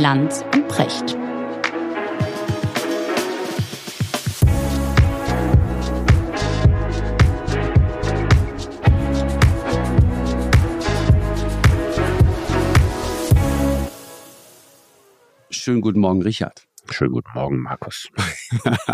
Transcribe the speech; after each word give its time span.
Lanz 0.00 0.42
und 0.54 0.66
Precht. 0.66 1.10
Schönen 15.50 15.82
guten 15.82 16.00
Morgen, 16.00 16.22
Richard. 16.22 16.66
Schönen 16.88 17.12
guten 17.12 17.28
Morgen, 17.34 17.58
Markus. 17.58 18.08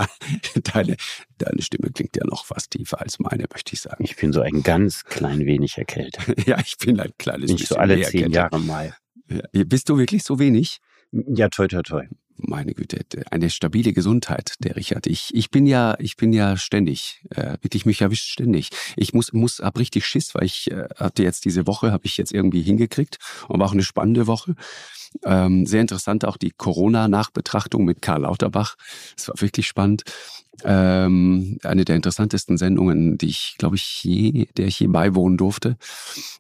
deine, 0.75 0.97
deine 1.39 1.63
Stimme 1.63 1.93
klingt 1.93 2.17
ja 2.17 2.25
noch 2.27 2.45
fast 2.47 2.73
tiefer 2.73 3.01
als 3.01 3.21
meine, 3.21 3.45
möchte 3.53 3.75
ich 3.75 3.81
sagen. 3.81 4.03
Ich 4.03 4.17
bin 4.17 4.33
so 4.33 4.41
ein 4.41 4.65
ganz 4.65 5.05
klein 5.05 5.47
wenig 5.47 5.79
erkältet. 5.79 6.45
ja, 6.49 6.59
ich 6.59 6.77
bin 6.79 6.99
ein 6.99 7.13
kleines 7.17 7.53
Nicht 7.53 7.69
so 7.69 7.77
alle 7.77 8.03
zehn 8.03 8.33
Jahre 8.33 8.59
mal. 8.59 8.97
Ja, 9.29 9.43
bist 9.65 9.89
du 9.89 9.99
wirklich 9.99 10.25
so 10.25 10.41
wenig? 10.41 10.81
Ja, 11.13 11.49
toi, 11.49 11.67
toi, 11.69 11.83
toi. 11.83 12.05
Meine 12.39 12.75
Güte, 12.75 13.01
eine 13.31 13.49
stabile 13.49 13.95
Gesundheit, 13.95 14.55
der 14.59 14.77
Richard. 14.77 15.07
Ich, 15.07 15.35
ich 15.35 15.51
bin 15.51 15.67
ja, 15.67 15.97
ich 15.99 16.17
bin 16.17 16.35
ja 16.35 16.59
ständig, 16.59 17.23
äh, 17.31 17.57
wirklich 17.63 17.87
mich 17.87 18.03
erwischt 18.03 18.31
ständig. 18.31 18.69
Ich 18.97 19.15
muss, 19.15 19.33
muss, 19.33 19.61
hab 19.61 19.79
richtig 19.79 20.05
Schiss, 20.05 20.35
weil 20.35 20.45
ich 20.45 20.71
äh, 20.71 20.87
hatte 20.97 21.23
jetzt 21.23 21.47
diese 21.47 21.67
Woche, 21.67 21.93
habe 21.93 22.05
ich 22.05 22.19
jetzt 22.19 22.33
irgendwie 22.35 22.61
hingekriegt 22.61 23.19
und 23.49 23.59
war 23.59 23.67
auch 23.67 23.73
eine 23.73 23.83
spannende 23.83 24.27
Woche. 24.27 24.55
Ähm, 25.25 25.67
sehr 25.67 25.81
interessant 25.81 26.25
auch 26.25 26.37
die 26.37 26.51
Corona-Nachbetrachtung 26.51 27.85
mit 27.85 28.03
Karl 28.03 28.23
Lauterbach. 28.23 28.77
Es 29.17 29.29
war 29.29 29.41
wirklich 29.41 29.67
spannend. 29.67 30.03
Ähm, 30.65 31.59
eine 31.63 31.85
der 31.85 31.97
interessantesten 31.97 32.57
Sendungen, 32.57 33.19
die 33.19 33.29
ich, 33.29 33.57
glaube 33.59 33.77
ich, 33.77 34.03
je, 34.03 34.47
der 34.57 34.67
ich 34.67 34.81
je 34.81 34.87
beiwohnen 34.87 35.37
durfte. 35.37 35.77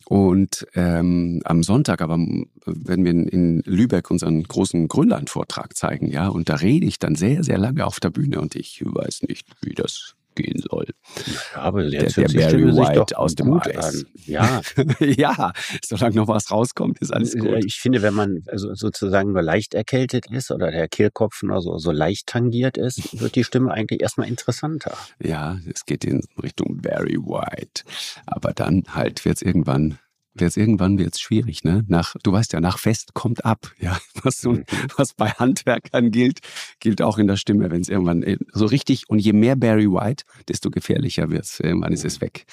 Und 0.07 0.66
ähm, 0.75 1.43
am 1.45 1.62
Sonntag, 1.62 2.01
aber 2.01 2.19
wenn 2.65 3.05
wir 3.05 3.10
in, 3.10 3.29
in 3.29 3.63
Lübeck 3.66 4.10
unseren 4.10 4.43
großen 4.43 4.88
Grönland-Vortrag 4.88 5.77
zeigen, 5.77 6.09
ja, 6.11 6.29
und 6.29 6.49
da 6.49 6.57
rede 6.57 6.87
ich 6.87 6.99
dann 6.99 7.15
sehr, 7.15 7.45
sehr 7.45 7.59
lange 7.59 7.87
auf 7.87 8.01
der 8.01 8.11
Bühne 8.11 8.40
und 8.40 8.57
ich 8.57 8.83
weiß 8.85 9.23
nicht, 9.29 9.46
wie 9.61 9.74
das 9.74 10.15
gehen 10.37 10.60
soll. 10.70 10.87
Ja, 11.26 11.62
aber 11.62 11.84
jetzt 11.84 12.16
der, 12.16 12.29
der 12.29 12.51
Barry 12.51 12.65
White 12.65 13.18
aus 13.18 13.34
dem 13.34 13.52
Eis. 13.54 13.76
An. 13.76 14.06
Ja. 14.26 14.60
ja, 15.01 15.52
solange 15.84 16.16
noch 16.16 16.28
was 16.28 16.51
rauskommt, 16.51 16.98
ist 17.01 17.12
alles 17.12 17.37
gut. 17.37 17.65
Ich 17.65 17.76
finde, 17.76 18.02
wenn 18.02 18.15
man 18.15 18.43
also 18.46 18.74
sozusagen 18.74 19.32
nur 19.32 19.43
leicht 19.43 19.74
erkältet 19.74 20.30
ist 20.30 20.51
oder 20.51 20.70
der 20.70 20.88
Kehlkopf 20.88 21.43
nur 21.43 21.60
so, 21.60 21.78
so 21.78 21.90
leicht 21.90 22.28
tangiert 22.28 22.78
ist, 22.78 23.20
wird 23.20 23.34
die 23.34 23.45
Stimme 23.45 23.73
eigentlich 23.73 24.01
erstmal 24.01 24.28
interessanter. 24.28 24.96
Ja, 25.20 25.59
es 25.73 25.84
geht 25.84 26.04
in 26.04 26.23
Richtung 26.43 26.80
Barry 26.80 27.16
White. 27.16 27.82
Aber 28.26 28.52
dann 28.52 28.84
halt 28.88 29.24
wird 29.24 29.37
es 29.37 29.43
irgendwann 29.43 29.98
wird's 30.40 30.56
irgendwann 30.56 30.98
wird's 30.98 31.20
schwierig, 31.20 31.65
ne? 31.65 31.84
Nach, 31.88 32.15
du 32.23 32.32
weißt 32.32 32.52
ja, 32.52 32.60
nach 32.60 32.79
Fest 32.79 33.15
kommt 33.15 33.45
ab, 33.45 33.73
ja. 33.79 33.98
Was, 34.23 34.40
so, 34.40 34.52
mhm. 34.52 34.65
was 34.96 35.15
bei 35.15 35.30
Handwerkern 35.30 36.10
gilt, 36.10 36.40
gilt 36.80 37.02
auch 37.02 37.18
in 37.18 37.26
der 37.26 37.37
Stimme, 37.37 37.70
wenn 37.70 37.80
es 37.80 37.88
irgendwann 37.88 38.23
äh, 38.23 38.37
so 38.52 38.66
richtig 38.66 39.09
und 39.09 39.18
je 39.18 39.32
mehr 39.32 39.56
Barry 39.56 39.90
White, 39.90 40.24
desto 40.48 40.70
gefährlicher 40.70 41.30
wird's. 41.30 41.60
Irgendwann 41.60 41.93
ist 41.93 42.04
es 42.04 42.20
weg. 42.20 42.45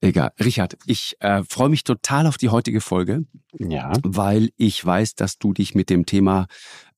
Egal. 0.00 0.32
Richard, 0.38 0.76
ich 0.86 1.16
äh, 1.20 1.42
freue 1.48 1.68
mich 1.68 1.84
total 1.84 2.26
auf 2.26 2.36
die 2.36 2.50
heutige 2.50 2.80
Folge. 2.80 3.24
Ja. 3.58 3.92
Weil 4.02 4.50
ich 4.56 4.84
weiß, 4.84 5.14
dass 5.14 5.38
du 5.38 5.52
dich 5.52 5.74
mit 5.74 5.88
dem 5.88 6.04
Thema 6.04 6.46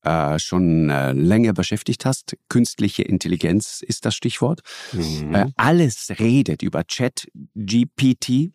äh, 0.03 0.39
schon 0.39 0.91
äh, 0.91 1.13
länger 1.13 1.53
beschäftigt 1.53 2.05
hast. 2.05 2.37
Künstliche 2.49 3.03
Intelligenz 3.03 3.83
ist 3.83 4.05
das 4.05 4.15
Stichwort. 4.15 4.61
Mhm. 4.93 5.35
Äh, 5.35 5.47
alles 5.57 6.11
redet 6.19 6.63
über 6.63 6.87
Chat 6.87 7.29
GPT. 7.55 8.53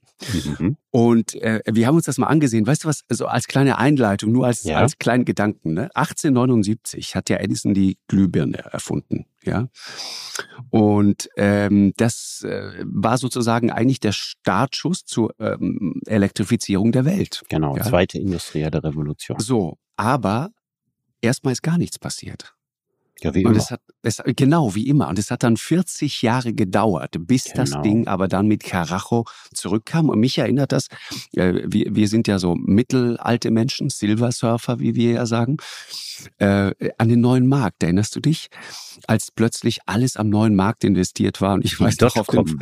Mhm. 0.59 0.77
Und 0.91 1.35
äh, 1.35 1.61
wir 1.69 1.87
haben 1.87 1.95
uns 1.95 2.05
das 2.05 2.17
mal 2.17 2.27
angesehen. 2.27 2.65
Weißt 2.65 2.83
du 2.83 2.87
was, 2.87 3.03
so 3.09 3.25
als 3.25 3.47
kleine 3.47 3.77
Einleitung, 3.77 4.31
nur 4.31 4.45
als, 4.45 4.63
ja. 4.63 4.77
als 4.77 4.97
kleinen 4.97 5.25
Gedanken. 5.25 5.73
Ne? 5.73 5.89
1879 5.95 7.15
hat 7.15 7.29
ja 7.29 7.37
Edison 7.37 7.73
die 7.73 7.97
Glühbirne 8.07 8.59
erfunden. 8.71 9.25
Ja. 9.43 9.67
Und 10.69 11.29
ähm, 11.35 11.93
das 11.97 12.45
äh, 12.47 12.83
war 12.85 13.17
sozusagen 13.17 13.71
eigentlich 13.71 13.99
der 13.99 14.13
Startschuss 14.13 15.05
zur 15.05 15.33
ähm, 15.39 16.01
Elektrifizierung 16.05 16.91
der 16.91 17.05
Welt. 17.05 17.43
Genau, 17.49 17.75
ja? 17.75 17.83
zweite 17.83 18.19
industrielle 18.19 18.83
Revolution. 18.83 19.39
So, 19.39 19.77
aber 19.97 20.51
erstmal 21.21 21.53
ist 21.53 21.63
gar 21.63 21.77
nichts 21.77 21.99
passiert. 21.99 22.53
Ja, 23.21 23.33
wie 23.33 23.45
und 23.45 23.51
immer. 23.51 23.59
Es 23.61 23.71
hat, 23.71 23.81
es, 24.01 24.21
genau, 24.35 24.75
wie 24.75 24.87
immer. 24.87 25.07
Und 25.07 25.19
es 25.19 25.31
hat 25.31 25.43
dann 25.43 25.57
40 25.57 26.21
Jahre 26.21 26.53
gedauert, 26.53 27.15
bis 27.19 27.45
genau. 27.45 27.57
das 27.57 27.81
Ding 27.81 28.07
aber 28.07 28.27
dann 28.27 28.47
mit 28.47 28.63
Karacho 28.63 29.25
zurückkam. 29.53 30.09
Und 30.09 30.19
mich 30.19 30.37
erinnert 30.37 30.71
das, 30.71 30.87
äh, 31.35 31.61
wir, 31.65 31.95
wir 31.95 32.07
sind 32.07 32.27
ja 32.27 32.39
so 32.39 32.55
mittelalte 32.55 33.51
Menschen, 33.51 33.89
Silversurfer, 33.89 34.79
wie 34.79 34.95
wir 34.95 35.11
ja 35.11 35.25
sagen, 35.25 35.57
äh, 36.39 36.73
an 36.97 37.09
den 37.09 37.21
neuen 37.21 37.47
Markt. 37.47 37.83
Erinnerst 37.83 38.15
du 38.15 38.19
dich? 38.19 38.49
Als 39.07 39.31
plötzlich 39.31 39.79
alles 39.85 40.17
am 40.17 40.29
neuen 40.29 40.55
Markt 40.55 40.83
investiert 40.83 41.41
war. 41.41 41.53
Und 41.55 41.65
ich 41.65 41.79
weiß 41.79 41.97
doch 41.97 42.15
auf 42.15 42.27
den 42.27 42.57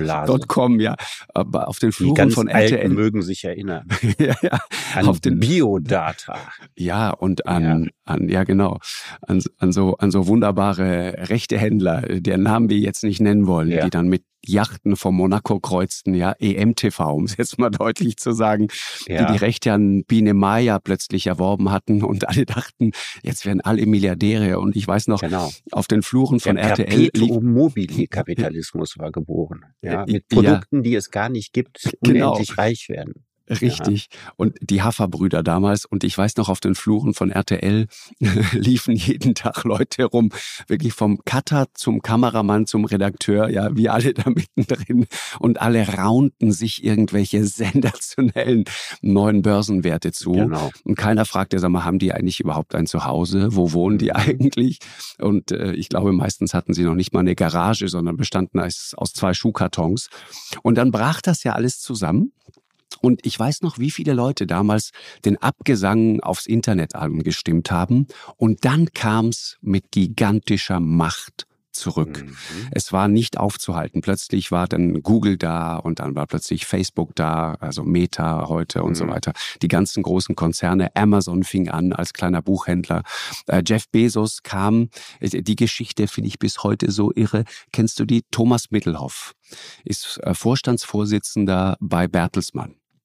.com, 0.47 0.79
ja, 0.79 0.95
aber 1.33 1.67
auf 1.67 1.79
den 1.79 1.91
Fluren 1.91 2.31
von 2.31 2.47
RTL. 2.47 2.89
mögen 2.89 3.21
sich 3.21 3.43
erinnern. 3.43 3.87
ja, 4.19 4.35
ja. 4.41 4.59
An 4.95 5.07
auf 5.07 5.19
den 5.19 5.39
Biodata. 5.39 6.37
Ja, 6.75 7.11
und 7.11 7.47
an, 7.47 7.63
ja. 7.63 7.89
an 8.05 8.29
ja 8.29 8.43
genau, 8.43 8.79
an, 9.21 9.41
an 9.57 9.71
so 9.71 9.95
an 9.97 10.11
so 10.11 10.27
wunderbare 10.41 11.29
rechte 11.29 11.57
Händler, 11.57 12.01
deren 12.01 12.41
Namen 12.41 12.69
wir 12.69 12.77
jetzt 12.79 13.03
nicht 13.03 13.21
nennen 13.21 13.45
wollen, 13.45 13.69
ja. 13.69 13.83
die 13.83 13.91
dann 13.91 14.07
mit 14.07 14.23
Yachten 14.43 14.95
von 14.95 15.13
Monaco 15.13 15.59
kreuzten, 15.59 16.15
ja, 16.15 16.33
EMTV, 16.39 16.99
um 17.13 17.25
es 17.25 17.37
jetzt 17.37 17.59
mal 17.59 17.69
deutlich 17.69 18.17
zu 18.17 18.31
sagen, 18.31 18.69
ja. 19.07 19.25
die 19.25 19.33
die 19.33 19.37
Rechte 19.37 19.71
an 19.71 20.03
Biene 20.03 20.33
Maya 20.33 20.79
plötzlich 20.79 21.27
erworben 21.27 21.69
hatten 21.69 22.03
und 22.03 22.27
alle 22.27 22.47
dachten, 22.47 22.91
jetzt 23.21 23.45
werden 23.45 23.61
alle 23.61 23.85
Milliardäre 23.85 24.59
und 24.59 24.75
ich 24.75 24.87
weiß 24.87 25.09
noch, 25.09 25.21
genau. 25.21 25.51
auf 25.71 25.85
den 25.85 26.01
Fluren 26.01 26.39
von 26.39 26.55
Der 26.55 26.69
RTL. 26.69 27.11
Perpetuum 27.11 27.53
mobile 27.53 28.07
Kapitalismus 28.07 28.97
war 28.97 29.11
geboren, 29.11 29.61
ja, 29.83 30.07
mit 30.07 30.27
Produkten, 30.27 30.77
ja. 30.77 30.81
die 30.81 30.95
es 30.95 31.11
gar 31.11 31.29
nicht 31.29 31.53
gibt, 31.53 31.83
genau. 32.01 32.31
unendlich 32.31 32.49
genau. 32.49 32.61
reich 32.61 32.89
werden. 32.89 33.25
Richtig. 33.49 34.09
Ja. 34.11 34.31
Und 34.37 34.55
die 34.61 34.81
Hafferbrüder 34.81 35.43
damals, 35.43 35.85
und 35.85 36.03
ich 36.03 36.17
weiß 36.17 36.37
noch, 36.37 36.49
auf 36.49 36.59
den 36.59 36.75
Fluren 36.75 37.13
von 37.13 37.31
RTL 37.31 37.87
liefen 38.53 38.95
jeden 38.95 39.35
Tag 39.35 39.63
Leute 39.63 40.05
rum, 40.05 40.29
wirklich 40.67 40.93
vom 40.93 41.19
Cutter 41.25 41.67
zum 41.73 42.01
Kameramann 42.01 42.65
zum 42.65 42.85
Redakteur, 42.85 43.49
ja, 43.49 43.75
wie 43.75 43.89
alle 43.89 44.13
da 44.13 44.29
mittendrin. 44.29 45.07
Und 45.39 45.61
alle 45.61 45.87
raunten 45.87 46.51
sich 46.51 46.83
irgendwelche 46.83 47.45
sensationellen 47.45 48.65
neuen 49.01 49.41
Börsenwerte 49.41 50.11
zu. 50.11 50.31
Genau. 50.31 50.71
Und 50.83 50.95
keiner 50.95 51.25
fragte, 51.25 51.59
sag 51.59 51.69
mal, 51.69 51.83
haben 51.83 51.99
die 51.99 52.13
eigentlich 52.13 52.39
überhaupt 52.39 52.75
ein 52.75 52.87
Zuhause? 52.87 53.49
Wo 53.51 53.73
wohnen 53.73 53.97
die 53.97 54.13
eigentlich? 54.13 54.79
Und 55.19 55.51
äh, 55.51 55.73
ich 55.73 55.89
glaube, 55.89 56.13
meistens 56.13 56.53
hatten 56.53 56.73
sie 56.73 56.83
noch 56.83 56.95
nicht 56.95 57.13
mal 57.13 57.21
eine 57.21 57.35
Garage, 57.35 57.87
sondern 57.87 58.17
bestanden 58.17 58.59
aus, 58.59 58.93
aus 58.95 59.13
zwei 59.13 59.33
Schuhkartons. 59.33 60.09
Und 60.63 60.75
dann 60.75 60.91
brach 60.91 61.21
das 61.21 61.43
ja 61.43 61.53
alles 61.53 61.79
zusammen. 61.79 62.31
Und 62.99 63.25
ich 63.25 63.39
weiß 63.39 63.61
noch, 63.61 63.79
wie 63.79 63.91
viele 63.91 64.13
Leute 64.13 64.47
damals 64.47 64.91
den 65.25 65.37
Abgesang 65.37 66.19
aufs 66.19 66.45
Internet 66.45 66.95
angestimmt 66.95 67.71
haben. 67.71 68.07
Und 68.37 68.65
dann 68.65 68.87
kam's 68.93 69.57
mit 69.61 69.91
gigantischer 69.91 70.79
Macht 70.79 71.47
zurück. 71.71 72.23
Mhm. 72.23 72.35
Es 72.71 72.91
war 72.93 73.07
nicht 73.07 73.37
aufzuhalten. 73.37 74.01
Plötzlich 74.01 74.51
war 74.51 74.67
dann 74.67 75.01
Google 75.01 75.37
da 75.37 75.77
und 75.77 75.99
dann 75.99 76.15
war 76.15 76.27
plötzlich 76.27 76.65
Facebook 76.65 77.15
da, 77.15 77.55
also 77.59 77.83
Meta 77.83 78.47
heute 78.47 78.83
und 78.83 78.91
mhm. 78.91 78.95
so 78.95 79.07
weiter. 79.07 79.33
Die 79.61 79.67
ganzen 79.67 80.03
großen 80.03 80.35
Konzerne. 80.35 80.95
Amazon 80.95 81.43
fing 81.43 81.69
an 81.69 81.93
als 81.93 82.13
kleiner 82.13 82.41
Buchhändler. 82.41 83.03
Äh, 83.47 83.63
Jeff 83.65 83.87
Bezos 83.89 84.43
kam. 84.43 84.89
Äh, 85.19 85.41
die 85.41 85.55
Geschichte 85.55 86.07
finde 86.07 86.27
ich 86.27 86.39
bis 86.39 86.63
heute 86.63 86.91
so 86.91 87.11
irre. 87.13 87.45
Kennst 87.71 87.99
du 87.99 88.05
die? 88.05 88.23
Thomas 88.31 88.71
Mittelhoff 88.71 89.33
ist 89.83 90.19
äh, 90.23 90.33
Vorstandsvorsitzender 90.33 91.77
bei 91.79 92.07
Bertelsmann 92.07 92.80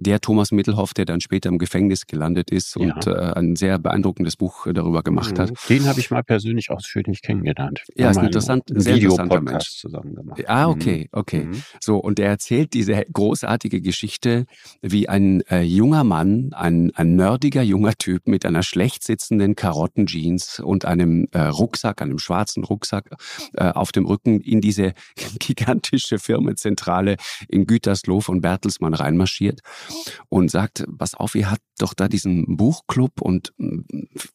der 0.00 0.20
Thomas 0.20 0.52
Mittelhoff, 0.52 0.94
der 0.94 1.04
dann 1.04 1.20
später 1.20 1.48
im 1.48 1.58
Gefängnis 1.58 2.06
gelandet 2.06 2.50
ist 2.50 2.76
ja. 2.76 2.94
und 2.94 3.06
äh, 3.06 3.10
ein 3.10 3.56
sehr 3.56 3.78
beeindruckendes 3.78 4.36
Buch 4.36 4.66
darüber 4.72 5.02
gemacht 5.02 5.36
mhm. 5.36 5.42
hat. 5.42 5.52
Den 5.68 5.86
habe 5.86 5.98
ich 6.00 6.10
mal 6.10 6.22
persönlich 6.22 6.70
ausführlich 6.70 7.22
kennengelernt. 7.22 7.82
Ja, 7.96 8.10
ist 8.10 8.18
ein 8.18 8.26
interessant, 8.26 8.64
sehr 8.68 8.94
interessanter 8.94 9.40
Mensch. 9.40 9.70
zusammen 9.76 10.14
gemacht. 10.14 10.48
Ah, 10.48 10.68
okay, 10.68 11.08
mhm. 11.12 11.18
okay. 11.18 11.44
Mhm. 11.44 11.62
So, 11.80 11.98
und 11.98 12.20
er 12.20 12.28
erzählt 12.28 12.74
diese 12.74 13.04
großartige 13.12 13.80
Geschichte, 13.80 14.46
wie 14.82 15.08
ein 15.08 15.40
äh, 15.50 15.62
junger 15.62 16.04
Mann, 16.04 16.50
ein, 16.52 16.92
ein 16.94 17.16
nerdiger 17.16 17.62
junger 17.62 17.94
Typ 17.94 18.28
mit 18.28 18.46
einer 18.46 18.62
schlecht 18.62 19.02
sitzenden 19.02 19.56
Karottenjeans 19.56 20.60
und 20.60 20.84
einem 20.84 21.26
äh, 21.32 21.40
Rucksack, 21.40 22.02
einem 22.02 22.18
schwarzen 22.18 22.62
Rucksack 22.62 23.10
äh, 23.54 23.70
auf 23.70 23.92
dem 23.92 24.06
Rücken 24.06 24.40
in 24.40 24.60
diese 24.60 24.94
gigantische 25.38 26.18
Firmenzentrale 26.18 27.16
in 27.48 27.66
Gütersloh 27.66 28.20
von 28.20 28.40
Bertelsmann 28.40 28.94
reinmarschiert 28.94 29.60
und 30.28 30.50
sagt, 30.50 30.84
pass 30.98 31.14
auf, 31.14 31.34
ihr 31.34 31.50
habt 31.50 31.62
doch 31.78 31.94
da 31.94 32.08
diesen 32.08 32.56
Buchclub 32.56 33.20
und 33.20 33.52
hm, 33.58 33.84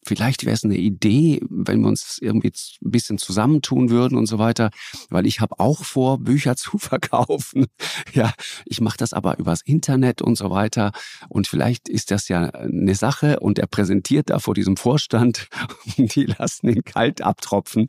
vielleicht 0.04 0.44
wäre 0.44 0.54
es 0.54 0.64
eine 0.64 0.76
Idee, 0.76 1.40
wenn 1.48 1.80
wir 1.80 1.88
uns 1.88 2.18
irgendwie 2.20 2.52
ein 2.82 2.90
bisschen 2.90 3.18
zusammentun 3.18 3.90
würden 3.90 4.16
und 4.16 4.26
so 4.26 4.38
weiter, 4.38 4.70
weil 5.10 5.26
ich 5.26 5.40
habe 5.40 5.58
auch 5.58 5.84
vor, 5.84 6.18
Bücher 6.24 6.56
zu 6.56 6.78
verkaufen. 6.78 7.66
Ja, 8.12 8.32
ich 8.64 8.80
mache 8.80 8.96
das 8.96 9.12
aber 9.12 9.38
übers 9.38 9.60
Internet 9.62 10.22
und 10.22 10.36
so 10.36 10.50
weiter 10.50 10.92
und 11.28 11.46
vielleicht 11.48 11.88
ist 11.88 12.10
das 12.10 12.28
ja 12.28 12.50
eine 12.50 12.94
Sache 12.94 13.40
und 13.40 13.58
er 13.58 13.66
präsentiert 13.66 14.30
da 14.30 14.38
vor 14.38 14.54
diesem 14.54 14.76
Vorstand 14.76 15.48
und 15.96 16.14
die 16.14 16.24
lassen 16.24 16.68
ihn 16.68 16.84
kalt 16.84 17.22
abtropfen. 17.22 17.88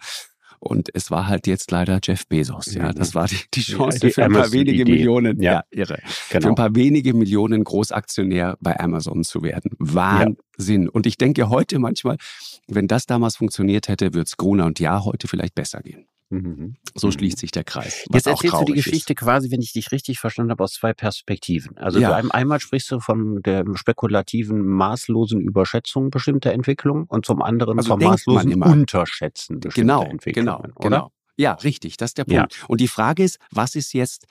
Und 0.68 0.90
es 0.96 1.12
war 1.12 1.28
halt 1.28 1.46
jetzt 1.46 1.70
leider 1.70 2.00
Jeff 2.04 2.26
Bezos. 2.26 2.74
Ja, 2.74 2.92
das 2.92 3.14
war 3.14 3.28
die, 3.28 3.38
die 3.54 3.62
Chance 3.62 4.00
ja, 4.00 4.08
die 4.08 4.14
für 4.14 4.26
ein 4.26 4.34
paar 4.34 4.52
wenige 4.52 4.82
Idee. 4.82 4.94
Millionen. 4.94 5.40
Ja, 5.40 5.54
ja 5.54 5.64
irre. 5.70 6.00
Genau. 6.32 6.42
Für 6.42 6.50
ein 6.50 6.56
paar 6.56 6.76
wenige 6.76 7.14
Millionen 7.14 7.64
Großaktionär 7.64 8.58
bei 8.60 8.80
Amazon 8.80 9.24
zu 9.24 9.44
werden. 9.44 9.72
Wahnsinn. 9.78 10.90
Und 10.90 11.06
ich 11.06 11.18
denke 11.18 11.50
heute 11.50 11.78
manchmal, 11.78 12.18
wenn 12.68 12.88
das 12.88 13.06
damals 13.06 13.36
funktioniert 13.36 13.90
hätte, 13.90 14.16
würde 14.16 14.26
es 14.26 14.38
Gruner 14.38 14.66
und 14.66 14.80
Ja 14.80 15.06
heute 15.06 15.28
vielleicht 15.28 15.54
besser 15.54 15.82
gehen. 15.82 16.08
Mhm. 16.30 16.76
So 16.96 17.12
schließt 17.12 17.38
sich 17.38 17.52
der 17.52 17.64
Kreis. 17.64 18.06
Jetzt 18.12 18.28
erzählst 18.28 18.56
du 18.60 18.66
die 18.66 18.74
Geschichte 18.74 19.14
ist. 19.14 19.20
quasi, 19.20 19.52
wenn 19.52 19.62
ich 19.62 19.74
dich 19.74 19.92
richtig 19.92 20.20
verstanden 20.20 20.52
habe, 20.52 20.64
aus 20.64 20.74
zwei 20.74 20.94
Perspektiven. 20.94 21.78
Also 21.78 22.00
ja. 22.00 22.20
du 22.20 22.34
einmal 22.34 22.60
sprichst 22.60 22.92
du 22.92 23.00
von 23.00 23.42
der 23.44 23.64
spekulativen, 23.76 24.66
maßlosen 24.66 25.40
Überschätzung 25.40 26.10
bestimmter 26.10 26.52
Entwicklungen 26.52 27.06
und 27.06 27.26
zum 27.26 27.42
anderen 27.42 27.78
also 27.78 27.90
vom 27.90 28.00
maßlosen 28.00 28.62
Unterschätzen 28.62 29.60
bestimmter 29.60 30.00
genau, 30.00 30.04
Entwicklungen. 30.04 30.48
Genau, 30.48 30.76
oder? 30.76 30.90
genau. 30.90 31.12
Ja, 31.38 31.54
richtig, 31.54 31.98
das 31.98 32.12
ist 32.12 32.18
der 32.18 32.24
Punkt. 32.26 32.56
Ja. 32.56 32.66
Und 32.68 32.80
die 32.80 32.88
Frage 32.88 33.24
ist, 33.24 33.40
was 33.52 33.76
ist 33.76 33.94
jetzt 33.94 34.26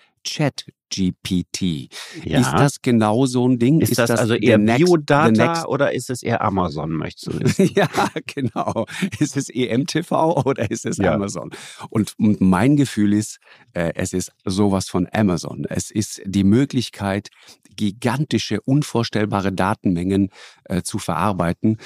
ChatGPT. 0.94 1.88
Ja. 2.25 2.41
Ist 2.41 2.52
das 2.52 2.82
genau 2.82 3.26
so 3.26 3.49
ein 3.49 3.58
Ding? 3.58 3.81
Ist, 3.81 3.91
ist 3.91 3.99
das, 3.99 4.11
das, 4.11 4.20
also 4.20 4.35
eher 4.35 4.58
next, 4.58 4.85
Biodata 4.85 5.64
oder 5.67 5.93
ist 5.93 6.11
es 6.11 6.23
eher 6.23 6.43
Amazon, 6.43 6.93
möchtest 6.93 7.26
du 7.26 7.41
wissen? 7.41 7.70
ja, 7.75 7.88
genau. 8.26 8.87
Ist 9.19 9.37
es 9.37 9.49
EMTV 9.49 10.12
oder 10.44 10.70
ist 10.70 10.87
es 10.87 10.99
ja. 10.99 11.14
Amazon? 11.14 11.50
Und, 11.91 12.14
und, 12.19 12.41
mein 12.41 12.76
Gefühl 12.76 13.12
ist, 13.12 13.38
äh, 13.73 13.93
es 13.94 14.12
ist 14.12 14.32
sowas 14.44 14.88
von 14.88 15.08
Amazon. 15.12 15.64
Es 15.69 15.91
ist 15.91 16.23
die 16.25 16.44
Möglichkeit, 16.44 17.31
gigantische, 17.76 18.61
unvorstellbare 18.61 19.52
Datenmengen 19.52 20.31
äh, 20.64 20.82
zu 20.82 20.99
verarbeiten. 20.99 21.79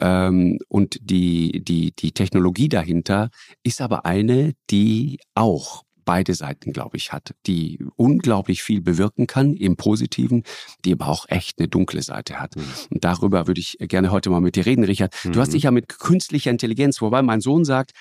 Ähm, 0.00 0.58
und 0.68 0.98
die, 1.00 1.62
die, 1.64 1.92
die 1.92 2.12
Technologie 2.12 2.68
dahinter 2.68 3.30
ist 3.62 3.80
aber 3.80 4.04
eine, 4.06 4.54
die 4.70 5.20
auch 5.34 5.84
beide 6.06 6.34
Seiten, 6.34 6.72
glaube 6.72 6.96
ich, 6.96 7.12
hat, 7.12 7.34
die 7.46 7.84
unglaublich 7.96 8.62
viel 8.62 8.80
bewirken 8.80 9.26
kann 9.26 9.54
im 9.54 9.76
Positiven, 9.76 10.44
die 10.86 10.92
aber 10.92 11.08
auch 11.08 11.26
echt 11.28 11.58
eine 11.58 11.68
dunkle 11.68 12.00
Seite 12.00 12.40
hat. 12.40 12.56
Mhm. 12.56 12.62
Und 12.90 13.04
darüber 13.04 13.46
würde 13.46 13.60
ich 13.60 13.76
gerne 13.80 14.10
heute 14.10 14.30
mal 14.30 14.40
mit 14.40 14.56
dir 14.56 14.64
reden, 14.64 14.84
Richard. 14.84 15.14
Mhm. 15.24 15.32
Du 15.32 15.40
hast 15.40 15.48
mhm. 15.48 15.52
dich 15.52 15.62
ja 15.64 15.70
mit 15.70 15.98
künstlicher 15.98 16.50
Intelligenz, 16.50 17.02
wobei 17.02 17.20
mein 17.20 17.42
Sohn 17.42 17.66
sagt, 17.66 17.92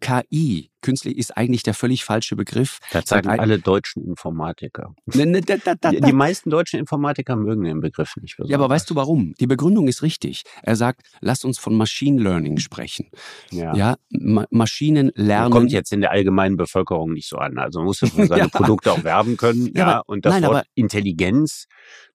KI, 0.00 0.70
künstlich 0.82 1.18
ist 1.18 1.36
eigentlich 1.36 1.62
der 1.62 1.74
völlig 1.74 2.04
falsche 2.04 2.36
Begriff. 2.36 2.78
Das 2.92 3.06
sagen 3.06 3.28
alle 3.28 3.58
deutschen 3.58 4.04
Informatiker. 4.04 4.94
Ne, 5.06 5.26
ne, 5.26 5.40
die, 5.40 6.12
meisten 6.12 6.50
deutschen 6.50 6.78
Informatiker 6.78 7.36
mögen 7.36 7.64
den 7.64 7.80
Begriff 7.80 8.16
nicht. 8.16 8.36
Besonders. 8.36 8.50
Ja, 8.50 8.58
aber 8.58 8.68
weißt 8.68 8.88
du 8.88 8.94
warum? 8.94 9.34
Die 9.40 9.46
Begründung 9.46 9.88
ist 9.88 10.02
richtig. 10.02 10.44
Er 10.62 10.76
sagt, 10.76 11.02
lass 11.20 11.44
uns 11.44 11.58
von 11.58 11.76
Machine 11.76 12.22
Learning 12.22 12.58
sprechen. 12.58 13.10
Ja, 13.50 13.74
ja 13.74 13.96
Ma 14.10 14.46
Maschinen 14.50 15.10
lernen. 15.14 15.50
Das 15.50 15.58
kommt 15.58 15.72
jetzt 15.72 15.92
in 15.92 16.00
der 16.00 16.12
allgemeinen 16.12 16.56
Bevölkerung 16.56 17.12
nicht 17.12 17.28
so 17.28 17.36
an. 17.36 17.49
Also 17.58 17.80
man 17.80 17.86
muss 17.86 17.98
für 17.98 18.26
seine 18.26 18.42
ja. 18.42 18.48
Produkte 18.48 18.92
auch 18.92 19.04
werben 19.04 19.36
können. 19.36 19.70
Ja, 19.74 19.88
ja 19.88 20.02
und 20.06 20.24
das 20.24 20.40
nein, 20.40 20.50
Wort 20.50 20.66
Intelligenz 20.74 21.66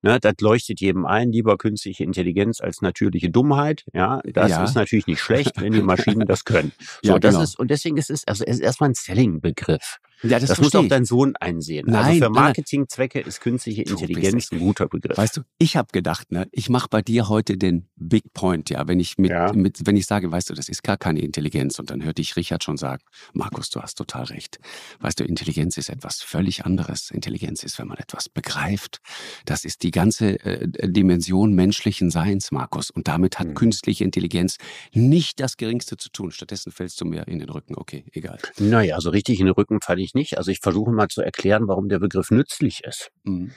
Ne, 0.05 0.19
das 0.19 0.35
leuchtet 0.39 0.81
jedem 0.81 1.07
ein, 1.07 1.31
lieber 1.31 1.57
künstliche 1.57 2.03
Intelligenz 2.03 2.61
als 2.61 2.83
natürliche 2.83 3.31
Dummheit. 3.31 3.85
Ja, 3.91 4.21
das 4.23 4.51
ja. 4.51 4.63
ist 4.63 4.75
natürlich 4.75 5.07
nicht 5.07 5.19
schlecht, 5.19 5.59
wenn 5.59 5.73
die 5.73 5.81
Maschinen 5.81 6.27
das 6.27 6.45
können. 6.45 6.73
So, 7.01 7.13
ja, 7.13 7.17
das 7.17 7.33
genau. 7.33 7.43
ist, 7.43 7.57
und 7.57 7.71
deswegen 7.71 7.97
ist 7.97 8.11
es, 8.11 8.23
also 8.27 8.43
es 8.45 8.57
ist 8.57 8.61
erstmal 8.61 8.91
ein 8.91 8.93
Selling-Begriff. 8.93 9.97
Ja, 10.23 10.39
das, 10.39 10.49
das 10.49 10.61
muss 10.61 10.73
auch 10.75 10.87
dein 10.87 11.05
Sohn 11.05 11.35
einsehen. 11.35 11.87
Also 11.87 11.99
nein, 11.99 12.05
also 12.05 12.25
für 12.25 12.29
Marketingzwecke 12.29 13.19
ist 13.19 13.41
künstliche 13.41 13.83
Intelligenz 13.83 14.51
ein 14.51 14.59
guter 14.59 14.87
Begriff. 14.87 15.17
Weißt 15.17 15.37
du, 15.37 15.41
ich 15.57 15.75
habe 15.77 15.89
gedacht, 15.91 16.31
ne, 16.31 16.47
ich 16.51 16.69
mache 16.69 16.87
bei 16.89 17.01
dir 17.01 17.29
heute 17.29 17.57
den 17.57 17.87
Big 17.95 18.33
Point, 18.33 18.69
ja, 18.69 18.87
wenn 18.87 18.99
ich 18.99 19.17
mit, 19.17 19.31
ja. 19.31 19.51
mit, 19.53 19.85
wenn 19.85 19.97
ich 19.97 20.05
sage, 20.05 20.31
weißt 20.31 20.49
du, 20.49 20.53
das 20.53 20.69
ist 20.69 20.83
gar 20.83 20.97
keine 20.97 21.21
Intelligenz 21.21 21.79
und 21.79 21.89
dann 21.89 22.03
hörte 22.03 22.21
ich 22.21 22.35
Richard 22.35 22.63
schon 22.63 22.77
sagen, 22.77 23.03
Markus, 23.33 23.69
du 23.69 23.81
hast 23.81 23.95
total 23.95 24.23
recht. 24.25 24.59
Weißt 24.99 25.19
du, 25.19 25.25
Intelligenz 25.25 25.77
ist 25.77 25.89
etwas 25.89 26.21
völlig 26.21 26.65
anderes. 26.65 27.11
Intelligenz 27.11 27.63
ist, 27.63 27.77
wenn 27.77 27.87
man 27.87 27.97
etwas 27.97 28.29
begreift. 28.29 29.01
Das 29.45 29.65
ist 29.65 29.83
die 29.83 29.91
ganze 29.95 30.39
äh, 30.45 30.67
Dimension 30.87 31.53
menschlichen 31.53 32.11
Seins, 32.11 32.51
Markus. 32.51 32.91
Und 32.91 33.07
damit 33.07 33.39
hat 33.39 33.47
hm. 33.47 33.53
künstliche 33.55 34.03
Intelligenz 34.03 34.57
nicht 34.93 35.39
das 35.39 35.57
Geringste 35.57 35.97
zu 35.97 36.09
tun. 36.09 36.31
Stattdessen 36.31 36.71
fällst 36.71 36.99
du 37.01 37.05
mir 37.05 37.27
in 37.27 37.39
den 37.39 37.49
Rücken. 37.49 37.75
Okay, 37.75 38.03
egal. 38.11 38.37
Naja, 38.59 38.95
also 38.95 39.09
richtig 39.09 39.39
in 39.39 39.45
den 39.45 39.55
Rücken 39.55 39.79
falle 39.81 40.01
ich 40.01 40.13
nicht. 40.13 40.37
Also 40.37 40.51
ich 40.51 40.59
versuche 40.59 40.91
mal 40.91 41.07
zu 41.07 41.21
erklären, 41.21 41.67
warum 41.67 41.87
der 41.87 41.99
Begriff 41.99 42.29
nützlich 42.29 42.83
ist. 42.83 43.09
Mhm. 43.23 43.51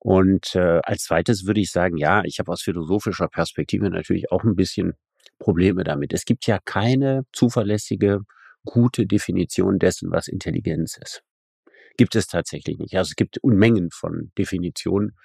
Und 0.00 0.54
äh, 0.56 0.80
als 0.82 1.04
zweites 1.04 1.46
würde 1.46 1.60
ich 1.60 1.70
sagen, 1.70 1.96
ja, 1.96 2.22
ich 2.24 2.40
habe 2.40 2.50
aus 2.50 2.62
philosophischer 2.62 3.28
Perspektive 3.28 3.88
natürlich 3.90 4.32
auch 4.32 4.42
ein 4.42 4.56
bisschen 4.56 4.94
Probleme 5.38 5.84
damit. 5.84 6.12
Es 6.12 6.24
gibt 6.24 6.46
ja 6.46 6.58
keine 6.64 7.22
zuverlässige, 7.32 8.20
gute 8.64 9.06
Definition 9.06 9.78
dessen, 9.78 10.10
was 10.10 10.26
Intelligenz 10.26 10.98
ist. 11.02 11.22
Gibt 12.00 12.16
es 12.16 12.28
tatsächlich 12.28 12.78
nicht. 12.78 12.96
Also 12.96 13.10
es 13.10 13.14
gibt 13.14 13.36
Unmengen 13.42 13.90
von 13.90 14.32
Definitionen, 14.38 15.18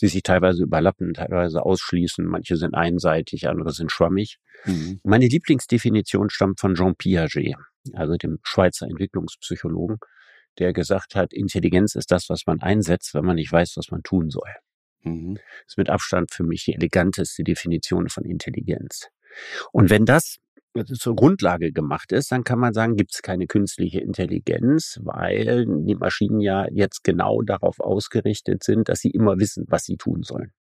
die 0.00 0.08
sich 0.08 0.24
teilweise 0.24 0.64
überlappen, 0.64 1.14
teilweise 1.14 1.62
ausschließen. 1.62 2.26
Manche 2.26 2.56
sind 2.56 2.74
einseitig, 2.74 3.46
andere 3.46 3.70
sind 3.70 3.92
schwammig. 3.92 4.38
Mhm. 4.64 4.98
Meine 5.04 5.28
Lieblingsdefinition 5.28 6.28
stammt 6.28 6.58
von 6.58 6.74
Jean 6.74 6.96
Piaget, 6.96 7.54
also 7.92 8.16
dem 8.16 8.40
Schweizer 8.42 8.88
Entwicklungspsychologen 8.88 9.98
der 10.58 10.72
gesagt 10.72 11.14
hat, 11.14 11.32
Intelligenz 11.32 11.94
ist 11.94 12.10
das, 12.10 12.28
was 12.28 12.46
man 12.46 12.60
einsetzt, 12.60 13.14
wenn 13.14 13.24
man 13.24 13.36
nicht 13.36 13.52
weiß, 13.52 13.74
was 13.76 13.90
man 13.90 14.02
tun 14.02 14.30
soll. 14.30 14.50
Mhm. 15.02 15.34
Das 15.34 15.44
ist 15.68 15.78
mit 15.78 15.90
Abstand 15.90 16.32
für 16.32 16.42
mich 16.42 16.64
die 16.64 16.74
eleganteste 16.74 17.44
Definition 17.44 18.08
von 18.08 18.24
Intelligenz. 18.24 19.08
Und 19.70 19.90
wenn 19.90 20.06
das 20.06 20.38
zur 20.84 21.16
Grundlage 21.16 21.72
gemacht 21.72 22.12
ist, 22.12 22.32
dann 22.32 22.44
kann 22.44 22.58
man 22.58 22.72
sagen, 22.72 22.96
gibt 22.96 23.14
es 23.14 23.22
keine 23.22 23.46
künstliche 23.46 24.00
Intelligenz, 24.00 25.00
weil 25.02 25.66
die 25.66 25.94
Maschinen 25.94 26.40
ja 26.40 26.66
jetzt 26.70 27.04
genau 27.04 27.42
darauf 27.42 27.80
ausgerichtet 27.80 28.64
sind, 28.64 28.88
dass 28.88 29.00
sie 29.00 29.10
immer 29.10 29.38
wissen, 29.38 29.64
was 29.68 29.84
sie 29.84 29.96
tun 29.96 30.22
sollen. 30.22 30.52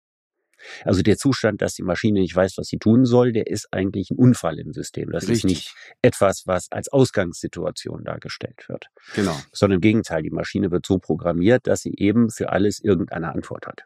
Also 0.85 1.03
der 1.03 1.17
Zustand, 1.17 1.61
dass 1.61 1.75
die 1.75 1.83
Maschine 1.83 2.21
nicht 2.21 2.35
weiß, 2.35 2.57
was 2.57 2.69
sie 2.69 2.79
tun 2.79 3.05
soll, 3.05 3.33
der 3.33 3.49
ist 3.49 3.69
eigentlich 3.71 4.11
ein 4.11 4.17
Unfall 4.17 4.59
im 4.59 4.73
System. 4.73 5.11
Das 5.11 5.29
Richtig. 5.29 5.37
ist 5.37 5.45
nicht 5.45 5.75
etwas, 6.01 6.47
was 6.47 6.71
als 6.71 6.89
Ausgangssituation 6.89 8.05
dargestellt 8.05 8.69
wird. 8.69 8.87
Genau. 9.15 9.37
Sondern 9.53 9.77
im 9.79 9.83
Gegenteil, 9.83 10.23
die 10.23 10.31
Maschine 10.31 10.71
wird 10.71 10.87
so 10.87 10.99
programmiert, 10.99 11.67
dass 11.67 11.83
sie 11.83 11.95
eben 11.97 12.31
für 12.31 12.51
alles 12.51 12.81
irgendeine 12.81 13.33
Antwort 13.35 13.67
hat 13.67 13.85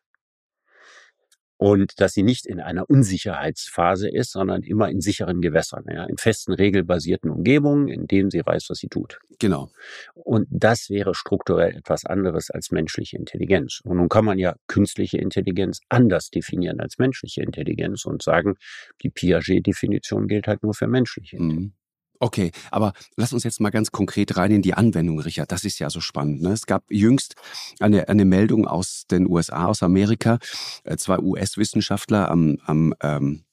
und 1.59 2.01
dass 2.01 2.15
sie 2.15 2.23
nicht 2.23 2.47
in 2.47 2.61
einer 2.61 2.89
Unsicherheitsphase 2.89 4.09
ist, 4.09 4.33
sondern 4.33 4.63
immer 4.63 4.89
in 4.89 5.01
sicheren 5.01 5.41
Gewässern, 5.41 5.85
ja, 5.93 6.05
in 6.05 6.17
festen, 6.17 6.53
regelbasierten 6.53 7.31
Umgebungen, 7.31 7.89
in 7.89 8.07
denen 8.07 8.31
sie 8.31 8.41
weiß, 8.45 8.71
was 8.71 8.79
sie 8.79 8.89
tut. 8.89 9.19
Genau. 9.39 9.71
Und 10.15 10.47
das 10.51 10.89
wäre 10.89 11.15
strukturell 11.15 11.77
etwas 11.77 12.05
anderes 12.07 12.51
als 12.51 12.71
menschliche 12.71 13.17
Intelligenz. 13.17 13.81
Und 13.85 13.97
nun 13.97 14.09
kann 14.09 14.25
man 14.25 14.39
ja 14.39 14.55
künstliche 14.69 15.19
Intelligenz 15.19 15.81
anders 15.89 16.31
definieren 16.31 16.81
als 16.81 16.99
menschliche 16.99 17.43
Intelligenz 17.43 18.05
und 18.05 18.23
sagen, 18.23 18.55
die 19.03 19.11
Piaget-Definition 19.11 20.29
gilt 20.29 20.47
halt 20.47 20.63
nur 20.63 20.75
für 20.75 20.87
menschliche 20.87 21.37
Intelligenz. 21.37 21.73
Mhm. 21.73 21.78
Okay, 22.21 22.51
aber 22.71 22.93
lass 23.17 23.33
uns 23.33 23.45
jetzt 23.45 23.61
mal 23.61 23.71
ganz 23.71 23.93
konkret 23.93 24.37
rein 24.37 24.51
in 24.51 24.63
die 24.63 24.75
Anwendung, 24.75 25.21
Richard. 25.21 25.53
Das 25.53 25.65
ist 25.65 25.79
ja 25.79 25.89
so 25.89 26.01
spannend. 26.01 26.43
Ne? 26.43 26.51
Es 26.51 26.67
gab 26.67 26.85
jüngst 26.91 27.37
eine, 27.79 28.09
eine 28.09 28.25
Meldung 28.25 28.67
aus 28.67 29.05
den 29.09 29.29
USA, 29.29 29.67
aus 29.67 29.83
Amerika. 29.83 30.39
Äh, 30.85 30.97
zwei 30.97 31.19
US-Wissenschaftler 31.19 32.31
am, 32.31 32.59
am 32.65 32.95
ähm, 33.03 33.45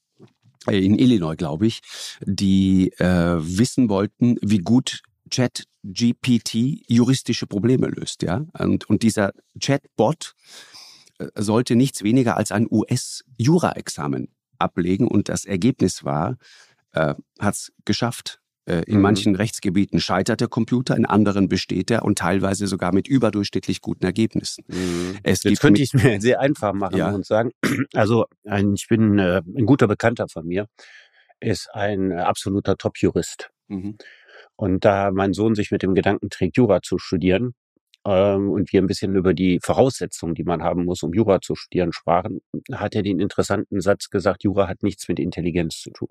äh, 0.68 0.84
in 0.84 0.98
Illinois, 0.98 1.36
glaube 1.36 1.68
ich, 1.68 1.82
die 2.22 2.92
äh, 2.98 3.38
wissen 3.40 3.90
wollten, 3.90 4.38
wie 4.42 4.60
gut 4.60 5.02
ChatGPT 5.30 6.84
juristische 6.88 7.48
Probleme 7.48 7.88
löst, 7.88 8.24
ja. 8.24 8.46
Und, 8.58 8.90
und 8.90 9.04
dieser 9.04 9.34
Chatbot 9.60 10.34
äh, 11.20 11.28
sollte 11.36 11.76
nichts 11.76 12.04
weniger 12.04 12.38
als 12.38 12.52
ein 12.52 12.68
US-Jura-Examen 12.70 14.30
ablegen 14.58 15.08
und 15.08 15.30
das 15.30 15.46
Ergebnis 15.46 16.04
war, 16.04 16.38
äh, 16.94 17.16
hat 17.40 17.56
es 17.56 17.74
geschafft. 17.86 18.40
Äh, 18.68 18.82
in 18.88 18.96
mhm. 18.96 19.02
manchen 19.02 19.36
Rechtsgebieten 19.36 20.00
scheitert 20.00 20.42
der 20.42 20.48
Computer, 20.48 20.96
in 20.96 21.06
anderen 21.06 21.48
besteht 21.50 21.92
er 21.92 22.04
und 22.04 22.18
teilweise 22.18 22.66
sogar 22.66 22.94
mit 22.94 23.08
überdurchschnittlich 23.08 23.82
guten 23.82 24.06
Ergebnissen. 24.06 24.64
Mhm. 24.68 25.20
Es 25.24 25.44
Jetzt 25.44 25.60
könnte 25.60 25.82
ich 25.82 25.94
es 25.94 26.04
mir 26.04 26.20
sehr 26.22 26.40
einfach 26.40 26.74
machen 26.74 26.98
ja. 26.98 27.12
und 27.12 27.26
sagen, 27.26 27.52
also 27.94 28.26
ein, 28.44 28.74
ich 28.74 28.88
bin 28.88 29.20
äh, 29.20 29.42
ein 29.46 29.66
guter 29.66 29.88
Bekannter 29.88 30.28
von 30.28 30.48
mir, 30.48 30.68
ist 31.40 31.70
ein 31.74 32.12
absoluter 32.12 32.76
Top-Jurist. 32.78 33.50
Mhm. 33.68 33.98
Und 34.56 34.86
da 34.86 35.12
mein 35.12 35.34
Sohn 35.34 35.54
sich 35.54 35.70
mit 35.72 35.84
dem 35.84 35.94
Gedanken 35.94 36.30
trägt, 36.30 36.58
Jura 36.58 36.82
zu 36.82 36.98
studieren, 36.98 37.54
ähm, 38.06 38.52
und 38.52 38.72
wir 38.72 38.82
ein 38.82 38.88
bisschen 38.88 39.16
über 39.16 39.34
die 39.34 39.60
Voraussetzungen, 39.62 40.36
die 40.36 40.44
man 40.44 40.64
haben 40.64 40.86
muss, 40.86 41.04
um 41.04 41.14
Jura 41.14 41.42
zu 41.42 41.56
studieren, 41.56 41.92
sprachen, 41.92 42.42
hat 42.72 42.96
er 42.96 43.02
den 43.02 43.20
interessanten 43.20 43.82
Satz 43.82 44.10
gesagt, 44.10 44.44
Jura 44.44 44.68
hat 44.68 44.84
nichts 44.84 45.08
mit 45.08 45.20
Intelligenz 45.20 45.82
zu 45.82 45.90
tun. 45.92 46.10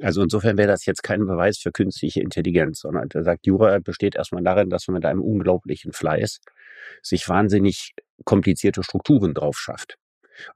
Also 0.00 0.22
insofern 0.22 0.56
wäre 0.56 0.68
das 0.68 0.86
jetzt 0.86 1.02
kein 1.02 1.26
Beweis 1.26 1.58
für 1.58 1.72
künstliche 1.72 2.20
Intelligenz, 2.20 2.80
sondern 2.80 3.08
er 3.12 3.24
sagt, 3.24 3.46
Jura 3.46 3.78
besteht 3.80 4.14
erstmal 4.14 4.42
darin, 4.42 4.70
dass 4.70 4.86
man 4.86 4.94
mit 4.94 5.04
einem 5.04 5.20
unglaublichen 5.20 5.92
Fleiß 5.92 6.40
sich 7.02 7.28
wahnsinnig 7.28 7.94
komplizierte 8.24 8.82
Strukturen 8.82 9.34
drauf 9.34 9.58
schafft. 9.58 9.98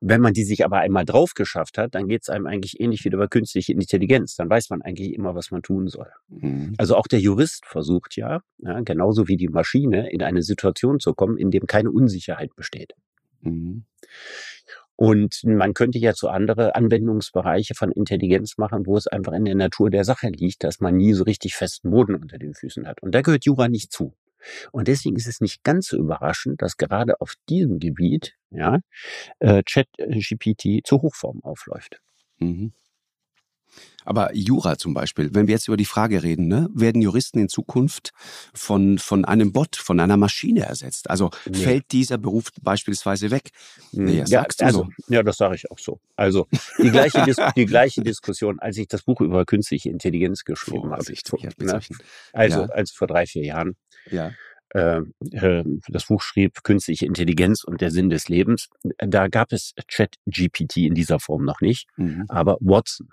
Wenn 0.00 0.20
man 0.20 0.32
die 0.32 0.44
sich 0.44 0.64
aber 0.64 0.78
einmal 0.78 1.04
drauf 1.04 1.34
geschafft 1.34 1.78
hat, 1.78 1.94
dann 1.94 2.08
geht 2.08 2.22
es 2.22 2.28
einem 2.28 2.46
eigentlich 2.46 2.80
ähnlich 2.80 3.04
wie 3.04 3.08
über 3.08 3.28
künstliche 3.28 3.72
Intelligenz. 3.72 4.34
Dann 4.36 4.48
weiß 4.48 4.70
man 4.70 4.80
eigentlich 4.80 5.12
immer, 5.12 5.34
was 5.34 5.50
man 5.50 5.62
tun 5.62 5.88
soll. 5.88 6.10
Mhm. 6.28 6.74
Also 6.78 6.96
auch 6.96 7.06
der 7.06 7.20
Jurist 7.20 7.66
versucht 7.66 8.16
ja, 8.16 8.40
ja, 8.58 8.80
genauso 8.80 9.28
wie 9.28 9.36
die 9.36 9.48
Maschine, 9.48 10.10
in 10.10 10.22
eine 10.22 10.42
Situation 10.42 11.00
zu 11.00 11.12
kommen, 11.12 11.36
in 11.36 11.50
dem 11.50 11.66
keine 11.66 11.90
Unsicherheit 11.90 12.54
besteht. 12.56 12.94
Mhm. 13.42 13.84
Und 14.96 15.42
man 15.44 15.74
könnte 15.74 15.98
ja 15.98 16.14
zu 16.14 16.28
andere 16.28 16.74
Anwendungsbereiche 16.76 17.74
von 17.74 17.90
Intelligenz 17.90 18.58
machen, 18.58 18.86
wo 18.86 18.96
es 18.96 19.06
einfach 19.06 19.32
in 19.32 19.44
der 19.44 19.56
Natur 19.56 19.90
der 19.90 20.04
Sache 20.04 20.28
liegt, 20.28 20.62
dass 20.62 20.80
man 20.80 20.96
nie 20.96 21.14
so 21.14 21.24
richtig 21.24 21.56
festen 21.56 21.90
Boden 21.90 22.14
unter 22.14 22.38
den 22.38 22.54
Füßen 22.54 22.86
hat. 22.86 23.02
Und 23.02 23.14
da 23.14 23.22
gehört 23.22 23.44
Jura 23.44 23.68
nicht 23.68 23.92
zu. 23.92 24.14
Und 24.72 24.88
deswegen 24.88 25.16
ist 25.16 25.26
es 25.26 25.40
nicht 25.40 25.64
ganz 25.64 25.88
so 25.88 25.96
überraschend, 25.96 26.62
dass 26.62 26.76
gerade 26.76 27.20
auf 27.20 27.34
diesem 27.48 27.78
Gebiet 27.78 28.34
ja, 28.50 28.78
äh, 29.40 29.62
ChatGPT 29.62 30.86
zur 30.86 31.02
Hochform 31.02 31.42
aufläuft. 31.42 32.00
Mhm. 32.38 32.72
Aber 34.04 34.34
Jura 34.34 34.76
zum 34.76 34.94
Beispiel, 34.94 35.30
wenn 35.34 35.46
wir 35.46 35.54
jetzt 35.54 35.68
über 35.68 35.76
die 35.76 35.84
Frage 35.84 36.22
reden, 36.22 36.46
ne, 36.46 36.68
werden 36.74 37.00
Juristen 37.00 37.38
in 37.38 37.48
Zukunft 37.48 38.12
von, 38.52 38.98
von 38.98 39.24
einem 39.24 39.52
Bot, 39.52 39.76
von 39.76 39.98
einer 39.98 40.16
Maschine 40.16 40.66
ersetzt? 40.66 41.08
Also 41.10 41.30
nee. 41.46 41.56
fällt 41.56 41.92
dieser 41.92 42.18
Beruf 42.18 42.50
beispielsweise 42.60 43.30
weg? 43.30 43.50
Nee, 43.92 44.18
ja, 44.18 44.26
sagst 44.26 44.60
du 44.60 44.66
also, 44.66 44.88
so. 44.98 45.14
ja, 45.14 45.22
das 45.22 45.38
sage 45.38 45.54
ich 45.54 45.70
auch 45.70 45.78
so. 45.78 46.00
Also 46.16 46.46
die 46.78 46.90
gleiche, 46.90 47.22
Dis 47.24 47.36
die 47.56 47.66
gleiche 47.66 48.02
Diskussion, 48.02 48.60
als 48.60 48.76
ich 48.76 48.88
das 48.88 49.02
Buch 49.02 49.20
über 49.20 49.44
künstliche 49.44 49.88
Intelligenz 49.88 50.44
geschrieben 50.44 50.92
habe. 50.92 51.04
Ne? 51.58 51.80
Also, 52.32 52.60
ja. 52.60 52.66
also 52.66 52.94
vor 52.94 53.06
drei, 53.06 53.26
vier 53.26 53.44
Jahren. 53.44 53.76
Ja. 54.10 54.32
Äh, 54.74 55.02
äh, 55.30 55.64
das 55.88 56.06
Buch 56.06 56.20
schrieb 56.20 56.64
Künstliche 56.64 57.06
Intelligenz 57.06 57.64
und 57.64 57.80
der 57.80 57.90
Sinn 57.90 58.10
des 58.10 58.28
Lebens. 58.28 58.68
Da 58.98 59.28
gab 59.28 59.52
es 59.52 59.72
Chat-GPT 59.88 60.78
in 60.78 60.94
dieser 60.94 61.20
Form 61.20 61.44
noch 61.44 61.60
nicht, 61.60 61.86
mhm. 61.96 62.24
aber 62.28 62.58
Watson 62.60 63.08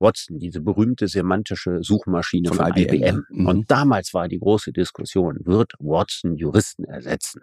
Watson, 0.00 0.38
diese 0.38 0.60
berühmte 0.60 1.08
semantische 1.08 1.82
Suchmaschine 1.82 2.48
von, 2.48 2.58
von 2.58 2.76
IBM. 2.76 2.94
IBM. 2.94 3.26
Mhm. 3.30 3.46
Und 3.46 3.70
damals 3.70 4.14
war 4.14 4.28
die 4.28 4.38
große 4.38 4.72
Diskussion, 4.72 5.38
wird 5.44 5.74
Watson 5.78 6.36
Juristen 6.36 6.84
ersetzen? 6.84 7.42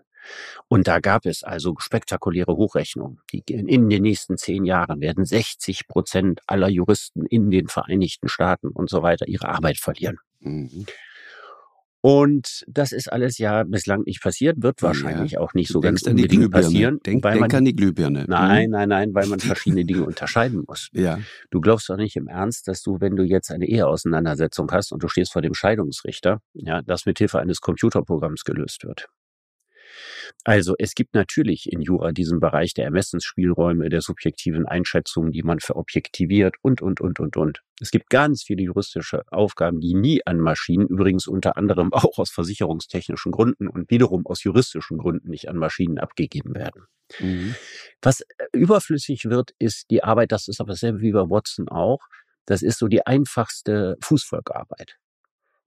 Und 0.67 0.87
da 0.87 0.99
gab 0.99 1.25
es 1.25 1.43
also 1.43 1.75
spektakuläre 1.77 2.55
Hochrechnungen. 2.55 3.19
Die 3.31 3.43
in 3.47 3.89
den 3.89 4.01
nächsten 4.01 4.37
zehn 4.37 4.65
Jahren 4.65 4.99
werden 4.99 5.25
60 5.25 5.87
Prozent 5.87 6.41
aller 6.47 6.69
Juristen 6.69 7.25
in 7.25 7.49
den 7.49 7.67
Vereinigten 7.67 8.27
Staaten 8.27 8.69
und 8.69 8.89
so 8.89 9.01
weiter 9.03 9.27
ihre 9.27 9.49
Arbeit 9.49 9.77
verlieren. 9.77 10.17
Mhm. 10.39 10.85
Und 12.09 12.63
das 12.69 12.93
ist 12.93 13.11
alles 13.11 13.37
ja 13.37 13.63
bislang 13.63 14.03
nicht 14.03 14.23
passiert, 14.23 14.63
wird 14.63 14.81
wahrscheinlich 14.81 15.33
ja. 15.33 15.41
auch 15.41 15.53
nicht 15.53 15.67
so 15.67 15.81
ganz 15.81 16.03
unbedingt 16.03 16.49
passieren. 16.51 17.01
Denk, 17.05 17.21
weil 17.21 17.33
denk 17.33 17.51
man, 17.51 17.57
an 17.57 17.65
die 17.65 17.75
Glühbirne. 17.75 18.23
Nein, 18.29 18.67
mhm. 18.67 18.71
nein, 18.71 18.87
nein, 18.87 19.13
weil 19.13 19.27
man 19.27 19.39
verschiedene 19.41 19.83
Dinge 19.83 20.05
unterscheiden 20.05 20.63
muss. 20.65 20.87
Ja. 20.93 21.19
Du 21.51 21.59
glaubst 21.59 21.89
doch 21.89 21.97
nicht 21.97 22.15
im 22.15 22.29
Ernst, 22.29 22.69
dass 22.69 22.81
du, 22.81 23.01
wenn 23.01 23.17
du 23.17 23.23
jetzt 23.23 23.51
eine 23.51 23.67
Eheauseinandersetzung 23.67 24.71
hast 24.71 24.93
und 24.93 25.03
du 25.03 25.09
stehst 25.09 25.33
vor 25.33 25.41
dem 25.41 25.53
Scheidungsrichter, 25.53 26.39
ja, 26.53 26.81
das 26.81 27.05
mit 27.05 27.17
Hilfe 27.17 27.39
eines 27.39 27.59
Computerprogramms 27.59 28.45
gelöst 28.45 28.85
wird. 28.85 29.09
Also 30.47 30.75
es 30.79 30.95
gibt 30.95 31.13
natürlich 31.13 31.69
in 31.73 31.81
Jura 31.81 32.13
diesen 32.13 32.39
Bereich 32.39 32.73
der 32.73 32.85
Ermessensspielräume, 32.85 33.89
der 33.89 33.99
subjektiven 33.99 34.65
Einschätzungen, 34.65 35.33
die 35.33 35.43
man 35.43 35.59
verobjektiviert 35.59 36.55
und, 36.61 36.81
und, 36.81 37.01
und, 37.01 37.19
und, 37.19 37.35
und. 37.35 37.61
Es 37.81 37.91
gibt 37.91 38.09
ganz 38.09 38.43
viele 38.43 38.63
juristische 38.63 39.23
Aufgaben, 39.29 39.81
die 39.81 39.93
nie 39.93 40.25
an 40.25 40.39
Maschinen, 40.39 40.87
übrigens 40.87 41.27
unter 41.27 41.57
anderem 41.57 41.91
auch 41.91 42.17
aus 42.17 42.31
versicherungstechnischen 42.31 43.33
Gründen 43.33 43.67
und 43.67 43.91
wiederum 43.91 44.25
aus 44.25 44.41
juristischen 44.41 44.97
Gründen 44.99 45.31
nicht 45.31 45.49
an 45.49 45.57
Maschinen 45.57 45.97
abgegeben 45.97 46.55
werden. 46.55 46.85
Mhm. 47.19 47.53
Was 48.01 48.21
äh, 48.21 48.45
überflüssig 48.53 49.25
wird, 49.25 49.51
ist 49.59 49.91
die 49.91 50.01
Arbeit, 50.01 50.31
das 50.31 50.47
ist 50.47 50.61
aber 50.61 50.69
dasselbe 50.69 51.01
wie 51.01 51.11
bei 51.11 51.29
Watson 51.29 51.67
auch, 51.67 51.99
das 52.45 52.61
ist 52.61 52.79
so 52.79 52.87
die 52.87 53.05
einfachste 53.05 53.97
Fußvolkarbeit 54.01 54.95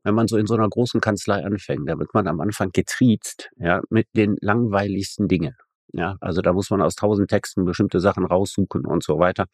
wenn 0.03 0.15
man 0.15 0.29
so 0.29 0.37
in 0.37 0.47
so 0.47 0.55
einer 0.55 0.69
großen 0.69 1.01
Kanzlei 1.01 1.45
anfängt, 1.45 1.89
da 1.89 1.99
wird 1.99 2.15
man 2.15 2.27
am 2.27 2.41
Anfang 2.41 2.71
getriezt, 2.73 3.51
ja, 3.59 3.81
mit 3.91 4.07
den 4.15 4.37
langweiligsten 4.41 5.29
Dingen. 5.29 5.57
Ja, 5.93 6.17
also 6.21 6.41
da 6.41 6.53
muss 6.53 6.71
man 6.71 6.83
aus 6.83 6.95
tausend 6.95 7.31
Texten 7.31 7.65
bestimmte 7.65 7.99
Sachen 8.01 8.25
raussuchen 8.25 8.87
und 8.87 9.03
so 9.03 9.19
weiter. 9.19 9.47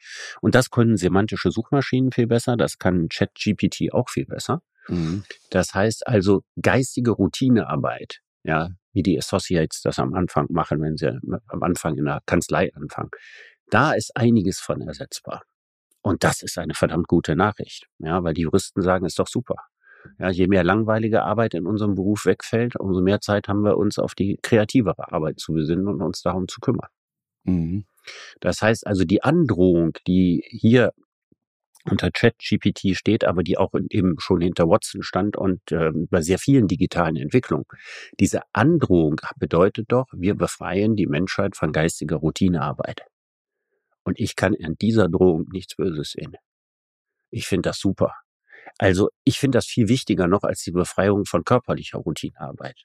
Und 0.43 0.55
das 0.55 0.71
können 0.71 0.97
semantische 0.97 1.51
Suchmaschinen 1.51 2.13
viel 2.13 2.27
besser, 2.27 2.57
das 2.57 2.79
kann 2.79 3.09
ChatGPT 3.09 3.93
auch 3.93 4.11
viel 4.11 4.27
besser. 4.27 4.61
Mhm. 4.89 5.25
Das 5.51 5.75
heißt 5.75 6.07
also 6.07 6.43
geistige 6.61 7.13
Routinearbeit, 7.13 8.21
ja, 8.45 8.69
wie 8.93 9.03
die 9.03 9.19
Associates 9.19 9.81
das 9.83 9.99
am 9.99 10.15
Anfang 10.15 10.47
machen, 10.51 10.81
wenn 10.83 10.97
sie 10.97 11.19
am 11.49 11.63
Anfang 11.63 11.97
in 11.97 12.05
der 12.05 12.21
Kanzlei 12.27 12.71
anfangen. 12.75 13.11
Da 13.71 13.93
ist 13.93 14.17
einiges 14.17 14.61
von 14.61 14.81
ersetzbar. 14.83 15.43
Und 16.03 16.23
das 16.23 16.43
ist 16.43 16.57
eine 16.59 16.75
verdammt 16.75 17.09
gute 17.09 17.35
Nachricht, 17.35 17.87
ja, 17.99 18.23
weil 18.23 18.35
die 18.35 18.43
Juristen 18.43 18.81
sagen, 18.83 19.07
ist 19.07 19.19
doch 19.19 19.27
super. 19.27 19.57
Ja, 20.19 20.31
je 20.31 20.49
mehr 20.49 20.65
langweilige 20.65 21.23
Arbeit 21.23 21.55
in 21.55 21.67
unserem 21.67 21.95
Beruf 21.95 22.25
wegfällt, 22.27 22.77
umso 22.77 23.01
mehr 23.01 23.21
Zeit 23.21 23.49
haben 23.49 23.63
wir 23.63 23.77
uns 23.77 23.99
auf 23.99 24.15
die 24.15 24.39
kreativere 24.43 25.13
Arbeit 25.13 25.41
zu 25.41 25.53
besinnen 25.53 25.89
und 25.89 26.03
uns 26.03 26.23
darum 26.23 26.49
zu 26.49 26.61
kümmern. 26.61 26.89
Mhm. 27.45 27.85
Das 28.41 28.63
heißt 28.63 28.87
also, 28.87 29.05
die 29.05 29.23
Androhung, 29.23 29.93
die 30.07 30.45
hier 30.49 30.93
unter 31.91 32.11
ChatGPT 32.11 32.97
steht, 32.97 33.25
aber 33.25 33.43
die 33.43 33.59
auch 33.59 33.73
eben 33.91 34.17
schon 34.19 34.41
hinter 34.41 34.69
Watson 34.69 35.03
stand 35.03 35.37
und 35.37 35.61
äh, 35.71 35.91
bei 36.11 36.21
sehr 36.21 36.39
vielen 36.39 36.67
digitalen 36.67 37.17
Entwicklungen. 37.17 37.67
Diese 38.19 38.43
Androhung 38.53 39.21
bedeutet 39.37 39.87
doch, 39.93 40.07
wir 40.13 40.35
befreien 40.35 40.97
die 40.97 41.07
Menschheit 41.07 41.57
von 41.57 41.73
geistiger 41.73 42.17
Routinearbeit. 42.17 43.03
Und 44.05 44.19
ich 44.21 44.37
kann 44.37 44.55
an 44.63 44.77
dieser 44.81 45.09
Drohung 45.09 45.47
nichts 45.53 45.77
Böses 45.77 46.13
sehen. 46.13 46.37
Ich 47.31 47.47
finde 47.47 47.71
das 47.71 47.79
super. 47.79 48.15
Also 48.79 49.09
ich 49.25 49.39
finde 49.39 49.57
das 49.57 49.67
viel 49.67 49.89
wichtiger 49.89 50.27
noch 50.27 50.43
als 50.43 50.63
die 50.63 50.73
Befreiung 50.73 51.25
von 51.25 51.45
körperlicher 51.45 51.99
Routinearbeit. 51.99 52.85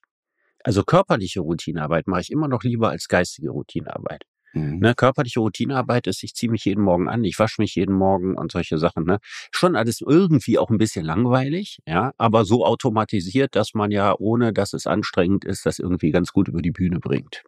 Also 0.63 0.83
körperliche 0.83 1.41
Routinearbeit 1.41 2.07
mache 2.07 2.21
ich 2.21 2.31
immer 2.31 2.47
noch 2.47 2.63
lieber 2.63 2.89
als 2.89 3.07
geistige 3.07 3.49
Routinearbeit. 3.49 4.23
Mhm. 4.53 4.79
Ne, 4.79 4.93
körperliche 4.95 5.39
Routinearbeit 5.39 6.07
ist, 6.07 6.23
ich 6.23 6.33
ziehe 6.33 6.51
mich 6.51 6.65
jeden 6.65 6.83
Morgen 6.83 7.07
an, 7.07 7.23
ich 7.23 7.39
wasche 7.39 7.61
mich 7.61 7.75
jeden 7.75 7.95
Morgen 7.95 8.37
und 8.37 8.51
solche 8.51 8.77
Sachen. 8.77 9.05
Ne? 9.05 9.19
Schon 9.51 9.75
alles 9.75 10.01
irgendwie 10.01 10.59
auch 10.59 10.69
ein 10.69 10.77
bisschen 10.77 11.05
langweilig, 11.05 11.79
ja, 11.85 12.11
aber 12.17 12.43
so 12.43 12.65
automatisiert, 12.65 13.55
dass 13.55 13.73
man 13.73 13.91
ja, 13.91 14.13
ohne 14.17 14.51
dass 14.51 14.73
es 14.73 14.87
anstrengend 14.87 15.45
ist, 15.45 15.65
das 15.65 15.79
irgendwie 15.79 16.11
ganz 16.11 16.33
gut 16.33 16.49
über 16.49 16.61
die 16.61 16.71
Bühne 16.71 16.99
bringt. 16.99 17.43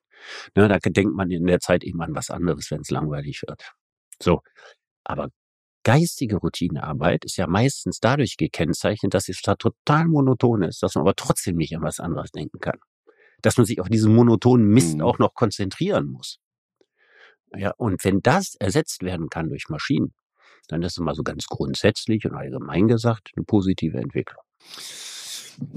Ne, 0.55 0.69
da 0.69 0.77
denkt 0.79 1.15
man 1.15 1.29
in 1.29 1.45
der 1.45 1.59
Zeit 1.59 1.83
eben 1.83 2.01
an 2.01 2.15
was 2.15 2.29
anderes, 2.29 2.71
wenn 2.71 2.81
es 2.81 2.89
langweilig 2.89 3.41
wird. 3.45 3.73
So. 4.21 4.41
Aber 5.03 5.29
geistige 5.83 6.37
Routinearbeit 6.37 7.25
ist 7.25 7.37
ja 7.37 7.47
meistens 7.47 7.99
dadurch 7.99 8.37
gekennzeichnet, 8.37 9.13
dass 9.13 9.29
es 9.29 9.41
da 9.41 9.55
total 9.55 10.07
monoton 10.07 10.63
ist, 10.63 10.81
dass 10.83 10.95
man 10.95 11.03
aber 11.03 11.15
trotzdem 11.15 11.55
nicht 11.55 11.75
an 11.75 11.83
was 11.83 11.99
anderes 11.99 12.31
denken 12.31 12.59
kann. 12.59 12.79
Dass 13.41 13.57
man 13.57 13.65
sich 13.65 13.81
auf 13.81 13.89
diesen 13.89 14.15
monotonen 14.15 14.67
Mist 14.67 14.95
mhm. 14.95 15.01
auch 15.01 15.19
noch 15.19 15.33
konzentrieren 15.33 16.07
muss. 16.07 16.39
Ja, 17.55 17.71
und 17.77 18.03
wenn 18.03 18.21
das 18.21 18.55
ersetzt 18.55 19.03
werden 19.03 19.29
kann 19.29 19.49
durch 19.49 19.69
Maschinen, 19.69 20.13
dann 20.67 20.81
ist 20.81 20.93
es 20.93 20.99
mal 20.99 21.13
so 21.13 21.23
ganz 21.23 21.45
grundsätzlich 21.45 22.25
und 22.25 22.33
allgemein 22.33 22.87
gesagt 22.87 23.31
eine 23.35 23.45
positive 23.45 23.97
Entwicklung. 23.97 24.43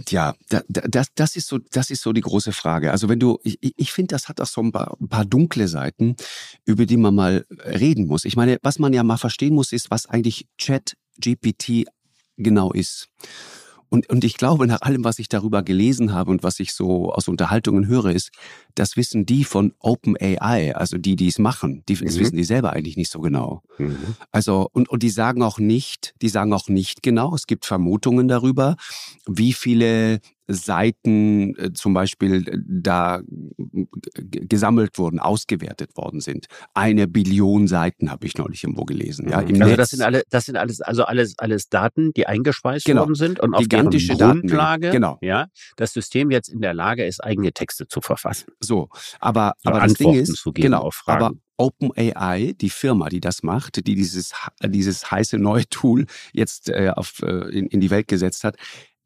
Ja, 0.09 0.35
das, 0.49 1.09
das, 1.15 1.37
ist 1.37 1.49
so, 1.49 1.59
das 1.59 1.91
ist 1.91 2.03
so 2.03 2.13
die 2.13 2.21
große 2.21 2.53
Frage. 2.53 2.91
Also 2.91 3.09
wenn 3.09 3.21
du, 3.21 3.39
ich, 3.43 3.59
ich 3.61 3.93
finde, 3.93 4.15
das 4.15 4.29
hat 4.29 4.41
auch 4.41 4.47
so 4.47 4.63
ein 4.63 4.73
paar, 4.73 4.97
ein 5.01 5.09
paar 5.09 5.25
dunkle 5.25 5.69
Seiten, 5.69 6.17
über 6.65 6.87
die 6.87 6.97
man 6.97 7.15
mal 7.15 7.45
reden 7.65 8.07
muss. 8.07 8.25
Ich 8.25 8.37
meine, 8.37 8.59
was 8.63 8.79
man 8.79 8.93
ja 8.93 9.03
mal 9.03 9.17
verstehen 9.17 9.55
muss, 9.55 9.73
ist, 9.73 9.91
was 9.91 10.07
eigentlich 10.07 10.47
Chat 10.59 10.97
GPT 11.21 11.87
genau 12.37 12.73
ist. 12.73 13.09
Und, 13.89 14.09
und 14.11 14.25
ich 14.25 14.37
glaube, 14.37 14.67
nach 14.67 14.83
allem, 14.83 15.05
was 15.05 15.19
ich 15.19 15.29
darüber 15.29 15.63
gelesen 15.63 16.13
habe 16.13 16.31
und 16.31 16.43
was 16.43 16.59
ich 16.59 16.75
so 16.75 17.13
aus 17.13 17.29
Unterhaltungen 17.29 17.87
höre, 17.87 18.11
ist, 18.11 18.31
das 18.77 18.97
wissen 18.97 19.27
die 19.27 19.45
von 19.45 19.73
OpenAI, 19.81 20.75
also 20.77 20.99
die, 20.99 21.17
die 21.17 21.29
es 21.29 21.39
machen. 21.39 21.83
Die, 21.89 21.95
das 21.95 22.15
mhm. 22.15 22.21
wissen 22.21 22.37
die 22.37 22.45
selber 22.45 22.73
eigentlich 22.73 22.97
nicht 22.97 23.11
so 23.11 23.21
genau. 23.21 23.63
Mhm. 23.79 23.97
Also, 24.31 24.69
und, 24.73 24.89
und 24.89 25.03
die 25.03 25.11
sagen 25.11 25.43
auch 25.43 25.59
nicht, 25.59 26.15
die 26.23 26.29
sagen 26.29 26.53
auch 26.53 26.69
nicht 26.69 27.03
genau, 27.03 27.35
es 27.35 27.47
gibt 27.47 27.67
Vermutungen 27.67 28.29
darüber, 28.29 28.77
wie 29.27 29.53
viele 29.53 30.21
Seiten 30.49 31.57
äh, 31.57 31.73
zum 31.73 31.93
Beispiel 31.93 32.49
äh, 32.49 32.59
da 32.67 33.21
gesammelt 34.31 34.99
wurden, 34.99 35.19
ausgewertet 35.19 35.97
worden 35.97 36.21
sind. 36.21 36.47
Eine 36.75 37.09
Billion 37.09 37.67
Seiten 37.67 38.11
habe 38.11 38.27
ich 38.27 38.37
neulich 38.37 38.63
irgendwo 38.63 38.85
gelesen. 38.85 39.29
Ja, 39.29 39.41
im 39.41 39.61
also 39.61 39.71
Netz. 39.71 39.77
das 39.77 39.91
sind 39.91 40.03
alle, 40.03 40.23
das 40.31 40.45
sind 40.45 40.57
alles, 40.57 40.81
also 40.81 41.05
alles, 41.05 41.35
alles 41.39 41.69
Daten, 41.69 42.13
die 42.13 42.27
eingespeist 42.27 42.85
genau. 42.85 43.03
worden 43.03 43.15
sind 43.15 43.41
und 43.41 43.55
auf 43.55 43.63
Gigantische 43.63 44.17
Grundlage, 44.17 44.91
genau. 44.91 45.19
ja, 45.21 45.47
das 45.77 45.93
System 45.93 46.31
jetzt 46.31 46.49
in 46.49 46.61
der 46.61 46.75
Lage 46.75 47.05
ist, 47.05 47.23
eigene 47.25 47.53
Texte 47.53 47.89
zu 47.89 48.01
verfassen. 48.01 48.47
So, 48.67 48.89
aber, 49.21 49.55
aber 49.65 49.81
das 49.81 49.95
Ding 49.95 50.15
ist, 50.15 50.45
genau, 50.55 50.91
aber 51.07 51.33
OpenAI, 51.57 52.55
die 52.61 52.71
Firma, 52.71 53.09
die 53.09 53.21
das 53.21 53.43
macht, 53.43 53.87
die 53.87 53.95
dieses, 53.95 54.33
dieses 54.63 55.11
heiße 55.11 55.39
neue 55.39 55.67
Tool 55.69 56.07
jetzt 56.33 56.69
äh, 56.69 56.93
auf, 56.95 57.23
äh, 57.23 57.49
in, 57.51 57.67
in 57.69 57.81
die 57.81 57.91
Welt 57.91 58.09
gesetzt 58.09 58.45
hat, 58.45 58.57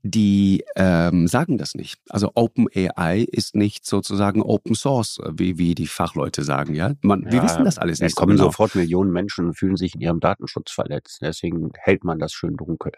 die 0.02 0.64
ähm, 0.76 1.26
sagen 1.26 1.58
das 1.58 1.74
nicht. 1.74 2.00
Also 2.08 2.32
OpenAI 2.34 3.26
ist 3.30 3.54
nicht 3.54 3.84
sozusagen 3.84 4.42
Open 4.42 4.74
Source, 4.74 5.18
wie, 5.30 5.58
wie 5.58 5.74
die 5.74 5.86
Fachleute 5.86 6.42
sagen. 6.42 6.74
Ja, 6.74 6.94
Man, 7.02 7.24
ja, 7.24 7.32
wir 7.32 7.42
wissen 7.42 7.64
das 7.64 7.78
alles 7.78 8.00
nicht. 8.00 8.10
Es 8.10 8.14
kommen 8.14 8.36
so 8.36 8.44
genau. 8.44 8.50
sofort 8.50 8.74
Millionen 8.74 9.12
Menschen 9.12 9.46
und 9.46 9.54
fühlen 9.54 9.76
sich 9.76 9.94
in 9.94 10.00
ihrem 10.00 10.20
Datenschutz 10.20 10.70
verletzt. 10.70 11.18
Deswegen 11.20 11.70
hält 11.78 12.04
man 12.04 12.18
das 12.18 12.32
schön 12.32 12.56
dunkel. 12.56 12.92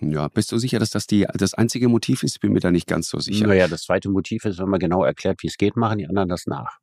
Ja, 0.00 0.28
bist 0.28 0.50
du 0.52 0.58
sicher, 0.58 0.78
dass 0.78 0.90
das 0.90 1.06
die, 1.06 1.26
das 1.34 1.54
einzige 1.54 1.88
Motiv 1.88 2.22
ist? 2.22 2.36
Ich 2.36 2.40
bin 2.40 2.52
mir 2.52 2.60
da 2.60 2.70
nicht 2.70 2.86
ganz 2.86 3.08
so 3.08 3.18
sicher. 3.20 3.46
Naja, 3.46 3.68
das 3.68 3.82
zweite 3.82 4.08
Motiv 4.08 4.44
ist, 4.44 4.58
wenn 4.58 4.68
man 4.68 4.80
genau 4.80 5.04
erklärt, 5.04 5.42
wie 5.42 5.46
es 5.46 5.56
geht, 5.56 5.76
machen 5.76 5.98
die 5.98 6.06
anderen 6.06 6.28
das 6.28 6.46
nach. 6.46 6.78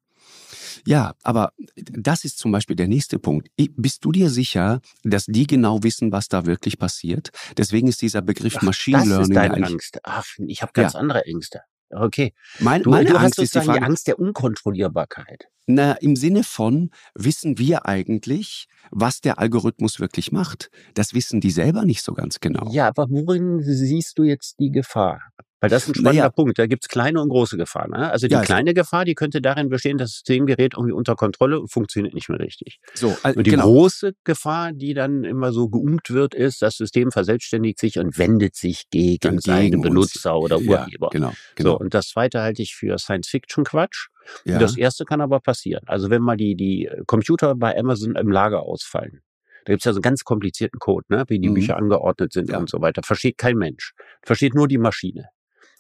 Ja, 0.86 1.14
aber 1.24 1.54
das 1.76 2.24
ist 2.24 2.40
zum 2.40 2.52
Beispiel 2.52 2.76
der 2.76 2.88
nächste 2.88 3.20
Punkt. 3.20 3.50
Bist 3.76 4.04
du 4.06 4.12
dir 4.12 4.30
sicher, 4.30 4.82
dass 5.04 5.26
die 5.26 5.46
genau 5.46 5.84
wissen, 5.84 6.12
was 6.12 6.28
da 6.28 6.46
wirklich 6.46 6.80
passiert? 6.80 7.30
Deswegen 7.58 7.88
ist 7.88 8.02
dieser 8.02 8.22
Begriff 8.22 8.58
Ach, 8.58 8.64
Machine 8.64 9.00
das 9.00 9.08
Learning. 9.08 9.34
Das 9.34 9.46
ist 9.46 9.52
deine 9.54 9.68
Angst. 9.68 10.00
Ach, 10.04 10.26
ich 10.48 10.62
habe 10.62 10.72
ganz 10.74 10.94
ja. 10.94 11.00
andere 11.00 11.26
Ängste. 11.26 11.62
Okay. 11.90 12.34
Mein, 12.60 12.84
du, 12.84 12.90
meine 12.90 13.10
du 13.10 13.18
Angst 13.18 13.40
ist 13.40 13.54
die, 13.54 13.60
Frage, 13.60 13.80
die 13.80 13.86
Angst 13.86 14.08
der 14.08 14.18
Unkontrollierbarkeit. 14.18 15.50
Na, 15.68 15.94
im 15.94 16.16
Sinne 16.16 16.44
von, 16.44 16.90
wissen 17.14 17.58
wir 17.58 17.86
eigentlich, 17.86 18.68
was 18.90 19.22
der 19.22 19.40
Algorithmus 19.40 20.00
wirklich 20.00 20.32
macht? 20.32 20.70
Das 20.96 21.14
wissen 21.14 21.40
die 21.40 21.52
selber 21.52 21.86
nicht 21.86 22.04
so 22.04 22.14
ganz 22.14 22.40
genau. 22.40 22.70
Ja, 22.72 22.88
aber 22.88 23.08
worin 23.10 23.62
siehst 23.62 24.18
du 24.18 24.24
jetzt 24.24 24.60
die 24.60 24.72
Gefahr? 24.72 25.22
Weil 25.62 25.70
das 25.70 25.84
ist 25.84 25.90
ein 25.90 25.96
spannender 25.96 26.24
naja. 26.24 26.30
Punkt. 26.32 26.58
Da 26.58 26.66
gibt's 26.66 26.88
kleine 26.88 27.22
und 27.22 27.30
große 27.30 27.56
Gefahren. 27.56 27.92
Ne? 27.92 28.12
Also 28.12 28.28
die 28.28 28.34
ja, 28.34 28.42
kleine 28.42 28.74
Gefahr, 28.74 29.06
die 29.06 29.14
könnte 29.14 29.42
darin 29.42 29.70
bestehen, 29.70 30.00
das 30.00 30.14
System 30.14 30.48
gerät 30.48 30.74
irgendwie 30.74 30.92
unter 30.92 31.16
Kontrolle 31.16 31.60
und 31.60 31.72
funktioniert 31.72 32.16
nicht 32.16 32.30
mehr 32.30 32.40
richtig. 32.40 32.80
So, 32.96 33.16
also, 33.22 33.38
und 33.38 33.46
die 33.46 33.52
genau. 33.52 33.66
große 33.66 34.14
Gefahr, 34.24 34.74
die 34.74 34.96
dann 34.96 35.24
immer 35.24 35.54
so 35.54 35.70
geumt 35.70 36.10
wird, 36.10 36.34
ist, 36.34 36.64
das 36.64 36.78
System 36.78 37.12
verselbstständigt 37.12 37.80
sich 37.80 38.00
und 38.00 38.18
wendet 38.18 38.56
sich 38.56 38.90
gegen, 38.90 39.20
gegen 39.20 39.40
seine 39.40 39.78
Benutzer 39.78 40.36
oder 40.40 40.58
Urheber. 40.58 41.10
Ja, 41.14 41.20
genau, 41.20 41.34
genau. 41.54 41.70
So, 41.70 41.80
und 41.80 41.94
das 41.94 42.08
zweite 42.08 42.42
halte 42.42 42.64
ich 42.64 42.74
für 42.74 42.98
Science-Fiction-Quatsch. 42.98 44.08
Ja. 44.46 44.60
Das 44.60 44.78
erste 44.78 45.06
kann 45.06 45.22
aber 45.22 45.40
passieren. 45.40 45.84
Also 45.88 46.10
wenn 46.10 46.22
mal 46.22 46.38
die, 46.38 46.56
die 46.56 46.90
Computer 47.08 47.56
bei 47.56 47.78
Amazon 47.78 48.16
im 48.16 48.30
Lager 48.30 48.64
ausfallen, 48.64 49.22
da 49.66 49.74
gibt's 49.74 49.86
ja 49.86 49.94
so 49.94 49.98
einen 49.98 50.04
ganz 50.04 50.24
komplizierten 50.24 50.80
Code, 50.80 51.06
ne? 51.10 51.24
wie 51.28 51.40
die 51.40 51.50
mhm. 51.50 51.56
Bücher 51.56 51.78
angeordnet 51.78 52.34
sind 52.34 52.50
ja. 52.50 52.58
und 52.58 52.70
so 52.70 52.82
weiter. 52.82 53.02
Versteht 53.04 53.38
kein 53.38 53.58
Mensch. 53.58 53.94
Versteht 54.24 54.56
nur 54.56 54.68
die 54.68 54.78
Maschine. 54.78 55.30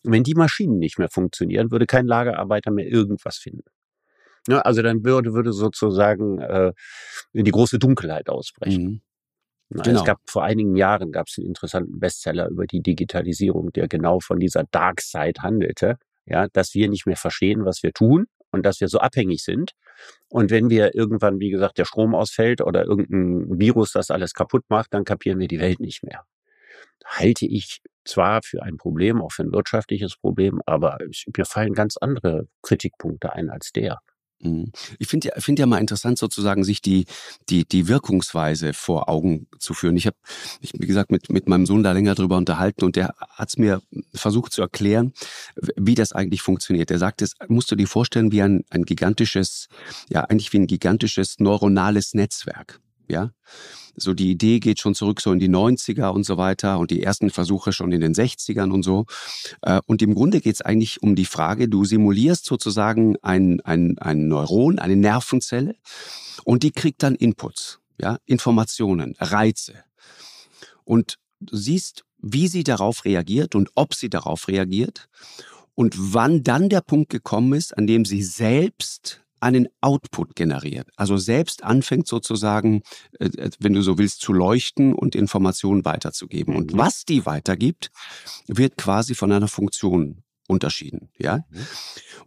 Und 0.03 0.11
wenn 0.11 0.23
die 0.23 0.35
Maschinen 0.35 0.77
nicht 0.79 0.99
mehr 0.99 1.09
funktionieren, 1.09 1.71
würde 1.71 1.85
kein 1.85 2.05
Lagerarbeiter 2.05 2.71
mehr 2.71 2.87
irgendwas 2.87 3.37
finden. 3.37 3.63
Ja, 4.47 4.59
also 4.61 4.81
dann 4.81 5.03
würde, 5.03 5.33
würde 5.33 5.53
sozusagen 5.53 6.39
äh, 6.39 6.73
in 7.31 7.45
die 7.45 7.51
große 7.51 7.77
Dunkelheit 7.77 8.29
ausbrechen. 8.29 8.83
Mhm. 8.83 9.01
Na, 9.69 9.83
genau. 9.83 9.99
Es 9.99 10.05
gab 10.05 10.19
vor 10.25 10.43
einigen 10.43 10.75
Jahren 10.75 11.11
gab 11.11 11.27
es 11.27 11.37
einen 11.37 11.47
interessanten 11.47 11.99
Bestseller 11.99 12.49
über 12.49 12.65
die 12.65 12.81
Digitalisierung, 12.81 13.71
der 13.71 13.87
genau 13.87 14.19
von 14.19 14.39
dieser 14.39 14.65
Dark 14.65 14.99
Side 15.01 15.41
handelte. 15.41 15.97
Ja, 16.25 16.47
dass 16.53 16.73
wir 16.73 16.87
nicht 16.89 17.05
mehr 17.05 17.17
verstehen, 17.17 17.65
was 17.65 17.83
wir 17.83 17.93
tun 17.93 18.27
und 18.51 18.65
dass 18.65 18.79
wir 18.79 18.87
so 18.87 18.99
abhängig 18.99 19.43
sind. 19.43 19.71
Und 20.29 20.51
wenn 20.51 20.69
wir 20.69 20.95
irgendwann, 20.95 21.39
wie 21.39 21.49
gesagt, 21.49 21.77
der 21.77 21.85
Strom 21.85 22.15
ausfällt 22.15 22.61
oder 22.61 22.85
irgendein 22.85 23.59
Virus 23.59 23.91
das 23.93 24.11
alles 24.11 24.33
kaputt 24.33 24.63
macht, 24.69 24.93
dann 24.93 25.03
kapieren 25.03 25.39
wir 25.39 25.47
die 25.47 25.59
Welt 25.59 25.79
nicht 25.79 26.03
mehr. 26.03 26.25
Halte 27.05 27.45
ich 27.45 27.81
zwar 28.05 28.41
für 28.43 28.61
ein 28.63 28.77
Problem, 28.77 29.21
auch 29.21 29.31
für 29.31 29.43
ein 29.43 29.51
wirtschaftliches 29.51 30.17
Problem, 30.17 30.61
aber 30.65 30.97
mir 31.35 31.45
fallen 31.45 31.73
ganz 31.73 31.97
andere 31.97 32.47
Kritikpunkte 32.61 33.33
ein 33.33 33.49
als 33.49 33.71
der. 33.71 33.99
Mhm. 34.41 34.71
Ich 34.99 35.07
finde 35.07 35.29
ja, 35.29 35.33
finde 35.39 35.61
ja 35.61 35.65
mal 35.65 35.79
interessant, 35.79 36.17
sozusagen 36.17 36.63
sich 36.63 36.81
die, 36.81 37.05
die, 37.49 37.65
die 37.65 37.87
Wirkungsweise 37.87 38.73
vor 38.73 39.09
Augen 39.09 39.47
zu 39.59 39.73
führen. 39.73 39.95
Ich 39.97 40.07
habe 40.07 40.17
mich, 40.61 40.73
wie 40.73 40.87
gesagt, 40.87 41.11
mit, 41.11 41.31
mit 41.31 41.47
meinem 41.47 41.65
Sohn 41.65 41.83
da 41.83 41.91
länger 41.91 42.15
drüber 42.15 42.37
unterhalten 42.37 42.85
und 42.85 42.95
der 42.95 43.13
hat 43.29 43.49
es 43.49 43.57
mir 43.57 43.81
versucht 44.13 44.53
zu 44.53 44.61
erklären, 44.61 45.13
wie 45.75 45.95
das 45.95 46.13
eigentlich 46.13 46.41
funktioniert. 46.41 46.91
Er 46.91 46.99
sagt, 46.99 47.21
es 47.21 47.35
musst 47.47 47.71
du 47.71 47.75
dir 47.75 47.87
vorstellen 47.87 48.31
wie 48.31 48.41
ein, 48.41 48.63
ein 48.69 48.83
gigantisches, 48.83 49.67
ja, 50.09 50.21
eigentlich 50.21 50.51
wie 50.53 50.59
ein 50.59 50.67
gigantisches 50.67 51.39
neuronales 51.39 52.13
Netzwerk. 52.13 52.79
Ja, 53.07 53.31
so 53.95 54.13
die 54.13 54.31
Idee 54.31 54.59
geht 54.59 54.79
schon 54.79 54.95
zurück 54.95 55.21
so 55.21 55.31
in 55.31 55.39
die 55.39 55.49
90er 55.49 56.09
und 56.09 56.23
so 56.23 56.37
weiter 56.37 56.79
und 56.79 56.91
die 56.91 57.03
ersten 57.03 57.29
Versuche 57.29 57.73
schon 57.73 57.91
in 57.91 58.01
den 58.01 58.13
60ern 58.13 58.71
und 58.71 58.83
so. 58.83 59.05
Äh, 59.61 59.81
und 59.85 60.01
im 60.01 60.15
Grunde 60.15 60.41
geht 60.41 60.55
es 60.55 60.61
eigentlich 60.61 61.01
um 61.01 61.15
die 61.15 61.25
Frage, 61.25 61.67
du 61.67 61.85
simulierst 61.85 62.45
sozusagen 62.45 63.17
ein, 63.21 63.61
ein, 63.61 63.97
ein 63.99 64.27
Neuron, 64.27 64.79
eine 64.79 64.95
Nervenzelle 64.95 65.75
und 66.43 66.63
die 66.63 66.71
kriegt 66.71 67.03
dann 67.03 67.15
Inputs, 67.15 67.79
ja, 67.99 68.17
Informationen, 68.25 69.15
Reize. 69.19 69.83
Und 70.83 71.17
du 71.39 71.57
siehst, 71.57 72.05
wie 72.19 72.47
sie 72.47 72.63
darauf 72.63 73.05
reagiert 73.05 73.55
und 73.55 73.69
ob 73.75 73.93
sie 73.93 74.09
darauf 74.09 74.47
reagiert 74.47 75.09
und 75.75 75.95
wann 75.97 76.43
dann 76.43 76.69
der 76.69 76.81
Punkt 76.81 77.09
gekommen 77.09 77.53
ist, 77.53 77.77
an 77.77 77.87
dem 77.87 78.05
sie 78.05 78.23
selbst 78.23 79.21
einen 79.41 79.67
Output 79.81 80.35
generiert. 80.35 80.87
Also 80.95 81.17
selbst 81.17 81.63
anfängt 81.63 82.07
sozusagen, 82.07 82.83
äh, 83.19 83.25
äh, 83.25 83.49
wenn 83.59 83.73
du 83.73 83.81
so 83.81 83.97
willst, 83.97 84.21
zu 84.21 84.33
leuchten 84.33 84.93
und 84.93 85.15
Informationen 85.15 85.83
weiterzugeben. 85.83 86.55
Und 86.55 86.73
mhm. 86.73 86.77
was 86.77 87.05
die 87.05 87.25
weitergibt, 87.25 87.91
wird 88.47 88.77
quasi 88.77 89.15
von 89.15 89.31
einer 89.31 89.47
Funktion 89.47 90.23
unterschieden. 90.47 91.09
Ja? 91.17 91.39
Mhm. 91.49 91.67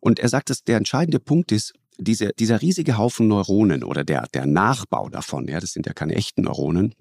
Und 0.00 0.18
er 0.18 0.29
sagt, 0.29 0.50
dass 0.50 0.64
der 0.64 0.77
entscheidende 0.77 1.20
Punkt 1.20 1.53
ist, 1.53 1.74
diese, 1.98 2.33
dieser 2.33 2.61
riesige 2.61 2.98
Haufen 2.98 3.29
Neuronen 3.29 3.85
oder 3.85 4.05
der, 4.05 4.27
der 4.35 4.46
Nachbau 4.46 5.09
davon, 5.09 5.46
ja, 5.46 5.61
das 5.61 5.72
sind 5.72 5.87
ja 5.87 5.92
keine 5.92 6.16
echten 6.16 6.42
Neuronen, 6.42 6.94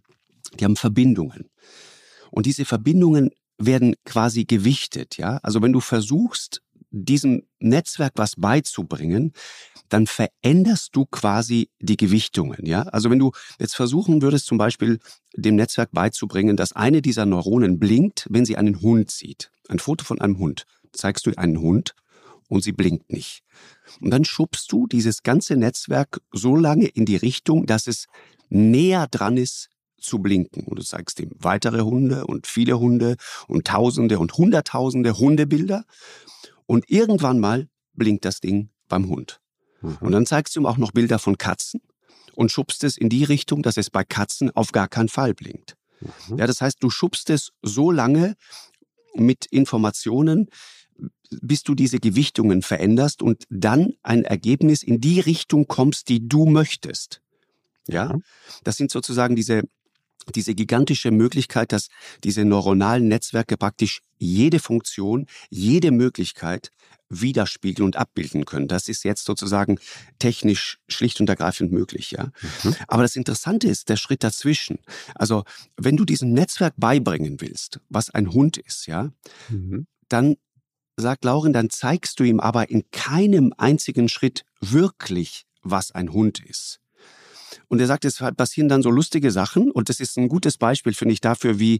die 0.60 0.66
haben 0.66 0.76
Verbindungen. 0.76 1.50
Und 2.30 2.46
diese 2.46 2.66
Verbindungen 2.66 3.32
werden 3.58 3.96
quasi 4.06 4.46
gewichtet, 4.46 5.18
ja. 5.18 5.40
Also 5.42 5.62
wenn 5.62 5.74
du 5.74 5.80
versuchst, 5.80 6.62
diesem 6.94 7.44
Netzwerk 7.60 8.14
was 8.16 8.36
beizubringen, 8.38 9.34
dann 9.90 10.08
veränderst 10.08 10.96
du 10.96 11.06
quasi 11.06 11.70
die 11.80 11.98
Gewichtungen. 11.98 12.66
Ja? 12.66 12.84
Also 12.84 13.10
wenn 13.10 13.20
du 13.20 13.32
jetzt 13.60 13.76
versuchen 13.76 14.22
würdest, 14.22 14.46
zum 14.46 14.58
Beispiel 14.58 15.00
dem 15.36 15.56
Netzwerk 15.56 15.92
beizubringen, 15.92 16.56
dass 16.56 16.74
eine 16.74 17.02
dieser 17.02 17.26
Neuronen 17.26 17.80
blinkt, 17.80 18.28
wenn 18.30 18.46
sie 18.46 18.58
einen 18.58 18.82
Hund 18.82 19.12
sieht. 19.12 19.52
Ein 19.68 19.80
Foto 19.80 20.06
von 20.06 20.22
einem 20.22 20.38
Hund. 20.38 20.66
Zeigst 20.94 21.26
du 21.26 21.32
einen 21.36 21.60
Hund 21.60 21.96
und 22.48 22.64
sie 22.64 22.72
blinkt 22.72 23.12
nicht. 23.12 23.44
Und 24.00 24.12
dann 24.12 24.26
schubst 24.26 24.72
du 24.72 24.88
dieses 24.88 25.24
ganze 25.24 25.56
Netzwerk 25.56 26.22
so 26.32 26.56
lange 26.56 26.88
in 26.88 27.06
die 27.06 27.16
Richtung, 27.16 27.66
dass 27.66 27.88
es 27.88 28.08
näher 28.50 29.08
dran 29.08 29.38
ist 29.38 29.70
zu 30.00 30.20
blinken. 30.20 30.64
Und 30.66 30.78
du 30.78 30.84
zeigst 30.84 31.20
ihm 31.20 31.32
weitere 31.40 31.82
Hunde 31.82 32.28
und 32.28 32.46
viele 32.46 32.80
Hunde 32.80 33.16
und 33.48 33.66
Tausende 33.66 34.20
und 34.20 34.38
Hunderttausende 34.38 35.18
Hundebilder. 35.18 35.86
Und 36.66 36.90
irgendwann 36.90 37.40
mal 37.40 37.68
blinkt 37.94 38.26
das 38.26 38.40
Ding 38.40 38.70
beim 38.88 39.08
Hund. 39.08 39.40
Mhm. 39.82 39.98
Und 40.02 40.12
dann 40.12 40.26
zeigst 40.26 40.56
du 40.56 40.62
ihm 40.62 40.66
auch 40.66 40.78
noch 40.78 40.92
Bilder 40.92 41.20
von 41.20 41.38
Katzen 41.38 41.82
und 42.34 42.52
schubst 42.52 42.84
es 42.84 42.98
in 42.98 43.10
die 43.10 43.24
Richtung, 43.24 43.62
dass 43.64 43.78
es 43.78 43.90
bei 43.90 44.04
Katzen 44.04 44.52
auf 44.56 44.72
gar 44.72 44.88
keinen 44.88 45.10
Fall 45.10 45.34
blinkt. 45.34 45.76
Mhm. 46.30 46.38
Ja, 46.38 46.48
das 46.48 46.62
heißt, 46.62 46.78
du 46.82 46.90
schubst 46.90 47.30
es 47.30 47.52
so 47.62 47.92
lange 47.92 48.36
mit 49.14 49.46
Informationen, 49.46 50.50
bis 51.42 51.64
du 51.64 51.76
diese 51.76 52.00
Gewichtungen 52.00 52.62
veränderst 52.62 53.22
und 53.22 53.46
dann 53.50 53.94
ein 54.04 54.24
Ergebnis 54.24 54.84
in 54.84 55.02
die 55.02 55.20
Richtung 55.20 55.68
kommst, 55.68 56.10
die 56.10 56.28
du 56.28 56.46
möchtest. 56.46 57.22
Ja, 57.88 58.18
das 58.64 58.78
sind 58.78 58.92
sozusagen 58.92 59.36
diese 59.36 59.64
diese 60.36 60.56
gigantische 60.56 61.12
Möglichkeit, 61.12 61.72
dass 61.72 61.90
diese 62.24 62.46
neuronalen 62.46 63.08
Netzwerke 63.08 63.58
praktisch 63.58 64.02
jede 64.18 64.60
Funktion, 64.60 65.28
jede 65.50 65.92
Möglichkeit 65.92 66.72
widerspiegeln 67.10 67.86
und 67.86 67.96
abbilden 67.96 68.46
können. 68.46 68.68
Das 68.68 68.88
ist 68.88 69.04
jetzt 69.04 69.26
sozusagen 69.26 69.80
technisch 70.20 70.80
schlicht 70.88 71.20
und 71.20 71.30
ergreifend 71.30 71.72
möglich, 71.72 72.12
ja. 72.12 72.32
Mhm. 72.64 72.76
Aber 72.88 73.04
das 73.04 73.16
Interessante 73.16 73.68
ist 73.68 73.90
der 73.90 73.98
Schritt 73.98 74.24
dazwischen. 74.24 74.80
Also, 75.16 75.44
wenn 75.78 75.98
du 75.98 76.06
diesem 76.06 76.32
Netzwerk 76.32 76.74
beibringen 76.78 77.42
willst, 77.42 77.80
was 77.90 78.10
ein 78.10 78.32
Hund 78.34 78.58
ist, 78.58 78.88
ja, 78.88 79.12
mhm. 79.50 79.86
dann 80.10 80.38
sagt 80.98 81.26
Lauren, 81.26 81.54
dann 81.54 81.70
zeigst 81.70 82.20
du 82.20 82.24
ihm 82.24 82.40
aber 82.40 82.70
in 82.70 82.84
keinem 82.92 83.54
einzigen 83.58 84.10
Schritt 84.10 84.46
wirklich, 84.62 85.46
was 85.62 85.92
ein 85.92 86.14
Hund 86.14 86.40
ist. 86.40 86.80
Und 87.74 87.80
er 87.80 87.88
sagt, 87.88 88.06
es 88.06 88.20
passieren 88.38 88.70
dann 88.70 88.84
so 88.84 88.92
lustige 88.92 89.32
Sachen 89.32 89.72
und 89.72 89.90
das 89.90 90.00
ist 90.00 90.16
ein 90.20 90.30
gutes 90.30 90.60
Beispiel, 90.60 90.94
finde 90.94 91.14
ich, 91.14 91.22
dafür, 91.22 91.58
wie, 91.58 91.80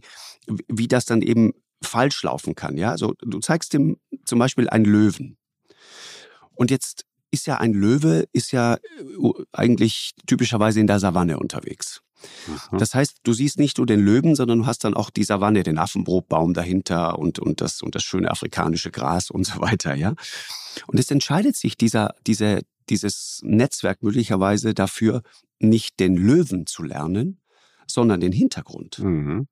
wie 0.66 0.88
das 0.88 1.04
dann 1.04 1.22
eben 1.22 1.52
falsch 1.84 2.20
laufen 2.24 2.56
kann. 2.56 2.76
Ja, 2.76 2.90
also 2.90 3.14
du 3.22 3.38
zeigst 3.38 3.74
ihm 3.74 3.98
zum 4.24 4.40
Beispiel 4.40 4.68
einen 4.68 4.86
Löwen. 4.86 5.36
Und 6.56 6.72
jetzt 6.72 7.04
ist 7.30 7.46
ja 7.46 7.58
ein 7.58 7.74
Löwe, 7.74 8.26
ist 8.32 8.50
ja 8.50 8.74
äh, 8.74 8.78
eigentlich 9.52 10.14
typischerweise 10.26 10.80
in 10.80 10.88
der 10.88 10.98
Savanne 10.98 11.38
unterwegs. 11.38 12.00
Mhm. 12.48 12.78
Das 12.78 12.92
heißt, 12.92 13.18
du 13.22 13.32
siehst 13.32 13.60
nicht 13.60 13.78
nur 13.78 13.86
den 13.86 14.00
Löwen, 14.00 14.34
sondern 14.34 14.58
du 14.58 14.66
hast 14.66 14.82
dann 14.82 14.94
auch 14.94 15.10
die 15.10 15.22
Savanne, 15.22 15.62
den 15.62 15.78
Affenbrotbaum 15.78 16.54
dahinter 16.54 17.20
und, 17.20 17.38
und, 17.38 17.60
das, 17.60 17.82
und 17.82 17.94
das 17.94 18.02
schöne 18.02 18.32
afrikanische 18.32 18.90
Gras 18.90 19.30
und 19.30 19.46
so 19.46 19.60
weiter, 19.60 19.94
ja. 19.94 20.16
Und 20.88 20.98
es 20.98 21.08
entscheidet 21.12 21.54
sich 21.54 21.76
dieser, 21.76 22.16
diese, 22.26 22.62
dieses 22.90 23.40
Netzwerk 23.42 24.02
möglicherweise 24.02 24.74
dafür, 24.74 25.22
nicht 25.58 26.00
den 26.00 26.16
Löwen 26.16 26.66
zu 26.66 26.82
lernen, 26.82 27.40
sondern 27.86 28.20
den 28.20 28.32
Hintergrund. 28.32 28.98
Mhm. 28.98 29.46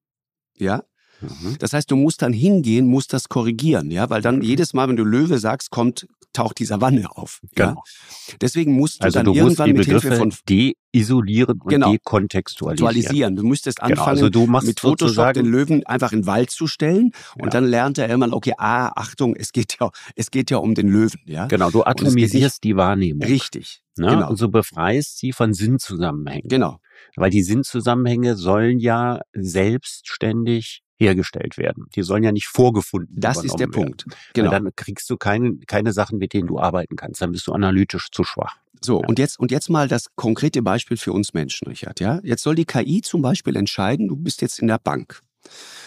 Ja, 0.57 0.85
Mhm. 1.23 1.57
Das 1.59 1.73
heißt, 1.73 1.91
du 1.91 1.97
musst 1.97 2.23
dann 2.23 2.33
hingehen, 2.33 2.87
musst 2.87 3.13
das 3.13 3.29
korrigieren, 3.29 3.91
ja, 3.91 4.11
weil 4.11 4.23
dann 4.23 4.43
jedes 4.43 4.75
Mal, 4.75 4.89
wenn 4.89 4.97
du 4.97 5.05
Löwe 5.05 5.39
sagst, 5.39 5.71
kommt 5.71 6.07
taucht 6.33 6.59
die 6.59 6.65
Savanne 6.65 7.15
auf. 7.15 7.41
Genau. 7.55 7.71
Ja? 7.71 8.37
Deswegen 8.41 8.73
musst 8.73 9.01
du 9.01 9.05
also 9.05 9.19
dann 9.19 9.27
du 9.27 9.35
irgendwann 9.35 9.73
mit 9.73 9.85
Hilfe 9.85 10.17
von 10.17 10.33
deisolieren 10.49 11.61
und 11.61 11.69
genau. 11.69 11.93
dekontextualisieren. 11.93 13.37
Du 13.37 13.45
müsstest 13.45 13.81
genau, 13.81 13.91
anfangen, 13.91 14.09
also 14.09 14.31
du 14.31 14.47
mit 14.47 14.81
Photoshop 14.81 15.35
den 15.35 15.47
Löwen 15.47 15.85
einfach 15.87 16.13
in 16.13 16.21
den 16.21 16.27
Wald 16.27 16.51
zu 16.51 16.67
stellen 16.67 17.13
und 17.37 17.45
ja. 17.45 17.51
dann 17.51 17.65
lernt 17.65 17.99
er 17.99 18.09
immer, 18.09 18.33
okay, 18.33 18.55
ah, 18.59 18.93
Achtung, 18.97 19.37
es 19.37 19.53
geht 19.53 19.77
ja, 19.81 19.91
es 20.17 20.31
geht 20.31 20.51
ja 20.51 20.59
um 20.59 20.75
den 20.75 20.89
Löwen, 20.89 21.21
ja. 21.27 21.47
Genau, 21.47 21.71
du 21.71 21.85
atomisierst 21.85 22.65
die 22.65 22.77
Wahrnehmung. 22.77 23.27
Richtig. 23.27 23.83
Ne? 23.99 24.09
Genau. 24.09 24.31
Und 24.31 24.37
so 24.37 24.49
befreist 24.49 25.19
sie 25.19 25.33
von 25.33 25.53
Sinnzusammenhängen. 25.53 26.49
Genau. 26.49 26.79
Weil 27.17 27.31
die 27.31 27.43
Sinnzusammenhänge 27.43 28.37
sollen 28.37 28.79
ja 28.79 29.21
selbstständig 29.35 30.82
hergestellt 31.03 31.59
werden. 31.59 31.87
Die 31.95 32.03
sollen 32.03 32.23
ja 32.23 32.33
nicht 32.33 32.47
vorgefunden 32.47 33.11
werden. 33.11 33.21
Das 33.21 33.45
ist 33.45 33.55
der 33.55 33.69
werden. 33.69 33.73
Punkt. 33.73 34.05
Genau. 34.33 34.51
Weil 34.51 34.63
dann 34.63 34.73
kriegst 34.77 35.09
du 35.11 35.17
keine, 35.17 35.57
keine 35.67 35.93
Sachen, 35.93 36.19
mit 36.19 36.33
denen 36.33 36.47
du 36.47 36.59
arbeiten 36.59 36.97
kannst. 36.97 37.21
Dann 37.21 37.33
bist 37.33 37.47
du 37.47 37.53
analytisch 37.53 38.11
zu 38.11 38.25
schwach. 38.25 38.57
So, 38.85 39.01
ja. 39.01 39.07
und 39.07 39.19
jetzt, 39.19 39.39
und 39.39 39.51
jetzt 39.51 39.71
mal 39.71 39.89
das 39.89 40.07
konkrete 40.17 40.63
Beispiel 40.63 40.97
für 40.97 41.13
uns 41.13 41.35
Menschen, 41.35 41.69
Richard, 41.69 42.01
ja? 42.01 42.21
Jetzt 42.25 42.43
soll 42.43 42.55
die 42.55 42.65
KI 42.65 43.01
zum 43.01 43.23
Beispiel 43.23 43.57
entscheiden, 43.57 44.09
du 44.09 44.17
bist 44.17 44.43
jetzt 44.43 44.59
in 44.59 44.67
der 44.67 44.79
Bank. 44.79 45.21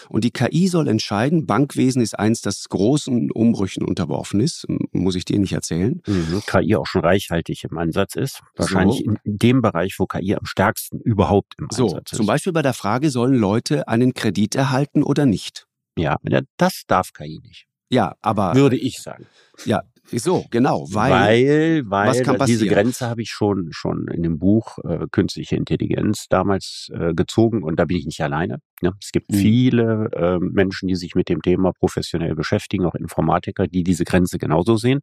Und 0.08 0.24
die 0.24 0.30
KI 0.30 0.68
soll 0.68 0.88
entscheiden, 0.88 1.46
Bankwesen 1.46 2.00
ist 2.02 2.18
eins, 2.18 2.40
das 2.40 2.68
großen 2.68 3.30
Umbrüchen 3.30 3.84
unterworfen 3.84 4.40
ist, 4.40 4.66
muss 4.92 5.16
ich 5.16 5.24
dir 5.24 5.38
nicht 5.38 5.52
erzählen. 5.52 6.00
Mhm. 6.06 6.42
KI 6.46 6.76
auch 6.76 6.86
schon 6.86 7.02
reichhaltig 7.02 7.64
im 7.64 7.76
Einsatz 7.76 8.14
ist. 8.14 8.40
Wahrscheinlich 8.56 8.98
so. 8.98 9.04
in 9.04 9.18
dem 9.24 9.62
Bereich, 9.62 9.96
wo 9.98 10.06
KI 10.06 10.34
am 10.36 10.44
stärksten 10.44 11.00
überhaupt 11.00 11.54
im 11.58 11.68
so, 11.70 11.84
Einsatz 11.84 12.12
ist. 12.12 12.16
Zum 12.16 12.26
Beispiel 12.26 12.52
bei 12.52 12.62
der 12.62 12.74
Frage, 12.74 13.10
sollen 13.10 13.34
Leute 13.34 13.88
einen 13.88 14.14
Kredit 14.14 14.54
erhalten 14.54 15.02
oder 15.02 15.26
nicht? 15.26 15.66
Ja, 15.98 16.18
das 16.56 16.82
darf 16.86 17.12
KI 17.12 17.40
nicht. 17.42 17.66
Ja, 17.88 18.16
aber. 18.20 18.54
Würde 18.54 18.76
ich 18.76 19.00
sagen. 19.00 19.26
Ja, 19.64 19.82
so, 20.12 20.44
genau, 20.50 20.86
weil, 20.90 21.10
weil, 21.10 21.82
weil 21.86 22.08
was 22.08 22.22
kann 22.22 22.38
diese 22.46 22.66
Grenze 22.66 23.06
habe 23.08 23.22
ich 23.22 23.30
schon 23.30 23.68
schon 23.72 24.06
in 24.08 24.22
dem 24.22 24.38
Buch 24.38 24.78
äh, 24.84 25.06
Künstliche 25.10 25.56
Intelligenz 25.56 26.26
damals 26.28 26.90
äh, 26.92 27.14
gezogen 27.14 27.62
und 27.62 27.76
da 27.78 27.84
bin 27.84 27.96
ich 27.96 28.06
nicht 28.06 28.20
alleine. 28.20 28.58
Ne? 28.82 28.92
Es 29.00 29.10
gibt 29.10 29.30
mhm. 29.30 29.36
viele 29.36 30.10
äh, 30.12 30.38
Menschen, 30.38 30.88
die 30.88 30.96
sich 30.96 31.14
mit 31.14 31.28
dem 31.28 31.42
Thema 31.42 31.72
professionell 31.72 32.34
beschäftigen, 32.34 32.84
auch 32.84 32.94
Informatiker, 32.94 33.66
die 33.66 33.82
diese 33.82 34.04
Grenze 34.04 34.38
genauso 34.38 34.76
sehen. 34.76 35.00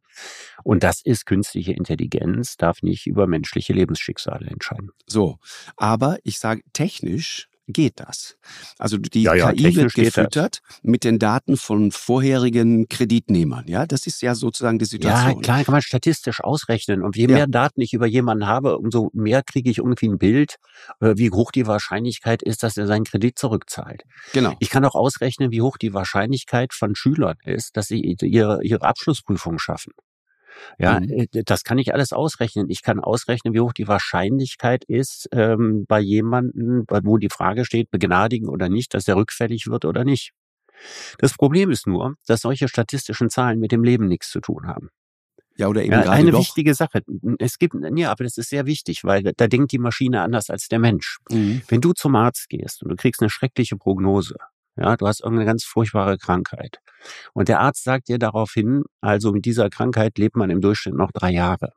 Und 0.62 0.82
das 0.82 1.00
ist 1.04 1.26
künstliche 1.26 1.72
Intelligenz, 1.72 2.56
darf 2.56 2.82
nicht 2.82 3.06
über 3.06 3.26
menschliche 3.26 3.72
Lebensschicksale 3.72 4.46
entscheiden. 4.46 4.90
So, 5.06 5.36
aber 5.76 6.18
ich 6.22 6.38
sage 6.38 6.62
technisch 6.72 7.48
geht 7.66 8.00
das. 8.00 8.36
Also 8.78 8.98
die 8.98 9.22
ja, 9.22 9.34
ja, 9.34 9.52
KI 9.52 9.76
wird 9.76 9.94
gefüttert 9.94 10.60
mit 10.82 11.04
den 11.04 11.18
Daten 11.18 11.56
von 11.56 11.90
vorherigen 11.90 12.88
Kreditnehmern. 12.88 13.64
Ja, 13.66 13.86
das 13.86 14.06
ist 14.06 14.22
ja 14.22 14.34
sozusagen 14.34 14.78
die 14.78 14.84
Situation. 14.84 15.36
Ja, 15.36 15.40
klar, 15.40 15.64
kann 15.64 15.72
man 15.72 15.82
statistisch 15.82 16.42
ausrechnen. 16.42 17.02
Und 17.02 17.16
je 17.16 17.28
mehr 17.28 17.46
Daten 17.46 17.80
ich 17.80 17.94
über 17.94 18.06
jemanden 18.06 18.46
habe, 18.46 18.78
umso 18.78 19.10
mehr 19.14 19.42
kriege 19.42 19.70
ich 19.70 19.78
irgendwie 19.78 20.08
ein 20.08 20.18
Bild, 20.18 20.56
äh, 21.00 21.14
wie 21.16 21.30
hoch 21.30 21.52
die 21.52 21.66
Wahrscheinlichkeit 21.66 22.42
ist, 22.42 22.62
dass 22.62 22.76
er 22.76 22.86
seinen 22.86 23.04
Kredit 23.04 23.38
zurückzahlt. 23.38 24.02
Genau. 24.32 24.54
Ich 24.58 24.70
kann 24.70 24.84
auch 24.84 24.94
ausrechnen, 24.94 25.50
wie 25.50 25.62
hoch 25.62 25.76
die 25.78 25.94
Wahrscheinlichkeit 25.94 26.74
von 26.74 26.94
Schülern 26.94 27.36
ist, 27.44 27.76
dass 27.76 27.88
sie 27.88 28.00
ihre, 28.00 28.62
ihre 28.62 28.82
Abschlussprüfung 28.82 29.58
schaffen. 29.58 29.92
Ja, 30.78 31.00
mhm. 31.00 31.10
Äh, 31.10 31.42
das 31.44 31.64
kann 31.64 31.78
ich 31.78 31.92
alles 31.92 32.12
ausrechnen. 32.12 32.68
Ich 32.68 32.82
kann 32.82 33.00
ausrechnen, 33.00 33.54
wie 33.54 33.60
hoch 33.60 33.72
die 33.72 33.88
Wahrscheinlichkeit 33.88 34.84
ist 34.84 35.28
ähm, 35.32 35.84
bei 35.86 36.00
jemandem, 36.00 36.84
wo 36.88 37.18
die 37.18 37.30
Frage 37.30 37.64
steht, 37.64 37.90
begnadigen 37.90 38.48
oder 38.48 38.68
nicht, 38.68 38.94
dass 38.94 39.08
er 39.08 39.16
rückfällig 39.16 39.66
wird 39.66 39.84
oder 39.84 40.04
nicht. 40.04 40.32
Das 41.18 41.34
Problem 41.34 41.70
ist 41.70 41.86
nur, 41.86 42.14
dass 42.26 42.42
solche 42.42 42.68
statistischen 42.68 43.30
Zahlen 43.30 43.60
mit 43.60 43.72
dem 43.72 43.84
Leben 43.84 44.06
nichts 44.06 44.30
zu 44.30 44.40
tun 44.40 44.66
haben. 44.66 44.90
Ja, 45.56 45.68
oder 45.68 45.82
eben 45.82 45.92
ja, 45.92 46.02
gerade 46.02 46.16
eine 46.16 46.32
doch. 46.32 46.40
wichtige 46.40 46.74
Sache. 46.74 47.02
Es 47.38 47.58
gibt, 47.58 47.76
ja, 47.94 48.10
aber 48.10 48.24
das 48.24 48.38
ist 48.38 48.50
sehr 48.50 48.66
wichtig, 48.66 49.04
weil 49.04 49.22
da 49.22 49.46
denkt 49.46 49.70
die 49.70 49.78
Maschine 49.78 50.22
anders 50.22 50.50
als 50.50 50.66
der 50.68 50.80
Mensch. 50.80 51.18
Mhm. 51.30 51.62
Wenn 51.68 51.80
du 51.80 51.92
zum 51.92 52.16
Arzt 52.16 52.48
gehst 52.48 52.82
und 52.82 52.88
du 52.88 52.96
kriegst 52.96 53.22
eine 53.22 53.30
schreckliche 53.30 53.76
Prognose, 53.76 54.34
ja, 54.76 54.96
du 54.96 55.06
hast 55.06 55.20
irgendeine 55.20 55.46
ganz 55.46 55.64
furchtbare 55.64 56.18
Krankheit. 56.18 56.78
Und 57.32 57.48
der 57.48 57.60
Arzt 57.60 57.84
sagt 57.84 58.08
dir 58.08 58.18
daraufhin, 58.18 58.84
also 59.00 59.32
mit 59.32 59.44
dieser 59.44 59.70
Krankheit 59.70 60.18
lebt 60.18 60.36
man 60.36 60.50
im 60.50 60.60
Durchschnitt 60.60 60.94
noch 60.94 61.12
drei 61.12 61.32
Jahre. 61.32 61.72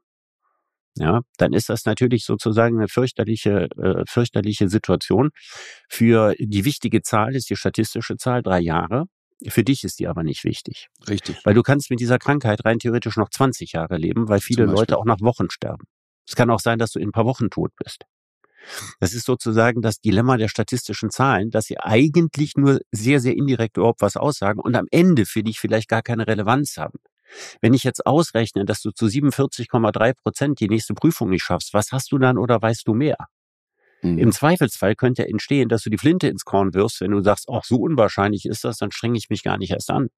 Ja, 0.98 1.22
dann 1.38 1.54
ist 1.54 1.70
das 1.70 1.86
natürlich 1.86 2.26
sozusagen 2.26 2.78
eine 2.78 2.88
fürchterliche, 2.88 3.70
äh, 3.78 4.04
fürchterliche 4.08 4.68
Situation. 4.68 5.30
Für 5.90 6.34
die 6.40 6.66
wichtige 6.66 7.02
Zahl 7.04 7.36
ist 7.36 7.50
die 7.50 7.56
statistische 7.56 8.18
Zahl 8.18 8.42
drei 8.42 8.60
Jahre. 8.60 9.06
Für 9.48 9.64
dich 9.64 9.84
ist 9.84 10.00
die 10.00 10.08
aber 10.08 10.24
nicht 10.24 10.44
wichtig. 10.44 10.88
Richtig. 11.08 11.38
Weil 11.44 11.54
du 11.54 11.62
kannst 11.62 11.92
mit 11.92 12.00
dieser 12.00 12.18
Krankheit 12.18 12.66
rein 12.66 12.80
theoretisch 12.80 13.18
noch 13.18 13.30
20 13.30 13.74
Jahre 13.74 13.98
leben, 13.98 14.28
weil 14.28 14.40
viele 14.40 14.66
Leute 14.66 14.98
auch 14.98 15.06
nach 15.06 15.22
Wochen 15.22 15.52
sterben. 15.52 15.86
Es 16.28 16.36
kann 16.36 16.50
auch 16.50 16.60
sein, 16.60 16.80
dass 16.80 16.92
du 16.92 17.00
in 17.00 17.10
ein 17.10 17.12
paar 17.12 17.26
Wochen 17.26 17.52
tot 17.52 17.72
bist. 17.76 18.06
Das 19.00 19.14
ist 19.14 19.26
sozusagen 19.26 19.82
das 19.82 20.00
Dilemma 20.00 20.38
der 20.38 20.48
statistischen 20.48 21.10
Zahlen, 21.10 21.52
dass 21.52 21.66
sie 21.66 21.80
eigentlich 21.80 22.56
nur 22.56 22.80
sehr, 22.92 23.20
sehr 23.20 23.36
indirekt 23.36 23.78
überhaupt 23.78 24.02
was 24.02 24.18
aussagen 24.18 24.60
und 24.60 24.76
am 24.76 24.88
Ende 24.92 25.26
für 25.26 25.44
dich 25.44 25.60
vielleicht 25.60 25.90
gar 25.90 26.02
keine 26.02 26.28
Relevanz 26.28 26.78
haben. 26.78 27.00
Wenn 27.62 27.74
ich 27.74 27.84
jetzt 27.84 28.06
ausrechne, 28.06 28.66
dass 28.66 28.82
du 28.82 28.92
zu 28.92 29.06
47,3 29.06 30.14
Prozent 30.14 30.60
die 30.60 30.70
nächste 30.70 30.94
Prüfung 30.94 31.30
nicht 31.30 31.44
schaffst, 31.44 31.74
was 31.74 31.92
hast 31.92 32.12
du 32.12 32.18
dann 32.18 32.38
oder 32.38 32.62
weißt 32.62 32.88
du 32.88 32.94
mehr? 32.94 33.18
Mhm. 34.02 34.18
Im 34.18 34.32
Zweifelsfall 34.32 34.96
könnte 34.96 35.28
entstehen, 35.28 35.70
dass 35.70 35.84
du 35.84 35.90
die 35.90 35.98
Flinte 35.98 36.28
ins 36.28 36.46
Korn 36.46 36.74
wirfst, 36.74 37.02
wenn 37.02 37.12
du 37.12 37.22
sagst, 37.22 37.48
ach, 37.52 37.64
so 37.64 37.78
unwahrscheinlich 37.78 38.46
ist 38.46 38.64
das, 38.64 38.78
dann 38.78 38.92
strenge 38.92 39.18
ich 39.18 39.30
mich 39.30 39.44
gar 39.44 39.58
nicht 39.58 39.72
erst 39.72 39.90
an. 39.90 40.10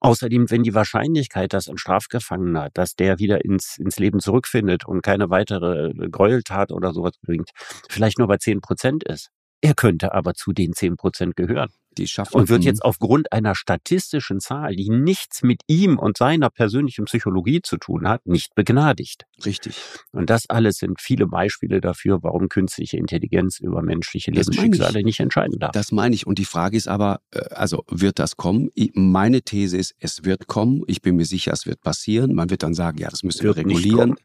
Außerdem, 0.00 0.50
wenn 0.50 0.62
die 0.62 0.74
Wahrscheinlichkeit, 0.74 1.52
dass 1.52 1.68
ein 1.68 1.78
Strafgefangener, 1.78 2.68
dass 2.74 2.94
der 2.94 3.18
wieder 3.18 3.44
ins, 3.44 3.78
ins 3.78 3.98
Leben 3.98 4.20
zurückfindet 4.20 4.86
und 4.86 5.02
keine 5.02 5.30
weitere 5.30 5.92
Gräueltat 6.10 6.72
oder 6.72 6.92
sowas 6.92 7.14
bringt, 7.22 7.50
vielleicht 7.88 8.18
nur 8.18 8.28
bei 8.28 8.36
zehn 8.36 8.60
Prozent 8.60 9.04
ist. 9.04 9.30
Er 9.62 9.74
könnte 9.74 10.14
aber 10.14 10.34
zu 10.34 10.52
den 10.52 10.72
zehn 10.72 10.96
Prozent 10.96 11.36
gehören 11.36 11.70
die 11.98 12.06
schaffen. 12.06 12.36
Und 12.36 12.48
wird 12.48 12.64
jetzt 12.64 12.84
aufgrund 12.84 13.32
einer 13.32 13.54
statistischen 13.54 14.40
Zahl, 14.40 14.76
die 14.76 14.90
nichts 14.90 15.42
mit 15.42 15.62
ihm 15.66 15.98
und 15.98 16.16
seiner 16.16 16.50
persönlichen 16.50 17.04
Psychologie 17.04 17.60
zu 17.62 17.76
tun 17.76 18.08
hat, 18.08 18.26
nicht 18.26 18.54
begnadigt. 18.54 19.26
Richtig. 19.44 19.76
Und 20.12 20.30
das 20.30 20.48
alles 20.48 20.76
sind 20.76 21.00
viele 21.00 21.26
Beispiele 21.26 21.80
dafür, 21.80 22.22
warum 22.22 22.48
künstliche 22.48 22.96
Intelligenz 22.96 23.58
über 23.60 23.82
menschliche 23.82 24.30
Lebensschicksale 24.30 25.02
nicht 25.02 25.20
entscheiden 25.20 25.58
darf. 25.58 25.72
Das 25.72 25.92
meine 25.92 26.14
ich. 26.14 26.26
Und 26.26 26.38
die 26.38 26.44
Frage 26.44 26.76
ist 26.76 26.88
aber, 26.88 27.20
äh, 27.32 27.40
also 27.50 27.84
wird 27.88 28.18
das 28.18 28.36
kommen? 28.36 28.70
Meine 28.94 29.42
These 29.42 29.76
ist, 29.76 29.94
es 29.98 30.24
wird 30.24 30.46
kommen. 30.46 30.82
Ich 30.86 31.02
bin 31.02 31.16
mir 31.16 31.24
sicher, 31.24 31.52
es 31.52 31.66
wird 31.66 31.80
passieren. 31.82 32.34
Man 32.34 32.50
wird 32.50 32.62
dann 32.62 32.74
sagen, 32.74 32.98
ja, 32.98 33.08
das 33.08 33.22
müssen 33.22 33.42
wir 33.42 33.56
regulieren. 33.56 34.16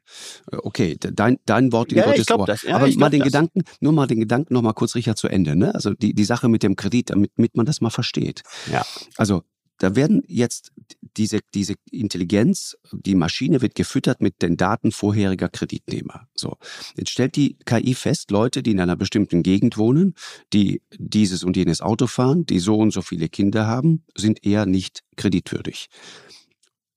Äh, 0.51 0.58
okay, 0.58 0.97
dein, 0.99 1.38
dein 1.45 1.71
Wort 1.71 1.91
in 1.91 1.99
ja, 1.99 2.06
Gottes 2.06 2.25
glaub, 2.25 2.41
Ohr. 2.41 2.45
Das, 2.45 2.63
ja, 2.63 2.75
aber 2.75 2.89
mal 2.95 3.10
den 3.10 3.19
das. 3.19 3.28
Gedanken, 3.28 3.62
nur 3.80 3.93
mal 3.93 4.08
den 4.08 4.19
Gedanken 4.19 4.54
noch 4.54 4.62
mal 4.62 4.73
kurz, 4.73 4.95
Richard, 4.95 5.17
zu 5.17 5.28
Ende. 5.28 5.56
Ne? 5.56 5.73
Also 5.73 5.93
die, 5.93 6.13
die 6.13 6.25
Sache 6.25 6.49
mit 6.49 6.63
dem 6.63 6.75
Kredit, 6.75 7.10
damit, 7.10 7.32
damit 7.56 7.58
man 7.58 7.65
man 7.65 7.65
das 7.65 7.82
mal 7.82 7.89
versteht. 7.89 8.44
Ja. 8.72 8.86
Also 9.18 9.44
da 9.78 9.96
werden 9.96 10.24
jetzt 10.28 10.72
diese, 11.18 11.39
diese 11.54 11.76
Intelligenz, 11.91 12.78
die 12.94 13.15
Maschine 13.15 13.62
wird 13.62 13.76
gefüttert 13.76 14.22
mit 14.22 14.41
den 14.41 14.56
Daten 14.56 14.94
vorheriger 14.94 15.50
Kreditnehmer. 15.50 16.28
So. 16.34 16.58
Jetzt 16.96 17.10
stellt 17.10 17.36
die 17.36 17.58
KI 17.65 17.94
fest, 17.94 18.32
Leute, 18.32 18.63
die 18.63 18.72
in 18.72 18.80
einer 18.80 18.96
bestimmten 18.96 19.44
Gegend 19.44 19.78
wohnen, 19.78 20.15
die 20.54 20.82
dieses 20.98 21.44
und 21.44 21.58
jenes 21.58 21.82
Auto 21.82 22.08
fahren, 22.08 22.46
die 22.46 22.60
so 22.60 22.78
und 22.78 22.91
so 22.91 23.02
viele 23.02 23.28
Kinder 23.28 23.68
haben, 23.68 24.06
sind 24.15 24.46
eher 24.46 24.65
nicht 24.65 25.04
kreditwürdig. 25.18 25.89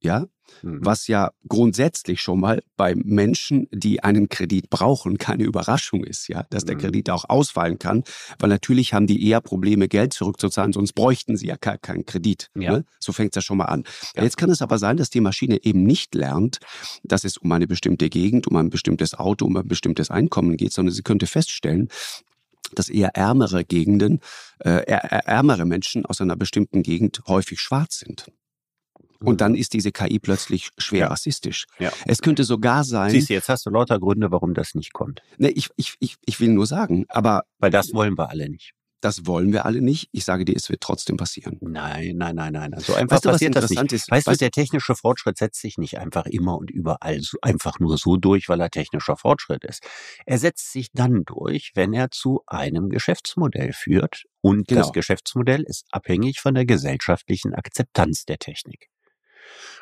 Ja, 0.01 0.27
mhm. 0.63 0.79
was 0.83 1.09
ja 1.09 1.31
grundsätzlich 1.49 2.21
schon 2.21 2.41
mal 2.41 2.63
bei 2.77 2.95
Menschen, 2.95 3.67
die 3.73 4.03
einen 4.03 4.29
Kredit 4.29 4.71
brauchen, 4.71 5.19
keine 5.19 5.45
Überraschung 5.45 6.05
ist, 6.05 6.29
ja, 6.29 6.45
dass 6.51 6.65
der 6.65 6.77
mhm. 6.77 6.81
Kredit 6.81 7.11
auch 7.11 7.29
ausfallen 7.29 7.79
kann, 7.79 8.05
weil 8.39 8.49
natürlich 8.49 8.95
haben 8.95 9.07
die 9.07 9.27
eher 9.27 9.41
Probleme, 9.41 9.89
Geld 9.89 10.13
zurückzuzahlen, 10.13 10.73
sonst 10.73 10.93
bräuchten 10.93 11.37
sie 11.37 11.49
ja 11.49 11.57
keinen 11.57 12.07
Kredit. 12.07 12.51
Ja. 12.55 12.73
Ne? 12.73 12.85
So 13.01 13.13
fängt 13.13 13.33
es 13.33 13.37
ja 13.37 13.43
schon 13.43 13.59
mal 13.59 13.67
an. 13.67 13.85
Ja. 14.15 14.23
Jetzt 14.23 14.37
kann 14.37 14.51
es 14.51 14.63
aber 14.63 14.79
sein, 14.79 14.97
dass 14.97 15.11
die 15.11 15.21
Maschine 15.21 15.65
eben 15.65 15.83
nicht 15.83 16.15
lernt, 16.15 16.59
dass 17.03 17.25
es 17.25 17.37
um 17.37 17.51
eine 17.51 17.67
bestimmte 17.67 18.09
Gegend, 18.09 18.47
um 18.47 18.57
ein 18.57 18.71
bestimmtes 18.71 19.15
Auto, 19.15 19.47
um 19.47 19.57
ein 19.57 19.67
bestimmtes 19.67 20.11
Einkommen 20.11 20.57
geht, 20.57 20.73
sondern 20.73 20.95
sie 20.95 21.03
könnte 21.03 21.27
feststellen, 21.27 21.89
dass 22.75 22.89
eher 22.89 23.17
ärmere 23.17 23.65
Gegenden, 23.65 24.21
äh, 24.59 24.83
ärmere 24.83 25.65
Menschen 25.65 26.05
aus 26.05 26.21
einer 26.21 26.37
bestimmten 26.37 26.83
Gegend 26.83 27.23
häufig 27.27 27.61
schwarz 27.61 27.99
sind. 27.99 28.27
Und 29.20 29.40
dann 29.40 29.52
mhm. 29.52 29.59
ist 29.59 29.72
diese 29.72 29.90
KI 29.90 30.18
plötzlich 30.18 30.70
schwer 30.78 31.00
ja. 31.00 31.07
rassistisch. 31.09 31.66
Ja. 31.78 31.92
Es 32.07 32.20
könnte 32.20 32.44
sogar 32.44 32.85
sein. 32.85 33.11
Siehst 33.11 33.31
du, 33.31 33.35
jetzt 33.35 33.48
hast 33.48 33.66
du 33.66 33.70
lauter 33.70 33.98
Gründe, 33.98 34.31
warum 34.31 34.54
das 34.54 34.74
nicht 34.74 34.92
kommt. 34.92 35.22
Ne, 35.38 35.50
ich, 35.50 35.70
ich, 35.76 35.94
ich, 35.98 36.16
ich 36.24 36.40
will 36.40 36.50
nur 36.50 36.66
sagen, 36.66 37.04
aber. 37.09 37.42
Weil 37.59 37.70
das 37.70 37.92
wollen 37.92 38.16
wir 38.16 38.31
alle 38.31 38.48
nicht. 38.48 38.74
Das 39.00 39.26
wollen 39.26 39.52
wir 39.52 39.64
alle 39.64 39.81
nicht. 39.81 40.09
Ich 40.11 40.24
sage 40.24 40.44
dir, 40.44 40.57
es 40.57 40.68
wird 40.70 40.81
trotzdem 40.81 41.16
passieren. 41.16 41.57
Nein, 41.61 42.16
nein, 42.16 42.35
nein, 42.35 42.52
nein. 42.52 42.74
So 42.78 42.94
einfach 42.94 43.16
weißt 43.16 43.24
du, 43.26 43.31
passiert 43.31 43.57
das 43.57 43.70
nicht. 43.70 43.92
Ist? 43.92 44.11
Weißt, 44.11 44.26
weißt 44.26 44.40
du, 44.40 44.44
der 44.44 44.50
technische 44.50 44.96
Fortschritt 44.96 45.38
setzt 45.38 45.61
sich 45.61 45.78
nicht 45.78 45.98
einfach 45.98 46.26
immer 46.26 46.59
und 46.59 46.70
überall 46.70 47.20
so, 47.20 47.38
einfach 47.40 47.78
nur 47.78 47.96
so 47.96 48.16
durch, 48.16 48.48
weil 48.48 48.61
er 48.61 48.70
technischer 48.70 49.16
Fortschritt 49.16 49.64
ist. 49.64 49.85
Er 50.26 50.38
setzt 50.38 50.72
sich 50.72 50.88
dann 50.92 51.22
durch, 51.24 51.72
wenn 51.74 51.92
er 51.92 52.11
zu 52.11 52.42
einem 52.46 52.88
Geschäftsmodell 52.88 53.72
führt. 53.72 54.24
Und 54.40 54.66
genau. 54.66 54.81
das 54.81 54.92
Geschäftsmodell 54.92 55.62
ist 55.62 55.87
abhängig 55.92 56.40
von 56.40 56.54
der 56.54 56.66
gesellschaftlichen 56.66 57.54
Akzeptanz 57.54 58.24
der 58.24 58.38
Technik. 58.38 58.88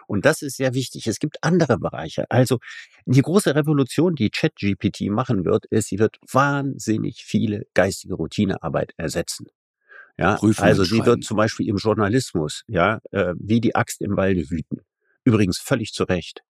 Und 0.07 0.25
das 0.25 0.43
ist 0.43 0.57
sehr 0.57 0.75
wichtig. 0.75 1.07
Es 1.07 1.19
gibt 1.19 1.43
andere 1.43 1.79
Bereiche. 1.79 2.25
Also 2.31 2.59
die 3.05 3.23
große 3.23 3.55
Revolution, 3.55 4.15
die 4.15 4.31
ChatGPT 4.31 5.03
machen 5.11 5.45
wird, 5.45 5.67
ist, 5.67 5.89
sie 5.89 5.99
wird 5.99 6.19
wahnsinnig 6.31 7.25
viele 7.25 7.67
geistige 7.75 8.15
Routinearbeit 8.15 8.93
ersetzen. 8.97 9.47
Ja, 10.19 10.37
Prüfungen 10.37 10.69
also 10.69 10.85
sie 10.85 11.05
wird 11.05 11.25
zum 11.25 11.37
Beispiel 11.37 11.69
im 11.69 11.77
Journalismus, 11.77 12.65
ja, 12.69 13.01
äh, 13.11 13.35
wie 13.39 13.61
die 13.61 13.75
Axt 13.75 14.01
im 14.01 14.17
Walde 14.17 14.51
wüten. 14.51 14.81
Übrigens 15.25 15.59
völlig 15.59 15.93
zu 15.93 16.05
Recht. 16.05 16.43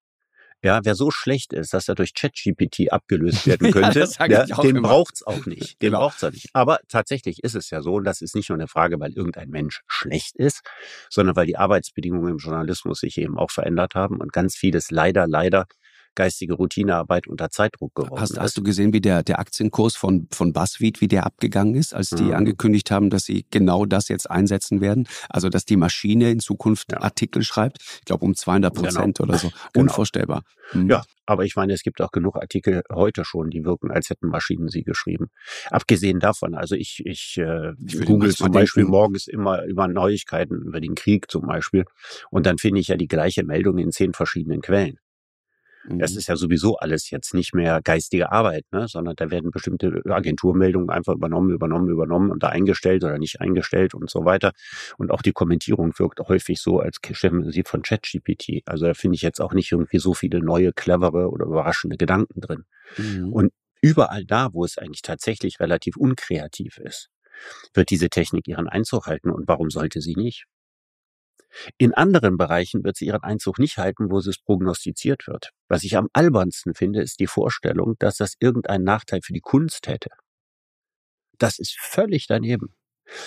Ja, 0.63 0.81
wer 0.83 0.95
so 0.95 1.11
schlecht 1.11 1.53
ist, 1.53 1.75
dass 1.75 1.89
er 1.89 1.95
durch 1.95 2.15
ChatGPT 2.15 2.91
abgelöst 2.91 3.47
werden 3.47 3.71
könnte, 3.71 4.09
ja, 4.19 4.45
ja, 4.45 4.61
den 4.63 4.83
braucht's 4.83 5.23
auch 5.23 5.47
nicht. 5.47 5.81
Den 5.83 5.91
genau. 5.91 6.01
braucht's 6.01 6.25
auch 6.25 6.33
nicht. 6.33 6.49
Aber 6.55 6.81
tatsächlich 6.89 7.45
ist 7.45 7.55
es 7.55 7.71
ja 7.71 7.83
so, 7.83 7.95
und 7.95 8.05
das 8.05 8.23
ist 8.23 8.35
nicht 8.35 8.49
nur 8.49 8.59
eine 8.59 8.69
Frage, 8.69 8.99
weil 8.99 9.13
irgendein 9.13 9.51
Mensch 9.51 9.83
schlecht 9.87 10.37
ist, 10.37 10.63
sondern 11.11 11.37
weil 11.37 11.47
die 11.47 11.57
Arbeitsbedingungen 11.57 12.33
im 12.33 12.39
Journalismus 12.39 13.01
sich 13.01 13.19
eben 13.19 13.39
auch 13.39 13.51
verändert 13.51 13.95
haben 13.95 14.21
und 14.21 14.33
ganz 14.33 14.57
vieles 14.57 14.91
leider, 14.91 15.27
leider 15.27 15.67
geistige 16.17 16.55
Routinearbeit 16.55 17.29
unter 17.29 17.51
Zeitdruck 17.51 17.95
geworden 17.95 18.21
hast, 18.21 18.33
ist. 18.33 18.41
Hast 18.41 18.57
du 18.57 18.63
gesehen, 18.65 18.93
wie 18.93 19.01
der, 19.01 19.23
der 19.23 19.39
Aktienkurs 19.39 19.95
von, 19.95 20.27
von 20.33 20.53
BuzzFeed, 20.53 21.01
wie 21.01 21.09
der 21.09 21.25
abgegangen 21.27 21.77
ist, 21.77 21.95
als 21.95 22.11
die 22.11 22.25
mhm. 22.25 22.35
angekündigt 22.35 22.91
haben, 22.91 23.11
dass 23.11 23.25
sie 23.25 23.47
genau 23.51 23.87
das 23.87 24.09
jetzt 24.09 24.29
einsetzen 24.29 24.81
werden? 24.81 25.07
Also, 25.29 25.49
dass 25.49 25.65
die 25.65 25.77
Maschine 25.77 26.31
in 26.31 26.41
Zukunft 26.41 26.91
ja. 26.91 27.01
Artikel 27.01 27.45
schreibt? 27.45 27.79
Ich 27.81 28.05
glaube, 28.07 28.25
um 28.25 28.35
200 28.35 28.75
Prozent 28.75 29.19
genau. 29.19 29.31
oder 29.31 29.39
so. 29.39 29.49
Genau. 29.73 29.85
Unvorstellbar. 29.85 30.43
Mhm. 30.73 30.91
Ja, 30.91 31.05
aber 31.27 31.45
ich 31.45 31.57
meine, 31.57 31.73
es 31.73 31.83
gibt 31.83 32.01
auch 32.01 32.11
genug 32.11 32.37
Artikel 32.37 32.83
heute 32.93 33.25
schon, 33.25 33.51
die 33.51 33.65
wirken, 33.65 33.91
als 33.91 34.11
hätten 34.11 34.29
Maschinen 34.29 34.69
sie 34.69 34.83
geschrieben. 34.83 35.27
Abgesehen 35.71 36.21
davon, 36.21 36.55
also 36.55 36.75
ich, 36.75 37.03
ich, 37.05 37.37
äh, 37.39 37.73
ich 37.85 38.05
google 38.05 38.35
zum 38.35 38.53
Beispiel 38.53 38.85
denken. 38.85 38.93
morgens 38.93 39.27
immer 39.27 39.65
über 39.65 39.89
Neuigkeiten, 39.89 40.63
über 40.63 40.81
den 40.81 40.95
Krieg 40.95 41.31
zum 41.31 41.47
Beispiel. 41.47 41.85
Und 42.31 42.47
dann 42.47 42.59
finde 42.59 42.81
ich 42.81 42.89
ja 42.89 42.97
die 42.97 43.09
gleiche 43.09 43.45
Meldung 43.45 43.79
in 43.79 43.93
zehn 43.93 44.13
verschiedenen 44.13 44.61
Quellen. 44.61 44.99
Das 45.89 46.13
mhm. 46.13 46.19
ist 46.19 46.29
ja 46.29 46.37
sowieso 46.37 46.77
alles 46.77 47.11
jetzt 47.11 47.35
nicht 47.35 47.55
mehr 47.55 47.81
geistige 47.83 48.33
Arbeit, 48.33 48.65
ne? 48.73 48.89
sondern 48.89 49.15
da 49.17 49.31
werden 49.31 49.51
bestimmte 49.51 50.03
Agenturmeldungen 50.05 50.91
einfach 50.91 51.15
übernommen, 51.15 51.51
übernommen, 51.51 51.89
übernommen 51.89 52.31
und 52.31 52.43
da 52.43 52.49
eingestellt 52.49 53.05
oder 53.05 53.19
nicht 53.19 53.41
eingestellt 53.41 53.95
und 53.95 54.11
so 54.11 54.25
weiter. 54.25 54.53
Und 54.99 55.11
auch 55.11 55.23
die 55.23 55.33
Kommentierung 55.33 55.97
wirkt 55.99 56.21
häufig 56.21 56.61
so, 56.61 56.81
als 56.81 57.01
kämen 57.01 57.51
sie 57.51 57.63
von 57.65 57.83
ChatGPT. 57.83 58.63
Also 58.67 58.87
da 58.87 58.95
finde 58.95 59.17
ich 59.17 59.23
jetzt 59.23 59.41
auch 59.41 59.53
nicht 59.53 59.71
irgendwie 59.71 59.99
so 59.99 60.15
viele 60.15 60.41
neue, 60.41 60.73
clevere 60.73 61.31
oder 61.31 61.47
überraschende 61.47 61.97
Gedanken 61.97 62.41
drin. 62.41 62.65
Mhm. 62.97 63.33
Und 63.33 63.53
überall 63.81 64.25
da, 64.25 64.53
wo 64.53 64.65
es 64.65 64.79
eigentlich 64.79 65.03
tatsächlich 65.03 65.61
relativ 65.61 65.97
unkreativ 65.97 66.79
ist, 66.79 67.11
wird 67.75 67.91
diese 67.91 68.09
Technik 68.09 68.49
ihren 68.49 68.69
Einzug 68.69 69.07
halten. 69.07 69.31
Und 69.31 69.47
warum 69.47 69.71
sollte 69.71 70.01
sie 70.01 70.15
nicht? 70.15 70.47
In 71.79 71.95
anderen 71.95 72.37
Bereichen 72.37 72.85
wird 72.85 72.97
sie 72.97 73.07
ihren 73.07 73.23
Einzug 73.23 73.59
nicht 73.59 73.79
halten, 73.79 74.11
wo 74.11 74.19
es 74.19 74.39
prognostiziert 74.39 75.27
wird. 75.27 75.51
Was 75.69 75.85
ich 75.85 75.97
am 75.97 76.09
albernsten 76.13 76.75
finde, 76.75 77.03
ist 77.03 77.21
die 77.21 77.27
Vorstellung, 77.27 77.95
dass 77.99 78.17
das 78.17 78.35
irgendeinen 78.41 78.85
Nachteil 78.85 79.21
für 79.23 79.33
die 79.33 79.41
Kunst 79.41 79.87
hätte. 79.87 80.11
Das 81.39 81.59
ist 81.59 81.77
völlig 81.79 82.27
daneben. 82.27 82.75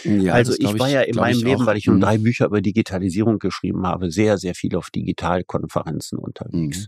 Ja, 0.03 0.33
also 0.33 0.53
ich 0.57 0.77
war 0.77 0.89
ja 0.89 1.01
in 1.01 1.15
meinem 1.15 1.41
Leben, 1.41 1.65
weil 1.65 1.77
ich 1.77 1.87
um 1.87 1.95
mhm. 1.95 2.01
drei 2.01 2.17
Bücher 2.17 2.47
über 2.47 2.61
Digitalisierung 2.61 3.39
geschrieben 3.39 3.87
habe, 3.87 4.11
sehr, 4.11 4.37
sehr 4.37 4.53
viel 4.53 4.75
auf 4.75 4.89
Digitalkonferenzen 4.89 6.17
unterwegs. 6.17 6.79
Mhm. 6.79 6.87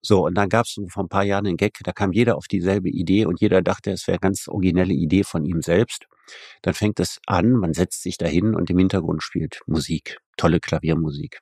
So, 0.00 0.26
und 0.26 0.34
dann 0.34 0.48
gab 0.48 0.66
es 0.66 0.78
vor 0.88 1.04
ein 1.04 1.08
paar 1.08 1.24
Jahren 1.24 1.46
einen 1.46 1.56
Gag, 1.56 1.78
da 1.82 1.92
kam 1.92 2.12
jeder 2.12 2.36
auf 2.36 2.46
dieselbe 2.46 2.88
Idee 2.88 3.26
und 3.26 3.40
jeder 3.40 3.62
dachte, 3.62 3.90
es 3.90 4.06
wäre 4.06 4.16
eine 4.16 4.20
ganz 4.20 4.48
originelle 4.48 4.94
Idee 4.94 5.24
von 5.24 5.44
ihm 5.44 5.62
selbst. 5.62 6.06
Dann 6.62 6.74
fängt 6.74 7.00
es 7.00 7.18
an, 7.26 7.52
man 7.52 7.74
setzt 7.74 8.02
sich 8.02 8.18
dahin 8.18 8.54
und 8.54 8.70
im 8.70 8.78
Hintergrund 8.78 9.22
spielt 9.22 9.60
Musik, 9.66 10.18
tolle 10.36 10.60
Klaviermusik. 10.60 11.40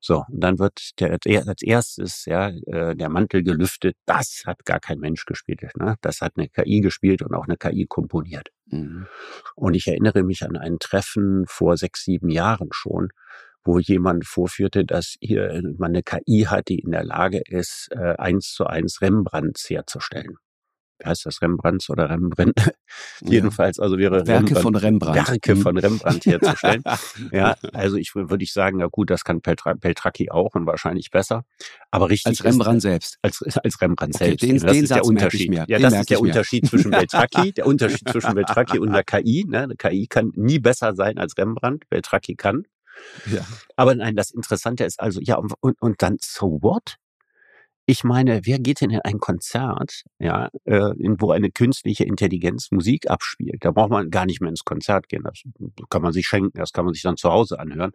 So, 0.00 0.24
und 0.28 0.40
dann 0.40 0.58
wird 0.58 1.00
der, 1.00 1.18
als 1.46 1.62
erstes 1.62 2.26
ja, 2.26 2.50
äh, 2.66 2.94
der 2.94 3.08
Mantel 3.08 3.42
gelüftet. 3.42 3.96
Das 4.04 4.42
hat 4.46 4.64
gar 4.64 4.78
kein 4.78 4.98
Mensch 4.98 5.24
gespielt. 5.24 5.62
Ne? 5.76 5.96
Das 6.00 6.20
hat 6.20 6.34
eine 6.36 6.48
KI 6.48 6.80
gespielt 6.80 7.22
und 7.22 7.34
auch 7.34 7.44
eine 7.44 7.56
KI 7.56 7.86
komponiert. 7.86 8.50
Mhm. 8.66 9.06
Und 9.54 9.74
ich 9.74 9.88
erinnere 9.88 10.22
mich 10.22 10.42
an 10.42 10.56
ein 10.56 10.78
Treffen 10.78 11.44
vor 11.48 11.76
sechs, 11.76 12.04
sieben 12.04 12.28
Jahren 12.28 12.68
schon, 12.72 13.08
wo 13.66 13.78
jemand 13.78 14.26
vorführte, 14.26 14.84
dass 14.84 15.16
hier 15.20 15.60
man 15.78 15.90
eine 15.90 16.02
KI 16.02 16.46
hat, 16.48 16.68
die 16.68 16.78
in 16.78 16.92
der 16.92 17.04
Lage 17.04 17.42
ist, 17.46 17.88
äh, 17.92 18.14
eins 18.18 18.52
zu 18.52 18.66
eins 18.66 19.00
Rembrandts 19.00 19.68
herzustellen 19.68 20.36
wie 20.98 21.08
heißt 21.08 21.26
das, 21.26 21.42
Rembrandts 21.42 21.90
oder 21.90 22.10
Rembrandt? 22.10 22.54
Ja. 23.20 23.32
Jedenfalls, 23.32 23.80
also 23.80 23.98
wäre 23.98 24.26
Werke 24.26 24.54
Rembrandt, 24.54 24.62
von 24.62 24.76
Rembrandt. 24.76 25.28
Werke 25.28 25.54
mhm. 25.54 25.60
von 25.60 25.76
Rembrandt 25.78 26.24
herzustellen. 26.26 26.82
ja, 27.32 27.56
also 27.72 27.96
ich 27.96 28.14
würde 28.14 28.44
ich 28.44 28.52
sagen, 28.52 28.78
na 28.78 28.86
gut, 28.86 29.10
das 29.10 29.24
kann 29.24 29.40
Peltracchi 29.40 30.30
auch 30.30 30.54
und 30.54 30.66
wahrscheinlich 30.66 31.10
besser. 31.10 31.44
Aber 31.90 32.08
richtig. 32.08 32.26
Als 32.26 32.44
Rembrandt 32.44 32.78
ist, 32.78 32.82
selbst. 32.82 33.18
Als, 33.22 33.42
als 33.42 33.80
Rembrandt 33.80 34.14
okay, 34.14 34.24
selbst. 34.24 34.42
Den, 34.42 34.58
das 34.58 34.72
den 34.72 34.84
ist 34.84 34.88
Satz 34.90 34.98
der 34.98 35.04
Unterschied. 35.06 35.54
Ja, 35.54 35.64
den 35.64 35.82
das 35.82 35.94
ist 35.94 36.10
der 36.10 36.20
Unterschied 36.20 36.66
zwischen 36.68 36.90
Beltracchi, 36.90 37.52
der 37.52 37.66
Unterschied 37.66 38.08
zwischen 38.08 38.34
Beltracchi 38.34 38.78
und 38.78 38.92
der 38.92 39.04
KI. 39.04 39.44
Ne? 39.48 39.62
Eine 39.62 39.76
KI 39.76 40.06
kann 40.06 40.30
nie 40.34 40.58
besser 40.58 40.94
sein 40.94 41.18
als 41.18 41.36
Rembrandt. 41.36 41.88
Beltracchi 41.88 42.36
kann. 42.36 42.64
Ja. 43.26 43.46
Aber 43.76 43.94
nein, 43.94 44.16
das 44.16 44.30
Interessante 44.30 44.84
ist 44.84 45.00
also, 45.00 45.20
ja, 45.20 45.36
und, 45.36 45.80
und 45.80 46.02
dann, 46.02 46.16
so 46.20 46.58
what? 46.62 46.96
Ich 47.88 48.02
meine, 48.02 48.40
wer 48.44 48.58
geht 48.58 48.80
denn 48.80 48.90
in 48.90 49.00
ein 49.02 49.18
Konzert, 49.18 50.02
ja, 50.18 50.48
äh, 50.64 50.92
wo 51.18 51.30
eine 51.30 51.50
künstliche 51.50 52.04
Intelligenz 52.04 52.72
Musik 52.72 53.08
abspielt? 53.08 53.64
Da 53.64 53.70
braucht 53.70 53.90
man 53.90 54.10
gar 54.10 54.26
nicht 54.26 54.40
mehr 54.40 54.50
ins 54.50 54.64
Konzert 54.64 55.08
gehen. 55.08 55.22
Das 55.22 55.42
kann 55.88 56.02
man 56.02 56.12
sich 56.12 56.26
schenken, 56.26 56.58
das 56.58 56.72
kann 56.72 56.84
man 56.84 56.94
sich 56.94 57.04
dann 57.04 57.16
zu 57.16 57.30
Hause 57.30 57.60
anhören. 57.60 57.92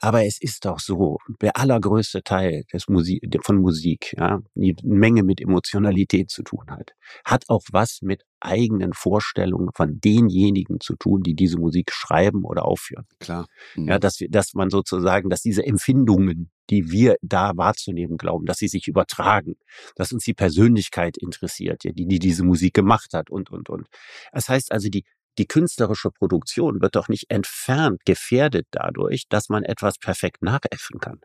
Aber 0.00 0.24
es 0.24 0.40
ist 0.40 0.64
doch 0.64 0.78
so, 0.80 1.18
der 1.40 1.56
allergrößte 1.56 2.22
Teil 2.22 2.64
des 2.72 2.88
Musik, 2.88 3.22
von 3.42 3.56
Musik, 3.56 4.14
ja, 4.18 4.40
die 4.54 4.76
eine 4.82 4.94
Menge 4.94 5.22
mit 5.22 5.40
Emotionalität 5.40 6.30
zu 6.30 6.42
tun 6.42 6.64
hat, 6.68 6.92
hat 7.24 7.44
auch 7.48 7.62
was 7.72 8.00
mit 8.02 8.22
eigenen 8.40 8.92
Vorstellungen 8.92 9.70
von 9.74 10.00
denjenigen 10.00 10.80
zu 10.80 10.96
tun, 10.96 11.22
die 11.22 11.34
diese 11.34 11.58
Musik 11.58 11.90
schreiben 11.92 12.44
oder 12.44 12.64
aufführen. 12.66 13.06
Klar. 13.18 13.46
Mhm. 13.74 13.88
Ja, 13.88 13.98
dass 13.98 14.20
wir, 14.20 14.28
dass 14.28 14.54
man 14.54 14.70
sozusagen, 14.70 15.30
dass 15.30 15.40
diese 15.40 15.64
Empfindungen, 15.64 16.50
die 16.70 16.90
wir 16.90 17.16
da 17.22 17.52
wahrzunehmen 17.56 18.16
glauben, 18.16 18.46
dass 18.46 18.58
sie 18.58 18.68
sich 18.68 18.88
übertragen, 18.88 19.56
dass 19.96 20.12
uns 20.12 20.24
die 20.24 20.34
Persönlichkeit 20.34 21.16
interessiert, 21.16 21.84
ja, 21.84 21.92
die, 21.92 22.06
die 22.06 22.18
diese 22.18 22.44
Musik 22.44 22.74
gemacht 22.74 23.14
hat 23.14 23.30
und, 23.30 23.50
und, 23.50 23.70
und. 23.70 23.88
Das 24.32 24.48
heißt 24.48 24.72
also, 24.72 24.88
die, 24.88 25.04
die 25.38 25.46
künstlerische 25.46 26.10
Produktion 26.10 26.80
wird 26.80 26.96
doch 26.96 27.08
nicht 27.08 27.30
entfernt 27.30 28.04
gefährdet 28.04 28.66
dadurch, 28.70 29.24
dass 29.28 29.48
man 29.48 29.64
etwas 29.64 29.98
perfekt 29.98 30.42
nachäffen 30.42 31.00
kann. 31.00 31.20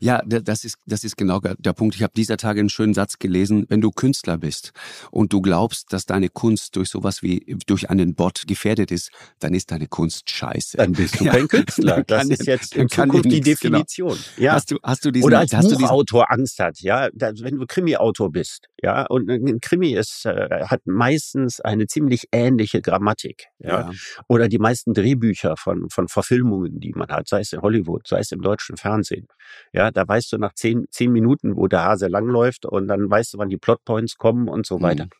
Ja, 0.00 0.22
das 0.24 0.64
ist, 0.64 0.76
das 0.86 1.04
ist 1.04 1.16
genau 1.16 1.40
der 1.40 1.72
Punkt. 1.72 1.94
Ich 1.96 2.02
habe 2.02 2.12
dieser 2.16 2.36
Tage 2.36 2.60
einen 2.60 2.68
schönen 2.68 2.94
Satz 2.94 3.18
gelesen. 3.18 3.66
Wenn 3.68 3.80
du 3.80 3.90
Künstler 3.90 4.38
bist 4.38 4.72
und 5.10 5.32
du 5.32 5.40
glaubst, 5.40 5.92
dass 5.92 6.06
deine 6.06 6.28
Kunst 6.28 6.76
durch 6.76 6.88
sowas 6.88 7.22
wie 7.22 7.56
durch 7.66 7.90
einen 7.90 8.14
Bot 8.14 8.44
gefährdet 8.46 8.90
ist, 8.90 9.10
dann 9.38 9.54
ist 9.54 9.70
deine 9.70 9.86
Kunst 9.86 10.30
scheiße. 10.30 10.76
Dann 10.76 10.92
bist 10.92 11.20
du 11.20 11.24
ja. 11.26 11.32
kein 11.32 11.48
Künstler. 11.48 12.04
Das 12.04 12.28
ist 12.28 12.46
jetzt 12.46 12.76
in 12.76 12.88
Zukunft 12.88 13.26
die 13.26 13.40
genau. 13.40 13.44
Definition. 13.44 14.18
Genau. 14.36 14.44
Ja. 14.46 14.52
Hast 14.54 14.70
du, 14.70 14.78
hast 14.82 15.04
du 15.04 15.10
diesen, 15.10 15.26
Oder 15.26 15.40
als 15.40 15.54
hast 15.54 15.70
Buchautor 15.70 16.30
Angst 16.30 16.58
hat, 16.58 16.80
ja, 16.80 17.08
wenn 17.12 17.56
du 17.56 17.66
Krimi-Autor 17.66 18.30
bist, 18.30 18.68
ja, 18.82 19.06
und 19.06 19.28
ein 19.28 19.60
Krimi 19.60 19.94
ist, 19.94 20.24
äh, 20.24 20.64
hat 20.66 20.86
meistens 20.86 21.60
eine 21.60 21.86
ziemlich 21.86 22.28
ähnliche 22.32 22.80
Grammatik, 22.80 23.46
ja? 23.58 23.80
ja. 23.80 23.90
Oder 24.28 24.48
die 24.48 24.58
meisten 24.58 24.94
Drehbücher 24.94 25.56
von, 25.56 25.90
von 25.90 26.08
Verfilmungen, 26.08 26.78
die 26.80 26.92
man 26.92 27.08
hat, 27.08 27.28
sei 27.28 27.40
es 27.40 27.52
in 27.52 27.60
Hollywood, 27.60 28.06
sei 28.06 28.20
es 28.20 28.32
im 28.32 28.40
deutschen 28.40 28.76
Fernsehen 28.76 29.26
Ja, 29.72 29.90
da 29.90 30.06
weißt 30.06 30.32
du 30.32 30.38
nach 30.38 30.54
zehn, 30.54 30.86
zehn 30.90 31.12
Minuten, 31.12 31.56
wo 31.56 31.66
der 31.66 31.82
Hase 31.84 32.08
langläuft 32.08 32.66
und 32.66 32.88
dann 32.88 33.10
weißt 33.10 33.34
du, 33.34 33.38
wann 33.38 33.48
die 33.48 33.56
Plotpoints 33.56 34.16
kommen 34.16 34.48
und 34.48 34.66
so 34.66 34.80
weiter. 34.80 35.04
Mhm. 35.04 35.10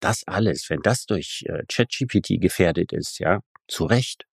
Das 0.00 0.24
alles, 0.26 0.68
wenn 0.68 0.80
das 0.82 1.06
durch 1.06 1.44
äh, 1.46 1.62
ChatGPT 1.68 2.40
gefährdet 2.40 2.92
ist, 2.92 3.18
ja, 3.18 3.40
zu 3.66 3.84
Recht. 3.84 4.26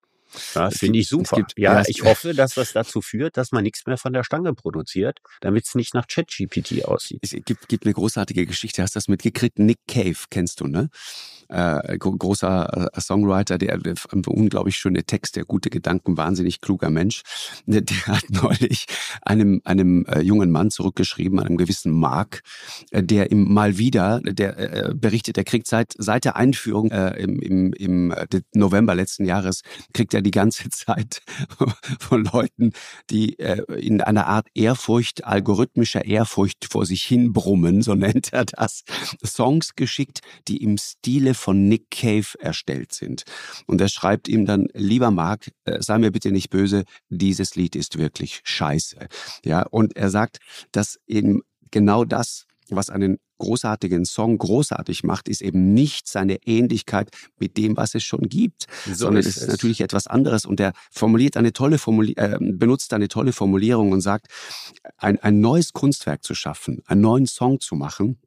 Ja, 0.54 0.70
finde 0.70 0.98
ich 0.98 1.08
super. 1.08 1.36
Gibt, 1.36 1.54
ja, 1.56 1.74
ja, 1.74 1.84
ich 1.86 2.02
hoffe, 2.02 2.34
dass 2.34 2.54
das 2.54 2.72
dazu 2.72 3.00
führt, 3.00 3.36
dass 3.36 3.52
man 3.52 3.62
nichts 3.62 3.86
mehr 3.86 3.96
von 3.96 4.12
der 4.12 4.24
Stange 4.24 4.52
produziert, 4.52 5.20
damit 5.40 5.66
es 5.66 5.74
nicht 5.74 5.94
nach 5.94 6.06
ChatGPT 6.06 6.84
aussieht. 6.84 7.20
Es 7.22 7.30
gibt, 7.44 7.68
gibt 7.68 7.84
eine 7.84 7.94
großartige 7.94 8.46
Geschichte, 8.46 8.82
hast 8.82 8.94
du 8.94 8.98
das 8.98 9.08
mitgekriegt? 9.08 9.58
Nick 9.58 9.78
Cave 9.86 10.16
kennst 10.30 10.60
du, 10.60 10.66
ne? 10.66 10.88
Äh, 11.48 11.98
großer 11.98 12.90
äh, 12.92 13.00
Songwriter, 13.00 13.58
der, 13.58 13.78
der 13.78 13.94
unglaublich 14.26 14.76
schöne 14.76 15.04
Texte, 15.04 15.44
gute 15.44 15.70
Gedanken, 15.70 16.16
wahnsinnig 16.16 16.60
kluger 16.60 16.90
Mensch. 16.90 17.22
Der, 17.66 17.80
der 17.80 18.06
hat 18.06 18.24
neulich 18.30 18.86
einem, 19.22 19.60
einem 19.64 20.04
äh, 20.06 20.20
jungen 20.20 20.50
Mann 20.50 20.70
zurückgeschrieben, 20.70 21.40
einem 21.40 21.56
gewissen 21.56 21.92
Mark, 21.92 22.42
äh, 22.90 23.02
der 23.02 23.30
ihm 23.32 23.52
mal 23.52 23.78
wieder, 23.78 24.20
der 24.20 24.58
äh, 24.58 24.94
berichtet, 24.94 25.38
er 25.38 25.44
kriegt 25.44 25.66
seit, 25.66 25.94
seit 25.96 26.24
der 26.24 26.36
Einführung 26.36 26.90
äh, 26.90 27.16
im, 27.20 27.40
im, 27.40 27.72
im 27.72 28.14
November 28.54 28.94
letzten 28.94 29.24
Jahres, 29.24 29.62
kriegt 29.92 30.14
er 30.14 30.22
die 30.22 30.30
ganze 30.30 30.68
Zeit 30.70 31.22
von 31.98 32.24
Leuten, 32.24 32.72
die 33.10 33.38
äh, 33.38 33.62
in 33.80 34.00
einer 34.00 34.26
Art 34.26 34.48
Ehrfurcht, 34.54 35.24
algorithmischer 35.24 36.04
Ehrfurcht 36.04 36.66
vor 36.70 36.86
sich 36.86 37.02
hin 37.02 37.32
brummen, 37.32 37.82
so 37.82 37.94
nennt 37.94 38.32
er 38.32 38.44
das, 38.44 38.84
Songs 39.24 39.74
geschickt, 39.74 40.20
die 40.48 40.62
im 40.62 40.76
Stile 40.78 41.33
von 41.34 41.68
Nick 41.68 41.90
Cave 41.90 42.26
erstellt 42.38 42.92
sind. 42.92 43.24
Und 43.66 43.80
er 43.80 43.88
schreibt 43.88 44.28
ihm 44.28 44.46
dann, 44.46 44.68
lieber 44.72 45.10
Mark, 45.10 45.50
äh, 45.64 45.80
sei 45.82 45.98
mir 45.98 46.10
bitte 46.10 46.32
nicht 46.32 46.50
böse, 46.50 46.84
dieses 47.08 47.54
Lied 47.54 47.76
ist 47.76 47.98
wirklich 47.98 48.40
scheiße. 48.44 49.08
Ja, 49.44 49.62
und 49.62 49.96
er 49.96 50.10
sagt, 50.10 50.38
dass 50.72 50.98
eben 51.06 51.42
genau 51.70 52.04
das 52.04 52.46
was 52.70 52.90
einen 52.90 53.18
großartigen 53.38 54.04
Song 54.04 54.38
großartig 54.38 55.02
macht, 55.02 55.28
ist 55.28 55.42
eben 55.42 55.74
nicht 55.74 56.08
seine 56.08 56.36
Ähnlichkeit 56.46 57.10
mit 57.38 57.56
dem, 57.56 57.76
was 57.76 57.94
es 57.94 58.02
schon 58.04 58.28
gibt, 58.28 58.66
so 58.86 58.94
sondern 58.94 59.20
ist 59.20 59.26
es 59.26 59.36
ist 59.38 59.48
natürlich 59.48 59.80
etwas 59.80 60.06
anderes. 60.06 60.46
Und 60.46 60.60
er 60.60 60.72
formuliert 60.90 61.36
eine 61.36 61.52
tolle 61.52 61.78
Formulier 61.78 62.16
äh, 62.16 62.38
benutzt 62.40 62.94
eine 62.94 63.08
tolle 63.08 63.32
Formulierung 63.32 63.92
und 63.92 64.00
sagt, 64.00 64.28
ein, 64.96 65.18
ein 65.20 65.40
neues 65.40 65.72
Kunstwerk 65.72 66.22
zu 66.22 66.34
schaffen, 66.34 66.82
einen 66.86 67.00
neuen 67.00 67.26
Song 67.26 67.60
zu 67.60 67.74
machen, 67.74 68.18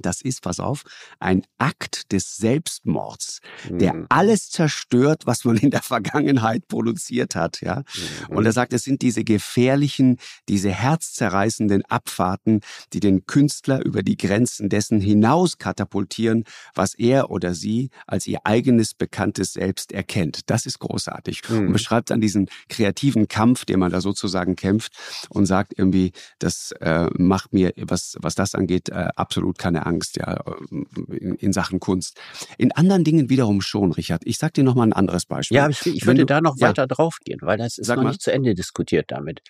das 0.00 0.20
ist, 0.20 0.42
pass 0.42 0.60
auf, 0.60 0.84
ein 1.20 1.42
Akt 1.58 2.12
des 2.12 2.36
Selbstmords, 2.36 3.40
der 3.68 3.94
mhm. 3.94 4.06
alles 4.08 4.50
zerstört, 4.50 5.22
was 5.26 5.44
man 5.44 5.56
in 5.56 5.70
der 5.70 5.82
Vergangenheit 5.82 6.68
produziert 6.68 7.34
hat, 7.34 7.60
ja. 7.60 7.82
Mhm. 8.28 8.36
Und 8.36 8.46
er 8.46 8.52
sagt, 8.52 8.72
es 8.72 8.84
sind 8.84 9.02
diese 9.02 9.24
gefährlichen, 9.24 10.18
diese 10.48 10.70
herzzerreißenden 10.70 11.84
Abfahrten, 11.86 12.60
die 12.92 13.00
den 13.00 13.26
Künstler 13.26 13.84
über 13.84 14.02
die 14.02 14.16
Grenzen 14.16 14.68
dessen 14.68 15.00
hinaus 15.00 15.58
katapultieren, 15.58 16.44
was 16.74 16.94
er 16.94 17.30
oder 17.30 17.54
sie 17.54 17.90
als 18.06 18.26
ihr 18.26 18.40
eigenes 18.44 18.94
bekanntes 18.94 19.54
Selbst 19.54 19.92
erkennt. 19.92 20.50
Das 20.50 20.66
ist 20.66 20.78
großartig. 20.78 21.42
Mhm. 21.48 21.68
Und 21.68 21.72
beschreibt 21.72 22.10
dann 22.10 22.20
diesen 22.20 22.48
kreativen 22.68 23.28
Kampf, 23.28 23.64
den 23.64 23.80
man 23.80 23.92
da 23.92 24.00
sozusagen 24.00 24.56
kämpft 24.56 24.92
und 25.28 25.46
sagt 25.46 25.74
irgendwie, 25.76 26.12
das 26.38 26.72
äh, 26.80 27.08
macht 27.16 27.52
mir, 27.52 27.72
was, 27.76 28.16
was 28.20 28.34
das 28.34 28.54
angeht, 28.54 28.88
äh, 28.88 29.08
absolut 29.16 29.58
keine 29.58 29.75
Angst, 29.84 30.16
ja, 30.16 30.42
in, 30.70 31.34
in, 31.34 31.52
Sachen 31.52 31.80
Kunst. 31.80 32.18
In 32.56 32.72
anderen 32.72 33.04
Dingen 33.04 33.28
wiederum 33.28 33.60
schon, 33.60 33.92
Richard. 33.92 34.22
Ich 34.24 34.38
sag 34.38 34.54
dir 34.54 34.64
noch 34.64 34.74
mal 34.74 34.84
ein 34.84 34.92
anderes 34.92 35.26
Beispiel. 35.26 35.56
Ja, 35.56 35.68
ich, 35.68 35.84
ich 35.86 36.06
würde 36.06 36.20
du, 36.20 36.26
da 36.26 36.40
noch 36.40 36.56
ja. 36.56 36.68
weiter 36.68 36.86
drauf 36.86 37.18
gehen, 37.24 37.40
weil 37.42 37.58
das 37.58 37.78
ist 37.78 37.86
Sag 37.86 37.96
noch 37.96 38.04
mal. 38.04 38.10
nicht 38.10 38.22
zu 38.22 38.32
Ende 38.32 38.54
diskutiert 38.54 39.10
damit. 39.10 39.42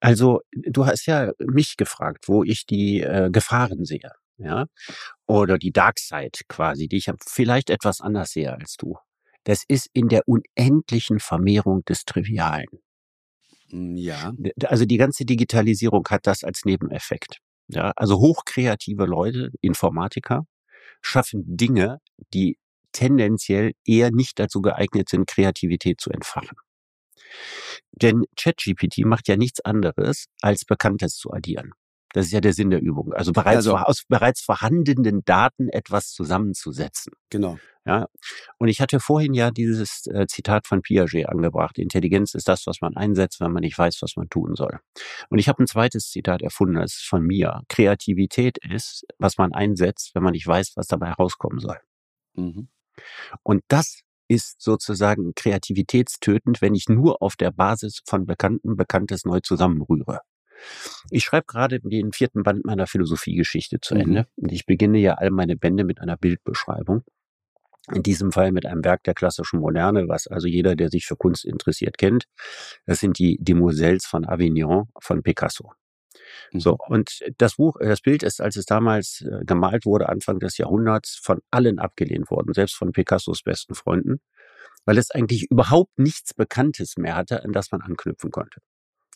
Also, 0.00 0.40
du 0.52 0.86
hast 0.86 1.06
ja 1.06 1.32
mich 1.38 1.76
gefragt, 1.76 2.28
wo 2.28 2.44
ich 2.44 2.66
die 2.66 3.00
äh, 3.00 3.30
Gefahren 3.30 3.84
sehe, 3.84 4.12
ja, 4.38 4.66
oder 5.26 5.58
die 5.58 5.72
Dark 5.72 5.98
Side 5.98 6.38
quasi, 6.48 6.88
die 6.88 6.96
ich 6.96 7.10
vielleicht 7.26 7.70
etwas 7.70 8.00
anders 8.00 8.30
sehe 8.30 8.52
als 8.52 8.76
du. 8.76 8.96
Das 9.44 9.64
ist 9.66 9.88
in 9.92 10.08
der 10.08 10.22
unendlichen 10.26 11.20
Vermehrung 11.20 11.84
des 11.84 12.04
Trivialen. 12.04 12.68
Hm, 13.70 13.96
ja. 13.96 14.32
Also 14.64 14.84
die 14.84 14.96
ganze 14.96 15.24
Digitalisierung 15.24 16.06
hat 16.08 16.26
das 16.26 16.44
als 16.44 16.64
Nebeneffekt. 16.64 17.40
Ja, 17.68 17.92
also 17.96 18.18
hochkreative 18.18 19.04
Leute, 19.04 19.50
Informatiker, 19.60 20.44
schaffen 21.02 21.44
Dinge, 21.46 21.98
die 22.34 22.58
tendenziell 22.92 23.72
eher 23.84 24.10
nicht 24.10 24.38
dazu 24.38 24.62
geeignet 24.62 25.08
sind, 25.08 25.26
Kreativität 25.26 26.00
zu 26.00 26.10
entfachen. 26.10 26.56
Denn 27.92 28.24
ChatGPT 28.36 29.04
macht 29.04 29.28
ja 29.28 29.36
nichts 29.36 29.60
anderes, 29.60 30.26
als 30.40 30.64
Bekanntes 30.64 31.16
zu 31.16 31.30
addieren. 31.32 31.72
Das 32.12 32.26
ist 32.26 32.32
ja 32.32 32.40
der 32.40 32.54
Sinn 32.54 32.70
der 32.70 32.80
Übung. 32.80 33.12
Also 33.12 33.32
bereits 33.32 33.56
also, 33.56 33.76
aus 33.76 34.04
bereits 34.08 34.40
vorhandenen 34.40 35.24
Daten 35.24 35.68
etwas 35.68 36.12
zusammenzusetzen. 36.12 37.12
Genau. 37.28 37.58
Ja. 37.88 38.06
Und 38.58 38.68
ich 38.68 38.82
hatte 38.82 39.00
vorhin 39.00 39.32
ja 39.32 39.50
dieses 39.50 40.06
äh, 40.08 40.26
Zitat 40.26 40.66
von 40.66 40.82
Piaget 40.82 41.26
angebracht. 41.26 41.78
Intelligenz 41.78 42.34
ist 42.34 42.46
das, 42.46 42.66
was 42.66 42.82
man 42.82 42.94
einsetzt, 42.98 43.40
wenn 43.40 43.50
man 43.50 43.62
nicht 43.62 43.78
weiß, 43.78 44.02
was 44.02 44.14
man 44.16 44.28
tun 44.28 44.56
soll. 44.56 44.78
Und 45.30 45.38
ich 45.38 45.48
habe 45.48 45.62
ein 45.62 45.66
zweites 45.66 46.10
Zitat 46.10 46.42
erfunden, 46.42 46.74
das 46.74 46.96
ist 46.96 47.06
von 47.06 47.22
mir. 47.22 47.62
Kreativität 47.70 48.58
ist, 48.58 49.06
was 49.18 49.38
man 49.38 49.54
einsetzt, 49.54 50.14
wenn 50.14 50.22
man 50.22 50.32
nicht 50.32 50.46
weiß, 50.46 50.72
was 50.76 50.86
dabei 50.86 51.12
rauskommen 51.12 51.60
soll. 51.60 51.78
Mhm. 52.34 52.68
Und 53.42 53.62
das 53.68 54.02
ist 54.28 54.60
sozusagen 54.60 55.32
kreativitätstötend, 55.34 56.60
wenn 56.60 56.74
ich 56.74 56.90
nur 56.90 57.22
auf 57.22 57.36
der 57.36 57.52
Basis 57.52 58.02
von 58.04 58.26
Bekannten 58.26 58.76
Bekanntes 58.76 59.24
neu 59.24 59.40
zusammenrühre. 59.40 60.20
Ich 61.10 61.24
schreibe 61.24 61.46
gerade 61.46 61.80
den 61.80 62.12
vierten 62.12 62.42
Band 62.42 62.66
meiner 62.66 62.86
Philosophiegeschichte 62.86 63.80
zu 63.80 63.94
mhm. 63.94 64.00
Ende. 64.00 64.26
Und 64.36 64.52
ich 64.52 64.66
beginne 64.66 64.98
ja 64.98 65.14
all 65.14 65.30
meine 65.30 65.56
Bände 65.56 65.84
mit 65.84 66.02
einer 66.02 66.18
Bildbeschreibung. 66.18 67.02
In 67.94 68.02
diesem 68.02 68.32
Fall 68.32 68.52
mit 68.52 68.66
einem 68.66 68.84
Werk 68.84 69.02
der 69.04 69.14
klassischen 69.14 69.60
Moderne, 69.60 70.08
was 70.08 70.26
also 70.26 70.46
jeder, 70.46 70.76
der 70.76 70.90
sich 70.90 71.06
für 71.06 71.16
Kunst 71.16 71.44
interessiert, 71.44 71.96
kennt. 71.98 72.24
Das 72.86 73.00
sind 73.00 73.18
die 73.18 73.38
Demoiselles 73.40 74.04
von 74.04 74.26
Avignon 74.26 74.88
von 75.00 75.22
Picasso. 75.22 75.72
Mhm. 76.52 76.60
So, 76.60 76.76
und 76.88 77.20
das 77.38 77.56
Buch, 77.56 77.76
das 77.80 78.00
Bild 78.00 78.22
ist, 78.22 78.40
als 78.40 78.56
es 78.56 78.66
damals 78.66 79.22
äh, 79.22 79.44
gemalt 79.44 79.86
wurde, 79.86 80.08
Anfang 80.08 80.38
des 80.38 80.58
Jahrhunderts, 80.58 81.18
von 81.22 81.40
allen 81.50 81.78
abgelehnt 81.78 82.30
worden, 82.30 82.52
selbst 82.52 82.76
von 82.76 82.92
Picassos 82.92 83.42
besten 83.42 83.74
Freunden, 83.74 84.20
weil 84.84 84.98
es 84.98 85.10
eigentlich 85.10 85.50
überhaupt 85.50 85.98
nichts 85.98 86.34
Bekanntes 86.34 86.96
mehr 86.96 87.16
hatte, 87.16 87.44
an 87.44 87.52
das 87.52 87.70
man 87.72 87.82
anknüpfen 87.82 88.30
konnte. 88.30 88.60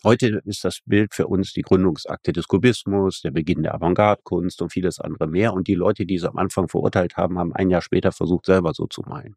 Heute 0.05 0.43
ist 0.47 0.65
das 0.65 0.81
Bild 0.85 1.15
für 1.15 1.29
uns 1.29 1.53
die 1.53 1.63
Gründungsakte 1.63 2.33
des 2.33 2.49
Kubismus, 2.49 3.21
der 3.21 3.31
Beginn 3.31 3.63
der 3.63 3.75
Avantgarde-Kunst 3.75 4.61
und 4.61 4.73
vieles 4.73 4.99
andere 4.99 5.29
mehr. 5.29 5.53
Und 5.53 5.69
die 5.69 5.77
Leute, 5.77 6.07
die 6.07 6.17
es 6.17 6.25
am 6.25 6.39
Anfang 6.39 6.69
verurteilt 6.69 7.17
haben, 7.17 7.39
haben 7.39 7.53
ein 7.53 7.71
Jahr 7.71 7.83
später 7.83 8.11
versucht, 8.11 8.47
selber 8.47 8.75
so 8.75 8.87
zu 8.87 9.03
malen. 9.03 9.37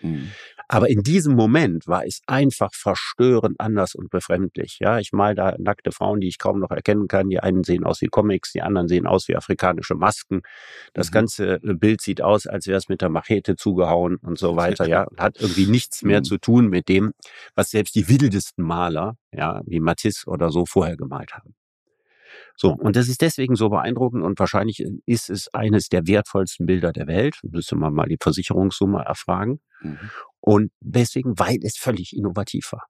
Mhm. 0.00 0.30
Aber 0.68 0.90
in 0.90 1.02
diesem 1.02 1.34
Moment 1.34 1.86
war 1.86 2.04
es 2.04 2.20
einfach 2.26 2.74
verstörend 2.74 3.58
anders 3.58 3.94
und 3.94 4.10
befremdlich. 4.10 4.76
Ja, 4.80 4.98
ich 4.98 5.12
mal 5.12 5.34
da 5.34 5.54
nackte 5.58 5.92
Frauen, 5.92 6.20
die 6.20 6.28
ich 6.28 6.38
kaum 6.38 6.60
noch 6.60 6.70
erkennen 6.70 7.08
kann. 7.08 7.30
Die 7.30 7.40
einen 7.40 7.64
sehen 7.64 7.84
aus 7.84 8.02
wie 8.02 8.08
Comics, 8.08 8.52
die 8.52 8.60
anderen 8.60 8.86
sehen 8.86 9.06
aus 9.06 9.28
wie 9.28 9.36
afrikanische 9.36 9.94
Masken. 9.94 10.42
Das 10.92 11.08
mhm. 11.08 11.12
ganze 11.12 11.54
äh, 11.54 11.74
Bild 11.74 12.02
sieht 12.02 12.20
aus, 12.20 12.46
als 12.46 12.66
wäre 12.66 12.76
es 12.76 12.90
mit 12.90 13.00
der 13.00 13.08
Machete 13.08 13.56
zugehauen 13.56 14.16
und 14.16 14.38
so 14.38 14.56
weiter. 14.56 14.86
Ja, 14.86 15.04
und 15.04 15.18
hat 15.18 15.40
irgendwie 15.40 15.66
nichts 15.66 16.02
mehr 16.02 16.20
mhm. 16.20 16.24
zu 16.24 16.36
tun 16.36 16.68
mit 16.68 16.88
dem, 16.88 17.12
was 17.54 17.70
selbst 17.70 17.94
die 17.94 18.08
wildesten 18.08 18.62
Maler, 18.62 19.16
ja, 19.32 19.62
wie 19.64 19.80
Matisse 19.80 20.28
oder 20.28 20.50
so 20.50 20.66
vorher 20.66 20.98
gemalt 20.98 21.32
haben. 21.32 21.54
So, 22.56 22.72
und 22.72 22.96
das 22.96 23.08
ist 23.08 23.22
deswegen 23.22 23.56
so 23.56 23.68
beeindruckend 23.68 24.22
und 24.22 24.38
wahrscheinlich 24.38 24.80
äh, 24.80 24.90
ist 25.06 25.30
es 25.30 25.52
eines 25.54 25.88
der 25.88 26.06
wertvollsten 26.06 26.66
Bilder 26.66 26.92
der 26.92 27.06
Welt. 27.06 27.38
Müsste 27.42 27.76
man 27.76 27.92
mal 27.92 28.06
die 28.06 28.18
Versicherungssumme 28.20 29.02
erfragen. 29.04 29.60
Mhm. 29.80 29.98
Und 30.40 30.70
deswegen, 30.80 31.38
weil 31.38 31.58
es 31.62 31.76
völlig 31.76 32.16
innovativ 32.16 32.72
war. 32.72 32.86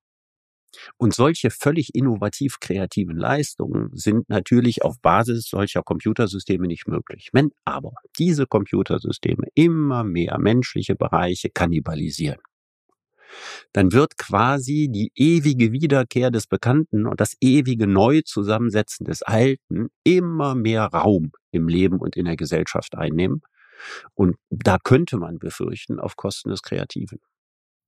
Und 0.97 1.15
solche 1.15 1.51
völlig 1.51 1.95
innovativ 1.95 2.61
kreativen 2.61 3.17
Leistungen 3.17 3.91
sind 3.93 4.29
natürlich 4.29 4.83
auf 4.83 5.01
Basis 5.01 5.49
solcher 5.49 5.83
Computersysteme 5.83 6.67
nicht 6.67 6.87
möglich. 6.87 7.31
Wenn 7.33 7.51
aber 7.65 7.93
diese 8.19 8.47
Computersysteme 8.47 9.49
immer 9.55 10.05
mehr 10.05 10.39
menschliche 10.39 10.95
Bereiche 10.95 11.49
kannibalisieren, 11.51 12.41
dann 13.73 13.93
wird 13.93 14.19
quasi 14.19 14.89
die 14.91 15.11
ewige 15.15 15.73
Wiederkehr 15.73 16.31
des 16.31 16.47
Bekannten 16.47 17.07
und 17.07 17.21
das 17.21 17.37
ewige 17.41 17.87
Neuzusammensetzen 17.87 19.05
des 19.07 19.23
Alten 19.23 19.89
immer 20.05 20.55
mehr 20.55 20.85
Raum 20.85 21.33
im 21.51 21.69
Leben 21.69 21.99
und 21.99 22.17
in 22.17 22.25
der 22.25 22.37
Gesellschaft 22.37 22.97
einnehmen. 22.97 23.43
Und 24.15 24.37
da 24.51 24.79
könnte 24.83 25.19
man 25.19 25.39
befürchten, 25.39 26.01
auf 26.01 26.17
Kosten 26.17 26.51
des 26.51 26.63
Kreativen. 26.63 27.21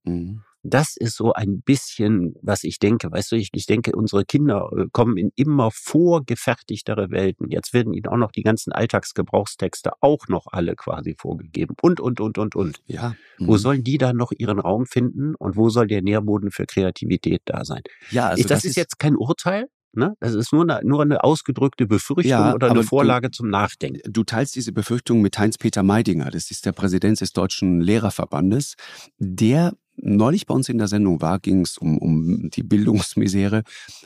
Mhm. 0.03 0.41
Das 0.63 0.95
ist 0.95 1.15
so 1.15 1.33
ein 1.33 1.61
bisschen, 1.61 2.35
was 2.41 2.63
ich 2.63 2.77
denke. 2.77 3.11
Weißt 3.11 3.31
du, 3.31 3.35
ich, 3.35 3.49
ich 3.53 3.65
denke, 3.65 3.93
unsere 3.95 4.25
Kinder 4.25 4.69
äh, 4.77 4.85
kommen 4.91 5.17
in 5.17 5.31
immer 5.35 5.71
vorgefertigtere 5.71 7.09
Welten. 7.09 7.49
Jetzt 7.49 7.73
werden 7.73 7.93
ihnen 7.93 8.05
auch 8.07 8.17
noch 8.17 8.31
die 8.31 8.43
ganzen 8.43 8.71
Alltagsgebrauchstexte 8.71 9.91
auch 10.01 10.27
noch 10.27 10.45
alle 10.51 10.75
quasi 10.75 11.15
vorgegeben. 11.17 11.75
Und, 11.81 11.99
und, 11.99 12.21
und, 12.21 12.37
und, 12.37 12.55
und. 12.55 12.79
Ja. 12.85 13.15
Mhm. 13.39 13.47
Wo 13.47 13.57
sollen 13.57 13.83
die 13.83 13.97
dann 13.97 14.17
noch 14.17 14.31
ihren 14.37 14.59
Raum 14.59 14.85
finden? 14.85 15.33
Und 15.33 15.55
wo 15.55 15.69
soll 15.69 15.87
der 15.87 16.03
Nährboden 16.03 16.51
für 16.51 16.67
Kreativität 16.67 17.41
da 17.45 17.65
sein? 17.65 17.81
Ja, 18.11 18.27
also 18.27 18.43
das, 18.43 18.49
das 18.61 18.65
ist 18.65 18.77
jetzt 18.77 18.99
kein 18.99 19.15
Urteil. 19.15 19.67
Ne? 19.93 20.15
Das 20.21 20.33
ist 20.35 20.53
nur 20.53 20.61
eine, 20.61 20.79
nur 20.87 21.01
eine 21.01 21.23
ausgedrückte 21.23 21.85
Befürchtung 21.85 22.29
ja, 22.29 22.53
oder 22.53 22.69
eine 22.69 22.83
Vorlage 22.83 23.29
du, 23.29 23.37
zum 23.37 23.49
Nachdenken. 23.49 23.99
Du 24.09 24.23
teilst 24.23 24.55
diese 24.55 24.71
Befürchtung 24.71 25.21
mit 25.21 25.37
Heinz-Peter 25.37 25.83
Meidinger, 25.83 26.31
das 26.31 26.49
ist 26.49 26.65
der 26.65 26.71
Präsident 26.71 27.19
des 27.19 27.33
Deutschen 27.33 27.81
Lehrerverbandes. 27.81 28.75
Der 29.17 29.73
neulich 29.97 30.45
bei 30.45 30.53
uns 30.53 30.69
in 30.69 30.77
der 30.77 30.87
Sendung 30.87 31.21
war, 31.21 31.39
ging 31.39 31.61
es 31.61 31.77
um, 31.77 31.97
um 31.97 32.49
die 32.49 32.63
Bildungsmisere, 32.63 33.63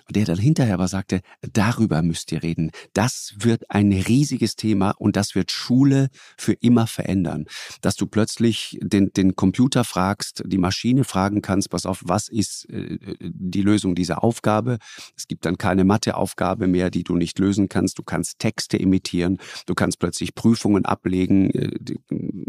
der 0.09 0.25
dann 0.25 0.37
hinterher 0.37 0.75
aber 0.75 0.87
sagte, 0.87 1.21
darüber 1.53 2.01
müsst 2.01 2.31
ihr 2.31 2.43
reden. 2.43 2.71
Das 2.93 3.33
wird 3.37 3.69
ein 3.69 3.91
riesiges 3.91 4.55
Thema 4.55 4.91
und 4.91 5.15
das 5.15 5.35
wird 5.35 5.51
Schule 5.51 6.09
für 6.37 6.53
immer 6.53 6.87
verändern. 6.87 7.45
Dass 7.81 7.95
du 7.95 8.07
plötzlich 8.07 8.77
den, 8.81 9.11
den 9.13 9.35
Computer 9.35 9.83
fragst, 9.83 10.43
die 10.45 10.57
Maschine 10.57 11.03
fragen 11.03 11.41
kannst, 11.41 11.69
pass 11.69 11.85
auf, 11.85 12.01
was 12.05 12.27
ist 12.27 12.69
äh, 12.69 12.97
die 13.19 13.61
Lösung 13.61 13.95
dieser 13.95 14.23
Aufgabe? 14.23 14.77
Es 15.15 15.27
gibt 15.27 15.45
dann 15.45 15.57
keine 15.57 15.85
Matheaufgabe 15.85 16.67
mehr, 16.67 16.89
die 16.89 17.03
du 17.03 17.15
nicht 17.15 17.39
lösen 17.39 17.69
kannst. 17.69 17.97
Du 17.97 18.03
kannst 18.03 18.39
Texte 18.39 18.77
imitieren, 18.77 19.37
du 19.65 19.73
kannst 19.73 19.99
plötzlich 19.99 20.35
Prüfungen 20.35 20.85
ablegen 20.85 21.51
äh, 21.51 21.71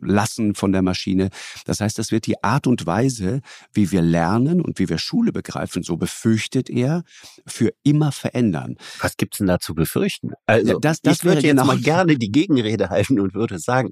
lassen 0.01 0.55
von 0.55 0.73
der 0.73 0.83
Maschine. 0.83 1.31
Das 1.65 1.81
heißt, 1.81 1.99
das 1.99 2.11
wird 2.11 2.27
die 2.27 2.43
Art 2.43 2.67
und 2.67 2.87
Weise, 2.87 3.26
wie 3.73 3.91
wir 3.91 4.03
lernen 4.03 4.61
und 4.61 4.79
wie 4.79 4.89
wir 4.89 4.99
Schule 4.99 5.33
begreifen, 5.33 5.83
so 5.83 5.97
befürchtet 5.97 6.71
er, 6.71 7.03
für 7.47 7.73
immer 7.83 8.13
verändern. 8.13 8.77
Was 9.01 9.17
gibt's 9.17 9.39
denn 9.39 9.47
da 9.47 9.59
zu 9.59 9.75
befürchten? 9.75 10.33
Also, 10.47 10.75
ja, 10.75 10.79
das, 10.81 11.01
das 11.01 11.19
ich 11.19 11.25
würde 11.25 11.47
jetzt 11.47 11.65
mal 11.65 11.79
gerne 11.79 12.17
die 12.17 12.31
Gegenrede 12.31 12.91
halten 12.91 13.21
und 13.21 13.35
würde 13.35 13.59
sagen, 13.59 13.91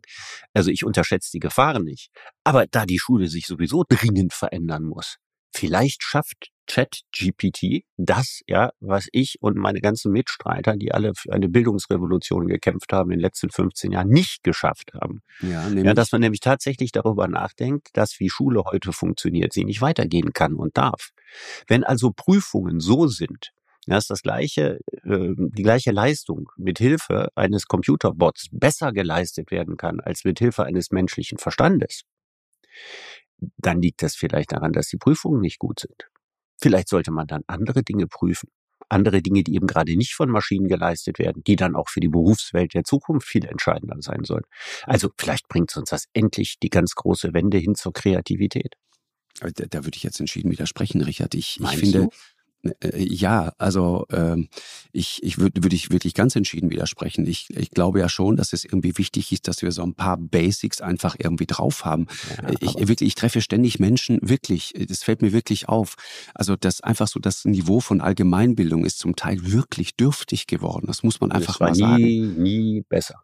also 0.52 0.70
ich 0.70 0.84
unterschätze 0.84 1.30
die 1.32 1.40
Gefahren 1.40 1.84
nicht. 1.84 2.10
Aber 2.44 2.66
da 2.66 2.86
die 2.86 2.98
Schule 2.98 3.28
sich 3.28 3.46
sowieso 3.46 3.84
dringend 3.88 4.32
verändern 4.32 4.84
muss, 4.84 5.16
vielleicht 5.54 6.02
schafft 6.02 6.50
Chat-GPT, 6.66 7.84
das, 7.96 8.40
ja, 8.46 8.70
was 8.80 9.08
ich 9.12 9.36
und 9.40 9.56
meine 9.56 9.80
ganzen 9.80 10.12
Mitstreiter, 10.12 10.76
die 10.76 10.92
alle 10.92 11.12
für 11.14 11.32
eine 11.32 11.48
Bildungsrevolution 11.48 12.46
gekämpft 12.46 12.92
haben, 12.92 13.10
in 13.10 13.18
den 13.18 13.22
letzten 13.22 13.50
15 13.50 13.92
Jahren 13.92 14.08
nicht 14.08 14.42
geschafft 14.42 14.92
haben. 14.94 15.20
Ja, 15.40 15.68
ja, 15.68 15.94
dass 15.94 16.12
man 16.12 16.22
nämlich 16.22 16.40
tatsächlich 16.40 16.92
darüber 16.92 17.28
nachdenkt, 17.28 17.88
dass 17.92 18.18
wie 18.18 18.30
Schule 18.30 18.64
heute 18.64 18.92
funktioniert, 18.92 19.52
sie 19.52 19.64
nicht 19.64 19.82
weitergehen 19.82 20.32
kann 20.32 20.54
und 20.54 20.76
darf. 20.76 21.10
Wenn 21.66 21.84
also 21.84 22.12
Prüfungen 22.14 22.80
so 22.80 23.06
sind, 23.08 23.50
dass 23.86 24.06
das 24.06 24.22
gleiche, 24.22 24.78
äh, 25.02 25.34
die 25.36 25.62
gleiche 25.62 25.90
Leistung 25.90 26.48
mit 26.56 26.78
Hilfe 26.78 27.28
eines 27.34 27.66
Computerbots 27.66 28.46
besser 28.50 28.92
geleistet 28.92 29.50
werden 29.50 29.76
kann 29.76 30.00
als 30.00 30.24
mit 30.24 30.38
Hilfe 30.38 30.64
eines 30.64 30.90
menschlichen 30.90 31.36
Verstandes, 31.36 32.04
dann 33.56 33.80
liegt 33.80 34.02
das 34.02 34.14
vielleicht 34.14 34.52
daran, 34.52 34.72
dass 34.72 34.88
die 34.88 34.96
Prüfungen 34.96 35.40
nicht 35.40 35.58
gut 35.58 35.80
sind. 35.80 36.08
Vielleicht 36.60 36.88
sollte 36.88 37.10
man 37.10 37.26
dann 37.26 37.42
andere 37.46 37.82
Dinge 37.82 38.06
prüfen. 38.06 38.48
Andere 38.88 39.22
Dinge, 39.22 39.42
die 39.42 39.54
eben 39.54 39.66
gerade 39.66 39.96
nicht 39.96 40.14
von 40.14 40.30
Maschinen 40.30 40.68
geleistet 40.68 41.18
werden, 41.18 41.42
die 41.44 41.56
dann 41.56 41.74
auch 41.74 41.88
für 41.88 42.00
die 42.00 42.08
Berufswelt 42.08 42.74
der 42.74 42.84
Zukunft 42.84 43.26
viel 43.26 43.44
entscheidender 43.46 43.96
sein 44.00 44.24
sollen. 44.24 44.44
Also 44.84 45.10
vielleicht 45.16 45.48
bringt 45.48 45.74
uns 45.76 45.90
das 45.90 46.04
endlich 46.12 46.58
die 46.62 46.68
ganz 46.68 46.94
große 46.94 47.32
Wende 47.32 47.58
hin 47.58 47.74
zur 47.74 47.92
Kreativität. 47.92 48.74
Da, 49.40 49.48
da 49.48 49.84
würde 49.84 49.96
ich 49.96 50.02
jetzt 50.02 50.20
entschieden 50.20 50.50
widersprechen, 50.50 51.00
Richard. 51.00 51.34
Ich, 51.34 51.60
ich 51.60 51.76
finde, 51.76 51.98
du? 52.04 52.10
Äh, 52.80 53.02
ja, 53.02 53.52
also 53.58 54.06
ähm, 54.10 54.48
ich, 54.92 55.22
ich 55.22 55.38
würde 55.38 55.62
würd 55.62 55.72
ich 55.72 55.90
wirklich 55.90 56.14
ganz 56.14 56.36
entschieden 56.36 56.70
widersprechen. 56.70 57.26
Ich, 57.26 57.48
ich 57.50 57.70
glaube 57.70 58.00
ja 58.00 58.08
schon, 58.08 58.36
dass 58.36 58.52
es 58.52 58.64
irgendwie 58.64 58.96
wichtig 58.98 59.32
ist, 59.32 59.48
dass 59.48 59.62
wir 59.62 59.72
so 59.72 59.82
ein 59.82 59.94
paar 59.94 60.16
Basics 60.16 60.80
einfach 60.80 61.16
irgendwie 61.18 61.46
drauf 61.46 61.84
haben. 61.84 62.06
Ja, 62.42 62.50
ich, 62.60 62.88
wirklich, 62.88 63.08
ich 63.08 63.14
treffe 63.14 63.40
ständig 63.40 63.78
Menschen, 63.78 64.18
wirklich, 64.22 64.74
das 64.88 65.02
fällt 65.02 65.22
mir 65.22 65.32
wirklich 65.32 65.68
auf. 65.68 65.96
Also 66.34 66.56
das 66.56 66.80
einfach 66.80 67.08
so 67.08 67.20
das 67.20 67.44
Niveau 67.44 67.80
von 67.80 68.00
Allgemeinbildung 68.00 68.84
ist 68.84 68.98
zum 68.98 69.16
Teil 69.16 69.38
wirklich 69.50 69.96
dürftig 69.96 70.46
geworden. 70.46 70.86
Das 70.86 71.02
muss 71.02 71.20
man 71.20 71.32
einfach 71.32 71.60
mal 71.60 71.74
sagen. 71.74 72.02
Nie, 72.02 72.20
nie 72.20 72.84
besser. 72.88 73.22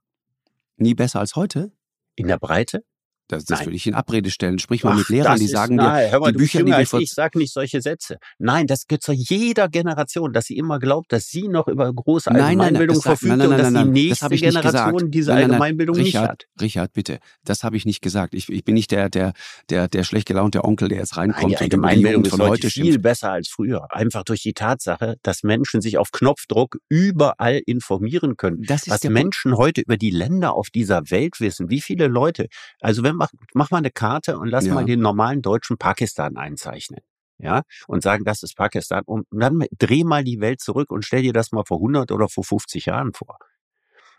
Nie 0.76 0.95
besser 0.95 1.20
als 1.20 1.36
heute? 1.36 1.72
In 2.16 2.26
der 2.26 2.38
Breite? 2.38 2.84
Das, 3.30 3.44
das 3.44 3.64
würde 3.64 3.76
ich 3.76 3.86
in 3.86 3.94
Abrede 3.94 4.30
stellen. 4.30 4.58
Sprich 4.58 4.82
mal 4.82 4.92
Ach, 4.92 4.98
mit 4.98 5.08
Lehrern, 5.08 5.38
die 5.38 5.46
sagen 5.46 5.76
nein, 5.76 6.10
dir, 6.10 6.18
mal, 6.18 6.32
die 6.32 6.38
Bücher, 6.38 6.62
die 6.62 6.72
wir 6.72 6.86
vor 6.86 7.00
ich 7.00 7.12
sag 7.12 7.36
nicht 7.36 7.52
solche 7.52 7.80
Sätze. 7.80 8.18
Nein, 8.38 8.66
das 8.66 8.86
gehört 8.86 9.02
zu 9.02 9.12
jeder 9.12 9.68
Generation, 9.68 10.32
dass 10.32 10.46
sie 10.46 10.56
immer 10.56 10.80
glaubt, 10.80 11.12
dass 11.12 11.26
sie 11.28 11.46
noch 11.46 11.68
über 11.68 11.92
große 11.92 12.30
Allgemeinbildung 12.30 12.96
nein, 12.96 13.02
nein, 13.04 13.16
verfügt 13.18 13.36
nein, 13.36 13.48
und 13.48 13.58
dass 13.58 13.72
die 13.72 13.90
nächste 13.90 14.28
Generation 14.28 15.10
diese 15.10 15.32
Allgemeinbildung 15.34 15.96
Richard, 15.96 16.22
nicht 16.22 16.28
hat. 16.28 16.46
Richard, 16.60 16.92
bitte, 16.92 17.20
das 17.44 17.62
habe 17.62 17.76
ich 17.76 17.86
nicht 17.86 18.02
gesagt. 18.02 18.34
Ich, 18.34 18.48
ich 18.48 18.64
bin 18.64 18.74
nicht 18.74 18.90
der, 18.90 19.08
der, 19.08 19.32
der, 19.68 19.86
der 19.86 20.02
schlecht 20.02 20.26
gelaunte 20.26 20.64
Onkel, 20.64 20.88
der 20.88 20.98
jetzt 20.98 21.16
reinkommt. 21.16 21.42
Nein, 21.42 21.50
die 21.50 21.56
Allgemeinbildung 21.58 22.24
ist 22.24 22.38
heute 22.38 22.68
viel 22.68 22.98
besser 22.98 23.30
als 23.30 23.48
früher. 23.48 23.86
Einfach 23.90 24.24
durch 24.24 24.42
die 24.42 24.54
Tatsache, 24.54 25.16
dass 25.22 25.44
Menschen 25.44 25.80
sich 25.80 25.98
auf 25.98 26.10
Knopfdruck 26.10 26.78
überall 26.88 27.60
informieren 27.64 28.36
können. 28.36 28.62
Das 28.62 28.82
ist 28.82 28.90
Was 28.90 29.04
Menschen 29.04 29.56
heute 29.56 29.82
über 29.82 29.96
die 29.96 30.10
Länder 30.10 30.54
auf 30.54 30.70
dieser 30.70 31.10
Welt 31.10 31.40
wissen. 31.40 31.70
Wie 31.70 31.80
viele 31.80 32.08
Leute, 32.08 32.48
also 32.80 33.02
wenn 33.02 33.19
man, 33.20 33.28
mach 33.54 33.70
mal 33.70 33.78
eine 33.78 33.90
Karte 33.90 34.38
und 34.38 34.48
lass 34.48 34.66
ja. 34.66 34.74
mal 34.74 34.84
den 34.84 35.00
normalen 35.00 35.42
Deutschen 35.42 35.78
Pakistan 35.78 36.36
einzeichnen. 36.36 37.00
Ja, 37.38 37.62
und 37.86 38.02
sagen, 38.02 38.24
das 38.24 38.42
ist 38.42 38.54
Pakistan. 38.54 39.02
Und 39.06 39.26
dann 39.30 39.64
dreh 39.78 40.04
mal 40.04 40.24
die 40.24 40.40
Welt 40.40 40.60
zurück 40.60 40.90
und 40.90 41.06
stell 41.06 41.22
dir 41.22 41.32
das 41.32 41.52
mal 41.52 41.64
vor 41.66 41.78
100 41.78 42.12
oder 42.12 42.28
vor 42.28 42.44
50 42.44 42.86
Jahren 42.86 43.14
vor. 43.14 43.38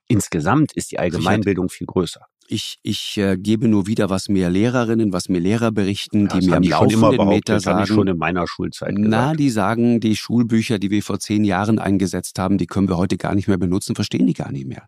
Insgesamt 0.07 0.73
ist 0.73 0.91
die 0.91 0.97
Allgemeinbildung 0.97 1.69
viel 1.69 1.85
größer. 1.85 2.25
Ich, 2.47 2.79
ich 2.81 3.17
äh, 3.17 3.37
gebe 3.37 3.67
nur 3.67 3.85
wieder, 3.85 4.09
was 4.09 4.27
mir 4.27 4.49
Lehrerinnen, 4.49 5.13
was 5.13 5.29
mir 5.29 5.39
Lehrer 5.39 5.71
berichten, 5.71 6.27
ja, 6.27 6.39
die 6.39 6.47
mir 6.47 6.57
am 6.57 6.63
laufenden 6.63 7.29
Meter 7.29 7.59
sagen. 7.59 7.83
Ich 7.83 7.89
schon 7.89 8.07
in 8.07 8.17
meiner 8.17 8.47
Schulzeit 8.47 8.95
gesagt. 8.95 9.09
Na, 9.09 9.35
die 9.35 9.49
sagen, 9.51 9.99
die 9.99 10.15
Schulbücher, 10.15 10.79
die 10.79 10.89
wir 10.89 11.03
vor 11.03 11.19
zehn 11.19 11.43
Jahren 11.43 11.79
eingesetzt 11.79 12.39
haben, 12.39 12.57
die 12.57 12.67
können 12.67 12.89
wir 12.89 12.97
heute 12.97 13.17
gar 13.17 13.35
nicht 13.35 13.47
mehr 13.47 13.59
benutzen, 13.59 13.95
verstehen 13.95 14.25
die 14.25 14.33
gar 14.33 14.51
nicht 14.51 14.65
mehr. 14.65 14.87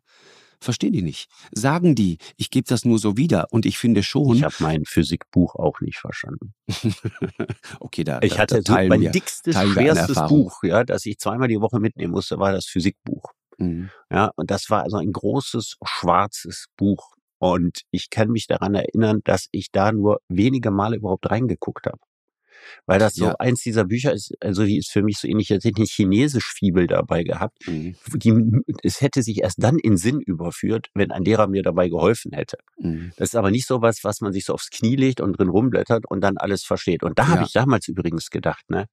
Verstehen 0.64 0.94
die 0.94 1.02
nicht. 1.02 1.30
Sagen 1.52 1.94
die, 1.94 2.20
ich 2.38 2.50
gebe 2.50 2.66
das 2.68 2.86
nur 2.86 2.98
so 2.98 3.18
wieder 3.18 3.48
und 3.52 3.66
ich 3.66 3.78
finde 3.78 4.02
schon. 4.02 4.38
Ich 4.38 4.44
habe 4.44 4.56
mein 4.60 4.86
Physikbuch 4.86 5.56
auch 5.56 5.82
nicht 5.82 5.98
verstanden. 5.98 6.54
okay, 7.82 8.06
da 8.06 8.20
Ich 8.22 8.40
hatte 8.40 8.62
da, 8.64 8.76
da 8.76 8.82
so 8.82 8.88
mein 8.88 9.02
wir, 9.02 9.12
dickstes, 9.12 9.58
schwerstes 9.58 10.16
Buch, 10.30 10.64
ja, 10.64 10.86
das 10.86 11.06
ich 11.06 11.20
zweimal 11.20 11.50
die 11.50 11.60
Woche 11.60 11.82
mitnehmen 11.82 12.14
musste, 12.14 12.40
war 12.40 12.54
das 12.54 12.66
Physikbuch. 12.66 13.34
Mhm. 13.58 13.90
Ja, 14.10 14.32
und 14.38 14.52
das 14.52 14.70
war 14.70 14.84
also 14.84 14.98
ein 14.98 15.12
großes 15.12 15.76
schwarzes 15.84 16.68
Buch. 16.78 17.14
Und 17.40 17.82
ich 17.92 18.10
kann 18.10 18.30
mich 18.30 18.48
daran 18.48 18.74
erinnern, 18.74 19.20
dass 19.26 19.50
ich 19.52 19.70
da 19.70 19.92
nur 19.92 20.22
wenige 20.30 20.72
Male 20.72 20.96
überhaupt 20.96 21.30
reingeguckt 21.30 21.88
habe 21.88 22.00
weil 22.86 23.00
das 23.00 23.16
so 23.16 23.26
ja. 23.26 23.36
eins 23.40 23.62
dieser 23.62 23.86
Bücher 23.86 24.14
ist, 24.14 24.34
also 24.40 24.66
die 24.66 24.78
ist 24.78 24.92
für 24.92 25.04
mich 25.04 25.18
so 25.18 25.28
ähnlich, 25.28 25.52
als 25.52 25.64
hätte 25.64 25.82
ich 25.82 25.92
Chinesisch-Fibel 25.92 26.88
dabei 26.88 27.24
gehabt. 27.24 27.68
Mhm. 27.68 27.96
Die, 28.16 28.62
es 28.84 29.02
hätte 29.02 29.24
sich 29.24 29.42
erst 29.42 29.62
dann 29.62 29.78
in 29.80 29.98
Sinn 29.98 30.20
überführt, 30.22 30.90
wenn 30.94 31.12
ein 31.12 31.24
Lehrer 31.24 31.48
mir 31.48 31.64
dabei 31.64 31.90
geholfen 31.90 32.32
hätte. 32.34 32.58
Mhm. 32.78 33.12
Das 33.18 33.30
ist 33.30 33.36
aber 33.36 33.52
nicht 33.52 33.68
so 33.68 33.82
was, 33.82 34.04
was 34.04 34.22
man 34.22 34.34
sich 34.34 34.46
so 34.46 34.54
aufs 34.54 34.70
Knie 34.70 34.96
legt 34.96 35.22
und 35.22 35.34
drin 35.34 35.50
rumblättert 35.50 36.06
und 36.10 36.22
dann 36.22 36.38
alles 36.38 36.64
versteht. 36.64 37.04
Und 37.04 37.20
da 37.20 37.24
ja. 37.24 37.30
habe 37.30 37.44
ich 37.44 37.52
damals 37.52 37.88
übrigens 37.88 38.30
gedacht, 38.30 38.70
ne? 38.70 38.88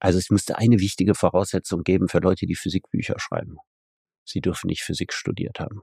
Also 0.00 0.18
es 0.18 0.28
müsste 0.28 0.58
eine 0.58 0.80
wichtige 0.80 1.14
Voraussetzung 1.14 1.82
geben 1.82 2.08
für 2.08 2.18
Leute, 2.18 2.46
die 2.46 2.56
Physikbücher 2.56 3.14
schreiben. 3.18 3.56
Sie 4.24 4.40
dürfen 4.40 4.66
nicht 4.66 4.82
Physik 4.82 5.12
studiert 5.12 5.60
haben. 5.60 5.82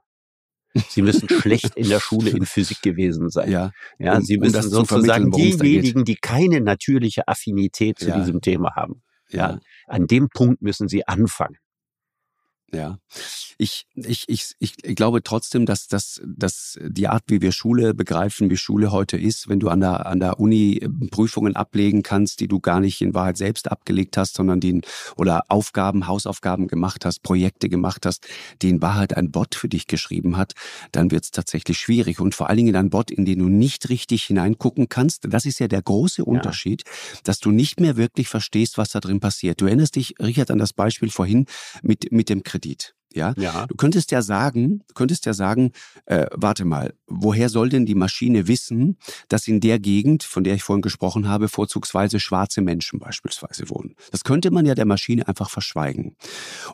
Sie 0.89 1.01
müssen 1.01 1.27
schlecht 1.27 1.75
in 1.75 1.89
der 1.89 1.99
Schule 2.01 2.31
in 2.31 2.45
Physik 2.45 2.81
gewesen 2.81 3.29
sein. 3.29 3.51
Ja, 3.51 3.71
ja 3.99 4.17
um, 4.17 4.23
Sie 4.23 4.37
müssen 4.37 4.63
um 4.63 4.85
sozusagen 4.85 5.31
diejenigen, 5.31 6.05
die 6.05 6.15
keine 6.15 6.61
natürliche 6.61 7.27
Affinität 7.27 7.99
zu 7.99 8.09
ja. 8.09 8.17
diesem 8.17 8.41
Thema 8.41 8.75
haben. 8.75 9.03
Ja. 9.29 9.51
ja, 9.51 9.59
an 9.87 10.07
dem 10.07 10.29
Punkt 10.29 10.61
müssen 10.61 10.87
Sie 10.87 11.07
anfangen. 11.07 11.57
Ja, 12.73 12.99
ich, 13.57 13.85
ich, 13.95 14.25
ich, 14.27 14.45
ich 14.59 14.75
glaube 14.95 15.21
trotzdem, 15.23 15.65
dass, 15.65 15.87
dass, 15.87 16.21
dass 16.25 16.79
die 16.81 17.07
Art, 17.07 17.23
wie 17.27 17.41
wir 17.41 17.51
Schule 17.51 17.93
begreifen, 17.93 18.49
wie 18.49 18.57
Schule 18.57 18.91
heute 18.91 19.17
ist, 19.17 19.49
wenn 19.49 19.59
du 19.59 19.69
an 19.69 19.81
der, 19.81 20.05
an 20.05 20.19
der 20.19 20.39
Uni 20.39 20.79
ähm, 20.81 21.09
Prüfungen 21.11 21.55
ablegen 21.55 22.01
kannst, 22.01 22.39
die 22.39 22.47
du 22.47 22.59
gar 22.59 22.79
nicht 22.79 23.01
in 23.01 23.13
Wahrheit 23.13 23.37
selbst 23.37 23.69
abgelegt 23.69 24.17
hast, 24.17 24.35
sondern 24.35 24.59
die 24.59 24.81
oder 25.17 25.43
Aufgaben, 25.49 26.07
Hausaufgaben 26.07 26.67
gemacht 26.67 27.05
hast, 27.05 27.23
Projekte 27.23 27.67
gemacht 27.69 28.05
hast, 28.05 28.25
die 28.61 28.69
in 28.69 28.81
Wahrheit 28.81 29.17
ein 29.17 29.31
Bot 29.31 29.55
für 29.55 29.67
dich 29.67 29.87
geschrieben 29.87 30.37
hat, 30.37 30.53
dann 30.91 31.11
wird 31.11 31.25
es 31.25 31.31
tatsächlich 31.31 31.77
schwierig. 31.77 32.19
Und 32.19 32.35
vor 32.35 32.49
allen 32.49 32.57
Dingen 32.57 32.75
ein 32.75 32.89
Bot, 32.89 33.11
in 33.11 33.25
den 33.25 33.39
du 33.39 33.49
nicht 33.49 33.89
richtig 33.89 34.23
hineingucken 34.23 34.89
kannst. 34.89 35.27
Das 35.29 35.45
ist 35.45 35.59
ja 35.59 35.67
der 35.67 35.81
große 35.81 36.23
Unterschied, 36.23 36.83
ja. 36.85 37.19
dass 37.25 37.39
du 37.39 37.51
nicht 37.51 37.79
mehr 37.79 37.97
wirklich 37.97 38.29
verstehst, 38.29 38.77
was 38.77 38.89
da 38.89 38.99
drin 38.99 39.19
passiert. 39.19 39.61
Du 39.61 39.65
erinnerst 39.65 39.97
dich, 39.97 40.15
Richard, 40.19 40.51
an 40.51 40.57
das 40.57 40.73
Beispiel 40.73 41.09
vorhin 41.09 41.45
mit, 41.83 42.11
mit 42.11 42.29
dem 42.29 42.43
Kredit. 42.61 42.93
Ja? 43.13 43.33
ja, 43.37 43.65
du 43.67 43.75
könntest 43.75 44.11
ja 44.11 44.21
sagen, 44.21 44.83
du 44.87 44.93
könntest 44.93 45.25
ja 45.25 45.33
sagen, 45.33 45.71
äh, 46.05 46.27
warte 46.33 46.65
mal, 46.65 46.93
woher 47.07 47.49
soll 47.49 47.69
denn 47.69 47.85
die 47.85 47.95
Maschine 47.95 48.47
wissen, 48.47 48.97
dass 49.27 49.47
in 49.47 49.59
der 49.59 49.79
Gegend, 49.79 50.23
von 50.23 50.43
der 50.43 50.55
ich 50.55 50.63
vorhin 50.63 50.81
gesprochen 50.81 51.27
habe, 51.27 51.47
vorzugsweise 51.47 52.19
schwarze 52.19 52.61
Menschen 52.61 52.99
beispielsweise 52.99 53.69
wohnen? 53.69 53.95
Das 54.11 54.23
könnte 54.23 54.51
man 54.51 54.65
ja 54.65 54.75
der 54.75 54.85
Maschine 54.85 55.27
einfach 55.27 55.49
verschweigen. 55.49 56.15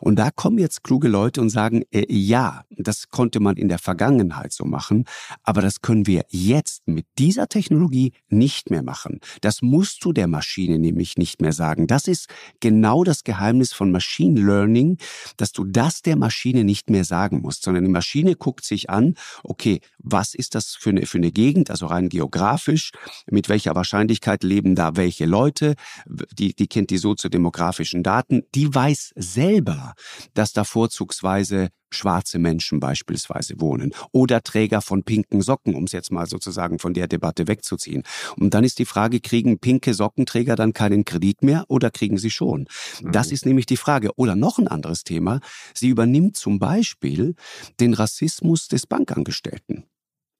Und 0.00 0.16
da 0.16 0.30
kommen 0.30 0.58
jetzt 0.58 0.84
kluge 0.84 1.08
Leute 1.08 1.40
und 1.40 1.50
sagen, 1.50 1.82
äh, 1.90 2.06
ja, 2.08 2.64
das 2.70 3.10
konnte 3.10 3.40
man 3.40 3.56
in 3.56 3.68
der 3.68 3.78
Vergangenheit 3.78 4.52
so 4.52 4.64
machen, 4.64 5.04
aber 5.42 5.60
das 5.60 5.80
können 5.80 6.06
wir 6.06 6.24
jetzt 6.28 6.86
mit 6.86 7.06
dieser 7.18 7.48
Technologie 7.48 8.12
nicht 8.28 8.70
mehr 8.70 8.82
machen. 8.82 9.20
Das 9.40 9.62
musst 9.62 10.04
du 10.04 10.12
der 10.12 10.28
Maschine 10.28 10.78
nämlich 10.78 11.16
nicht 11.16 11.40
mehr 11.40 11.52
sagen. 11.52 11.86
Das 11.86 12.06
ist 12.06 12.28
genau 12.60 13.04
das 13.04 13.24
Geheimnis 13.24 13.72
von 13.72 13.90
Machine 13.90 14.40
Learning, 14.40 14.98
dass 15.36 15.52
du 15.52 15.64
das 15.64 16.02
der 16.02 16.16
Maschine 16.16 16.27
nicht 16.64 16.90
mehr 16.90 17.04
sagen 17.04 17.40
musst, 17.40 17.62
sondern 17.62 17.84
die 17.84 17.90
Maschine 17.90 18.36
guckt 18.36 18.64
sich 18.64 18.90
an, 18.90 19.14
okay, 19.42 19.80
was 19.98 20.34
ist 20.34 20.54
das 20.54 20.76
für 20.78 20.90
eine, 20.90 21.06
für 21.06 21.18
eine 21.18 21.32
Gegend, 21.32 21.70
also 21.70 21.86
rein 21.86 22.08
geografisch, 22.08 22.92
mit 23.30 23.48
welcher 23.48 23.74
Wahrscheinlichkeit 23.74 24.42
leben 24.42 24.74
da 24.74 24.96
welche 24.96 25.26
Leute, 25.26 25.74
die, 26.06 26.54
die 26.54 26.66
kennt 26.66 26.90
die 26.90 26.98
soziodemografischen 26.98 28.02
Daten, 28.02 28.42
die 28.54 28.74
weiß 28.74 29.12
selber, 29.16 29.94
dass 30.34 30.52
da 30.52 30.64
vorzugsweise 30.64 31.68
schwarze 31.90 32.38
Menschen 32.38 32.80
beispielsweise 32.80 33.60
wohnen 33.60 33.92
oder 34.12 34.42
Träger 34.42 34.82
von 34.82 35.02
pinken 35.02 35.42
Socken, 35.42 35.74
um 35.74 35.84
es 35.84 35.92
jetzt 35.92 36.12
mal 36.12 36.26
sozusagen 36.26 36.78
von 36.78 36.94
der 36.94 37.08
Debatte 37.08 37.48
wegzuziehen. 37.48 38.02
Und 38.36 38.54
dann 38.54 38.64
ist 38.64 38.78
die 38.78 38.84
Frage, 38.84 39.20
kriegen 39.20 39.58
pinke 39.58 39.94
Sockenträger 39.94 40.56
dann 40.56 40.72
keinen 40.72 41.04
Kredit 41.04 41.42
mehr 41.42 41.64
oder 41.68 41.90
kriegen 41.90 42.18
sie 42.18 42.30
schon? 42.30 42.66
Das 43.02 43.28
mhm. 43.28 43.34
ist 43.34 43.46
nämlich 43.46 43.66
die 43.66 43.76
Frage. 43.76 44.10
Oder 44.16 44.36
noch 44.36 44.58
ein 44.58 44.68
anderes 44.68 45.04
Thema. 45.04 45.40
Sie 45.74 45.88
übernimmt 45.88 46.36
zum 46.36 46.58
Beispiel 46.58 47.34
den 47.80 47.94
Rassismus 47.94 48.68
des 48.68 48.86
Bankangestellten. 48.86 49.84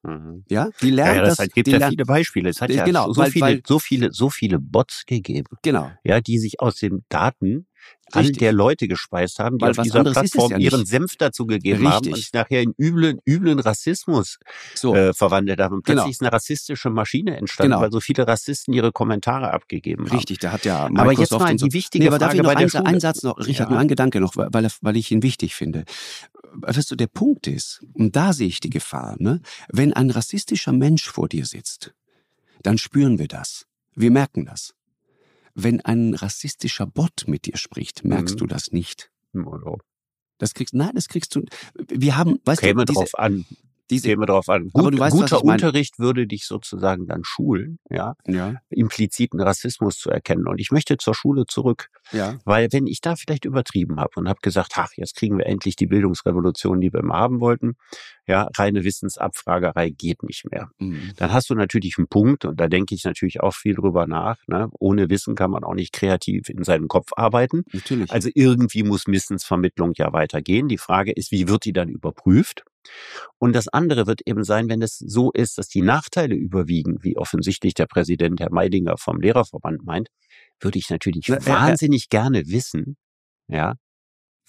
Mhm. 0.03 0.45
Ja, 0.49 0.69
die 0.81 0.91
lernen 0.91 1.15
ja, 1.15 1.21
ja, 1.23 1.27
das. 1.27 1.37
das 1.37 1.49
gibt 1.49 1.67
ja 1.67 1.89
viele 1.89 2.05
Beispiele. 2.05 2.49
Es 2.49 2.61
hat 2.61 2.69
ja 2.69 2.85
genau, 2.85 3.11
so, 3.11 3.21
weil, 3.21 3.31
viele, 3.31 3.45
weil, 3.45 3.61
so 3.65 3.79
viele, 3.79 4.11
so 4.13 4.29
viele 4.29 4.59
Bots 4.59 5.03
gegeben. 5.05 5.57
Genau. 5.61 5.91
Ja, 6.03 6.21
die 6.21 6.39
sich 6.39 6.61
aus 6.61 6.75
den 6.75 7.03
Daten 7.09 7.67
all 8.13 8.31
der 8.31 8.51
Leute 8.51 8.87
gespeist 8.87 9.39
haben, 9.39 9.57
die 9.57 9.63
Weil 9.63 9.71
auf 9.71 9.79
dieser 9.79 10.03
Plattform 10.03 10.51
ja 10.51 10.57
ihren 10.57 10.85
Senf 10.85 11.15
dazu 11.17 11.45
gegeben 11.45 11.85
Richtig. 11.85 11.93
haben 11.93 12.07
und 12.07 12.15
sich 12.15 12.33
nachher 12.33 12.61
in 12.61 12.73
üblen, 12.77 13.19
üblen 13.25 13.59
Rassismus 13.59 14.37
so. 14.75 14.95
äh, 14.95 15.13
verwandelt 15.13 15.59
haben. 15.59 15.75
Und 15.75 15.85
genau. 15.85 16.03
plötzlich 16.03 16.17
genau. 16.17 16.27
ist 16.27 16.33
eine 16.33 16.33
rassistische 16.33 16.89
Maschine 16.89 17.37
entstanden, 17.37 17.71
genau. 17.71 17.81
weil 17.81 17.91
so 17.91 17.99
viele 17.99 18.27
Rassisten 18.27 18.73
ihre 18.73 18.91
Kommentare 18.91 19.51
abgegeben 19.51 20.05
haben. 20.05 20.15
Richtig, 20.15 20.39
da 20.39 20.51
hat 20.51 20.65
ja 20.65 20.89
Microsoft 20.89 21.01
Aber 21.01 21.13
jetzt 21.13 21.31
mal 21.31 21.55
die 21.55 21.59
so. 21.59 21.73
wichtige 21.73 22.03
nee, 22.03 22.07
aber 22.07 22.19
Frage 22.19 22.41
darf 22.41 22.61
ich 22.61 22.73
noch 22.73 22.85
einen, 22.85 22.99
Satz 22.99 23.23
noch, 23.23 23.37
Richard, 23.37 23.67
ja. 23.67 23.69
nur 23.69 23.79
ein 23.79 23.87
Gedanke 23.87 24.19
noch, 24.19 24.35
weil, 24.35 24.67
weil 24.81 24.97
ich 24.97 25.11
ihn 25.11 25.23
wichtig 25.23 25.55
finde. 25.55 25.85
Weißt 26.53 26.89
du, 26.89 26.95
der 26.95 27.07
Punkt 27.07 27.47
ist, 27.47 27.81
und 27.93 28.15
da 28.15 28.33
sehe 28.33 28.47
ich 28.47 28.59
die 28.59 28.69
Gefahr, 28.69 29.15
ne? 29.19 29.41
wenn 29.69 29.93
ein 29.93 30.09
rassistischer 30.09 30.73
Mensch 30.73 31.09
vor 31.09 31.29
dir 31.29 31.45
sitzt, 31.45 31.93
dann 32.63 32.77
spüren 32.77 33.19
wir 33.19 33.27
das. 33.27 33.65
Wir 33.95 34.11
merken 34.11 34.45
das. 34.45 34.73
Wenn 35.63 35.81
ein 35.81 36.13
rassistischer 36.13 36.85
Bot 36.85 37.25
mit 37.27 37.45
dir 37.45 37.57
spricht, 37.57 38.03
merkst 38.03 38.35
mhm. 38.35 38.39
du 38.39 38.47
das 38.47 38.71
nicht. 38.71 39.11
Das 40.37 40.53
kriegst, 40.53 40.73
nein, 40.73 40.91
das 40.95 41.07
kriegst 41.09 41.35
du. 41.35 41.43
Wir 41.75 42.15
haben, 42.17 42.39
weißt 42.45 42.61
Käme 42.61 42.85
du, 42.85 42.93
diese, 42.93 42.99
drauf 42.99 43.19
an. 43.19 43.45
Diese, 43.89 44.09
käme 44.09 44.25
drauf 44.25 44.49
an. 44.49 44.69
Gut, 44.71 44.97
weißt, 44.97 45.15
guter 45.15 45.43
Unterricht 45.43 45.99
würde 45.99 46.27
dich 46.27 46.45
sozusagen 46.45 47.07
dann 47.07 47.23
schulen, 47.23 47.79
ja, 47.89 48.15
ja, 48.27 48.55
impliziten 48.69 49.41
Rassismus 49.41 49.97
zu 49.97 50.09
erkennen. 50.09 50.47
Und 50.47 50.59
ich 50.59 50.71
möchte 50.71 50.97
zur 50.97 51.15
Schule 51.15 51.45
zurück, 51.47 51.89
ja. 52.11 52.37
weil 52.45 52.67
wenn 52.71 52.87
ich 52.87 53.01
da 53.01 53.15
vielleicht 53.15 53.45
übertrieben 53.45 53.99
habe 53.99 54.11
und 54.15 54.29
habe 54.29 54.39
gesagt, 54.41 54.73
ach, 54.75 54.91
jetzt 54.95 55.15
kriegen 55.15 55.37
wir 55.37 55.45
endlich 55.45 55.75
die 55.75 55.87
Bildungsrevolution, 55.87 56.81
die 56.81 56.93
wir 56.93 56.99
immer 56.99 57.15
haben 57.15 57.39
wollten, 57.39 57.75
ja, 58.29 58.47
reine 58.55 58.83
Wissensabfragerei 58.83 59.89
geht 59.89 60.21
nicht 60.21 60.45
mehr. 60.51 60.69
Mhm. 60.77 61.13
Dann 61.17 61.33
hast 61.33 61.49
du 61.49 61.55
natürlich 61.55 61.97
einen 61.97 62.07
Punkt 62.07 62.45
und 62.45 62.59
da 62.59 62.67
denke 62.67 62.93
ich 62.93 63.03
natürlich 63.03 63.41
auch 63.41 63.55
viel 63.55 63.73
drüber 63.73 64.05
nach. 64.05 64.37
Ne? 64.47 64.69
Ohne 64.79 65.09
Wissen 65.09 65.33
kann 65.33 65.49
man 65.49 65.63
auch 65.63 65.73
nicht 65.73 65.93
kreativ 65.93 66.47
in 66.47 66.63
seinem 66.63 66.87
Kopf 66.87 67.09
arbeiten. 67.15 67.63
Natürlich. 67.73 68.11
Also 68.11 68.29
irgendwie 68.35 68.83
muss 68.83 69.07
Wissensvermittlung 69.07 69.93
ja 69.95 70.13
weitergehen. 70.13 70.67
Die 70.67 70.77
Frage 70.77 71.11
ist, 71.11 71.31
wie 71.31 71.47
wird 71.47 71.65
die 71.65 71.73
dann 71.73 71.89
überprüft? 71.89 72.63
Und 73.37 73.53
das 73.53 73.67
andere 73.67 74.07
wird 74.07 74.21
eben 74.25 74.43
sein, 74.43 74.69
wenn 74.69 74.81
es 74.81 74.97
so 74.97 75.31
ist, 75.31 75.57
dass 75.57 75.67
die 75.67 75.81
Nachteile 75.81 76.35
überwiegen, 76.35 77.03
wie 77.03 77.17
offensichtlich 77.17 77.73
der 77.73 77.87
Präsident 77.87 78.39
Herr 78.39 78.51
Meidinger 78.51 78.97
vom 78.97 79.19
Lehrerverband 79.19 79.83
meint, 79.83 80.09
würde 80.59 80.79
ich 80.79 80.89
natürlich 80.89 81.27
Na, 81.27 81.45
wahnsinnig 81.45 82.05
äh, 82.05 82.07
gerne 82.09 82.47
wissen, 82.47 82.97
ja, 83.47 83.75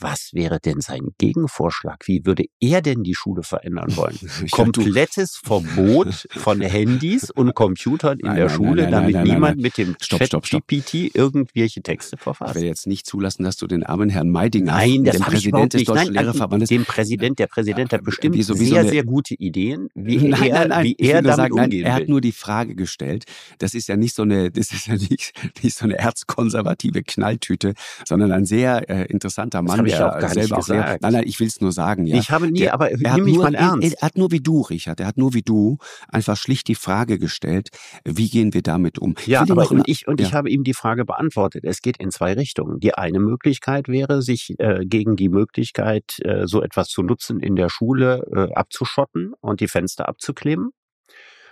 was 0.00 0.30
wäre 0.32 0.60
denn 0.60 0.80
sein 0.80 1.08
Gegenvorschlag? 1.18 2.06
Wie 2.06 2.24
würde 2.24 2.44
er 2.60 2.82
denn 2.82 3.02
die 3.02 3.14
Schule 3.14 3.42
verändern 3.42 3.96
wollen? 3.96 4.18
Komplettes 4.50 5.36
Verbot 5.36 6.26
von 6.36 6.60
Handys 6.60 7.30
und 7.30 7.54
Computern 7.54 8.18
in 8.18 8.26
nein, 8.26 8.36
der 8.36 8.46
nein, 8.46 8.54
Schule, 8.54 8.82
nein, 8.82 8.92
damit 8.92 9.22
niemand 9.24 9.60
mit 9.60 9.78
dem 9.78 9.96
stopp, 10.00 10.24
stopp, 10.24 10.46
stopp. 10.46 10.66
GPT 10.66 11.14
irgendwelche 11.14 11.82
Texte 11.82 12.16
verfasst. 12.16 12.50
Ich 12.50 12.54
werde 12.56 12.68
jetzt 12.68 12.86
nicht 12.86 13.06
zulassen, 13.06 13.44
dass 13.44 13.56
du 13.56 13.66
den 13.66 13.82
armen 13.82 14.10
Herrn 14.10 14.30
Meidinger, 14.30 14.72
nein, 14.72 15.04
das 15.04 15.16
den 15.16 15.24
Präsident 15.24 15.74
des 15.74 15.84
Deutschen 15.84 16.14
Lehrerverbandes, 16.14 16.68
den 16.68 16.84
Präsident, 16.84 17.38
der 17.38 17.46
Präsident 17.46 17.92
hat 17.92 18.04
bestimmt 18.04 18.36
wie 18.36 18.42
so, 18.42 18.58
wie 18.58 18.66
sehr, 18.66 18.84
so 18.84 18.90
sehr 18.90 19.04
gute 19.04 19.34
Ideen, 19.34 19.88
wie 19.94 20.30
er, 20.30 20.82
wie 20.82 20.96
er 20.98 21.22
damit 21.22 21.36
sagen, 21.36 21.58
umgehen 21.58 21.86
Er 21.86 21.94
hat 21.94 22.08
nur 22.08 22.20
die 22.20 22.32
Frage 22.32 22.74
gestellt. 22.74 23.24
Das 23.58 23.74
ist 23.74 23.88
ja 23.88 23.96
nicht 23.96 24.14
so 24.14 24.22
eine, 24.22 24.50
das 24.50 24.72
ist 24.72 24.86
ja 24.86 24.94
nicht, 24.94 25.32
nicht 25.62 25.76
so 25.76 25.84
eine 25.84 25.98
erzkonservative 25.98 27.02
Knalltüte, 27.02 27.74
sondern 28.06 28.32
ein 28.32 28.44
sehr 28.44 28.88
äh, 28.88 29.06
interessanter 29.06 29.62
Mann 29.62 29.89
ich 29.90 30.00
auch 30.00 30.18
gar 30.18 30.34
nicht 30.34 30.54
gesagt. 30.54 30.70
Auch, 30.70 31.00
nein, 31.00 31.12
nein, 31.12 31.24
ich 31.26 31.40
will 31.40 31.46
es 31.46 31.60
nur 31.60 31.72
sagen. 31.72 32.06
Ja. 32.06 32.16
Ich 32.16 32.30
habe 32.30 32.50
nie, 32.50 32.60
der, 32.60 32.74
aber 32.74 32.90
er 32.90 33.18
mal 33.18 33.54
ernst. 33.54 33.94
Er, 33.94 34.00
er, 34.00 34.06
hat 34.06 34.16
nur 34.16 34.30
wie 34.30 34.40
du, 34.40 34.62
Richard, 34.62 35.00
er 35.00 35.06
hat 35.06 35.16
nur 35.16 35.34
wie 35.34 35.42
du 35.42 35.78
einfach 36.08 36.36
schlicht 36.36 36.68
die 36.68 36.74
Frage 36.74 37.18
gestellt, 37.18 37.70
wie 38.04 38.28
gehen 38.28 38.54
wir 38.54 38.62
damit 38.62 38.98
um? 38.98 39.14
Ja, 39.26 39.42
aber 39.42 39.70
und, 39.70 39.88
ich, 39.88 40.06
und 40.08 40.20
ja. 40.20 40.26
ich 40.26 40.34
habe 40.34 40.50
ihm 40.50 40.64
die 40.64 40.74
Frage 40.74 41.04
beantwortet. 41.04 41.64
Es 41.64 41.82
geht 41.82 41.98
in 41.98 42.10
zwei 42.10 42.32
Richtungen. 42.32 42.80
Die 42.80 42.94
eine 42.94 43.20
Möglichkeit 43.20 43.88
wäre, 43.88 44.22
sich 44.22 44.54
äh, 44.58 44.84
gegen 44.84 45.16
die 45.16 45.28
Möglichkeit, 45.28 46.18
äh, 46.22 46.46
so 46.46 46.62
etwas 46.62 46.88
zu 46.88 47.02
nutzen 47.02 47.40
in 47.40 47.56
der 47.56 47.68
Schule 47.68 48.26
äh, 48.34 48.54
abzuschotten 48.54 49.34
und 49.40 49.60
die 49.60 49.68
Fenster 49.68 50.08
abzukleben. 50.08 50.70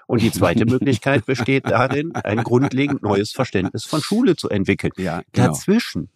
Und 0.07 0.23
die 0.23 0.33
zweite 0.33 0.65
Möglichkeit 0.71 1.27
besteht 1.27 1.67
darin, 1.67 2.15
ein 2.15 2.43
grundlegend 2.43 3.03
neues 3.03 3.31
Verständnis 3.31 3.85
von 3.85 4.01
Schule 4.01 4.37
zu 4.37 4.49
entwickeln. 4.49 4.93
Ja, 4.97 5.23
genau. 5.33 5.49
Dazwischen 5.49 6.09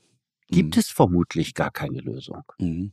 gibt 0.52 0.76
mhm. 0.76 0.80
es 0.80 0.88
vermutlich 0.88 1.54
gar 1.54 1.72
keine 1.72 2.00
Lösung. 2.00 2.42
Mhm. 2.58 2.92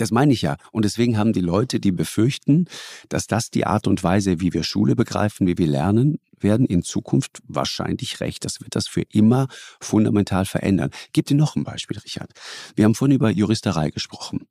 Das 0.00 0.10
meine 0.10 0.32
ich 0.32 0.40
ja. 0.40 0.56
Und 0.72 0.86
deswegen 0.86 1.18
haben 1.18 1.34
die 1.34 1.42
Leute, 1.42 1.78
die 1.78 1.92
befürchten, 1.92 2.66
dass 3.10 3.26
das 3.26 3.50
die 3.50 3.66
Art 3.66 3.86
und 3.86 4.02
Weise, 4.02 4.40
wie 4.40 4.54
wir 4.54 4.62
Schule 4.62 4.96
begreifen, 4.96 5.46
wie 5.46 5.58
wir 5.58 5.66
lernen 5.66 6.18
werden, 6.38 6.64
in 6.64 6.82
Zukunft 6.82 7.42
wahrscheinlich 7.46 8.20
recht. 8.20 8.46
Das 8.46 8.62
wird 8.62 8.76
das 8.76 8.88
für 8.88 9.02
immer 9.12 9.48
fundamental 9.78 10.46
verändern. 10.46 10.90
Gib 11.12 11.26
dir 11.26 11.34
noch 11.34 11.54
ein 11.54 11.64
Beispiel, 11.64 11.98
Richard. 11.98 12.32
Wir 12.76 12.86
haben 12.86 12.94
vorhin 12.94 13.14
über 13.14 13.28
Juristerei 13.28 13.90
gesprochen. 13.90 14.46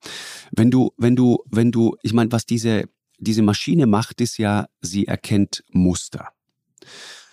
Wenn 0.52 0.70
du, 0.70 0.92
wenn 0.98 1.16
du, 1.16 1.40
wenn 1.50 1.72
du, 1.72 1.96
ich 2.04 2.14
meine, 2.14 2.32
was 2.32 2.46
diese, 2.46 2.84
diese 3.18 3.42
Maschine 3.42 3.88
macht, 3.88 4.22
ist 4.22 4.38
ja, 4.38 4.68
sie 4.82 5.08
erkennt 5.08 5.64
Muster. 5.72 6.30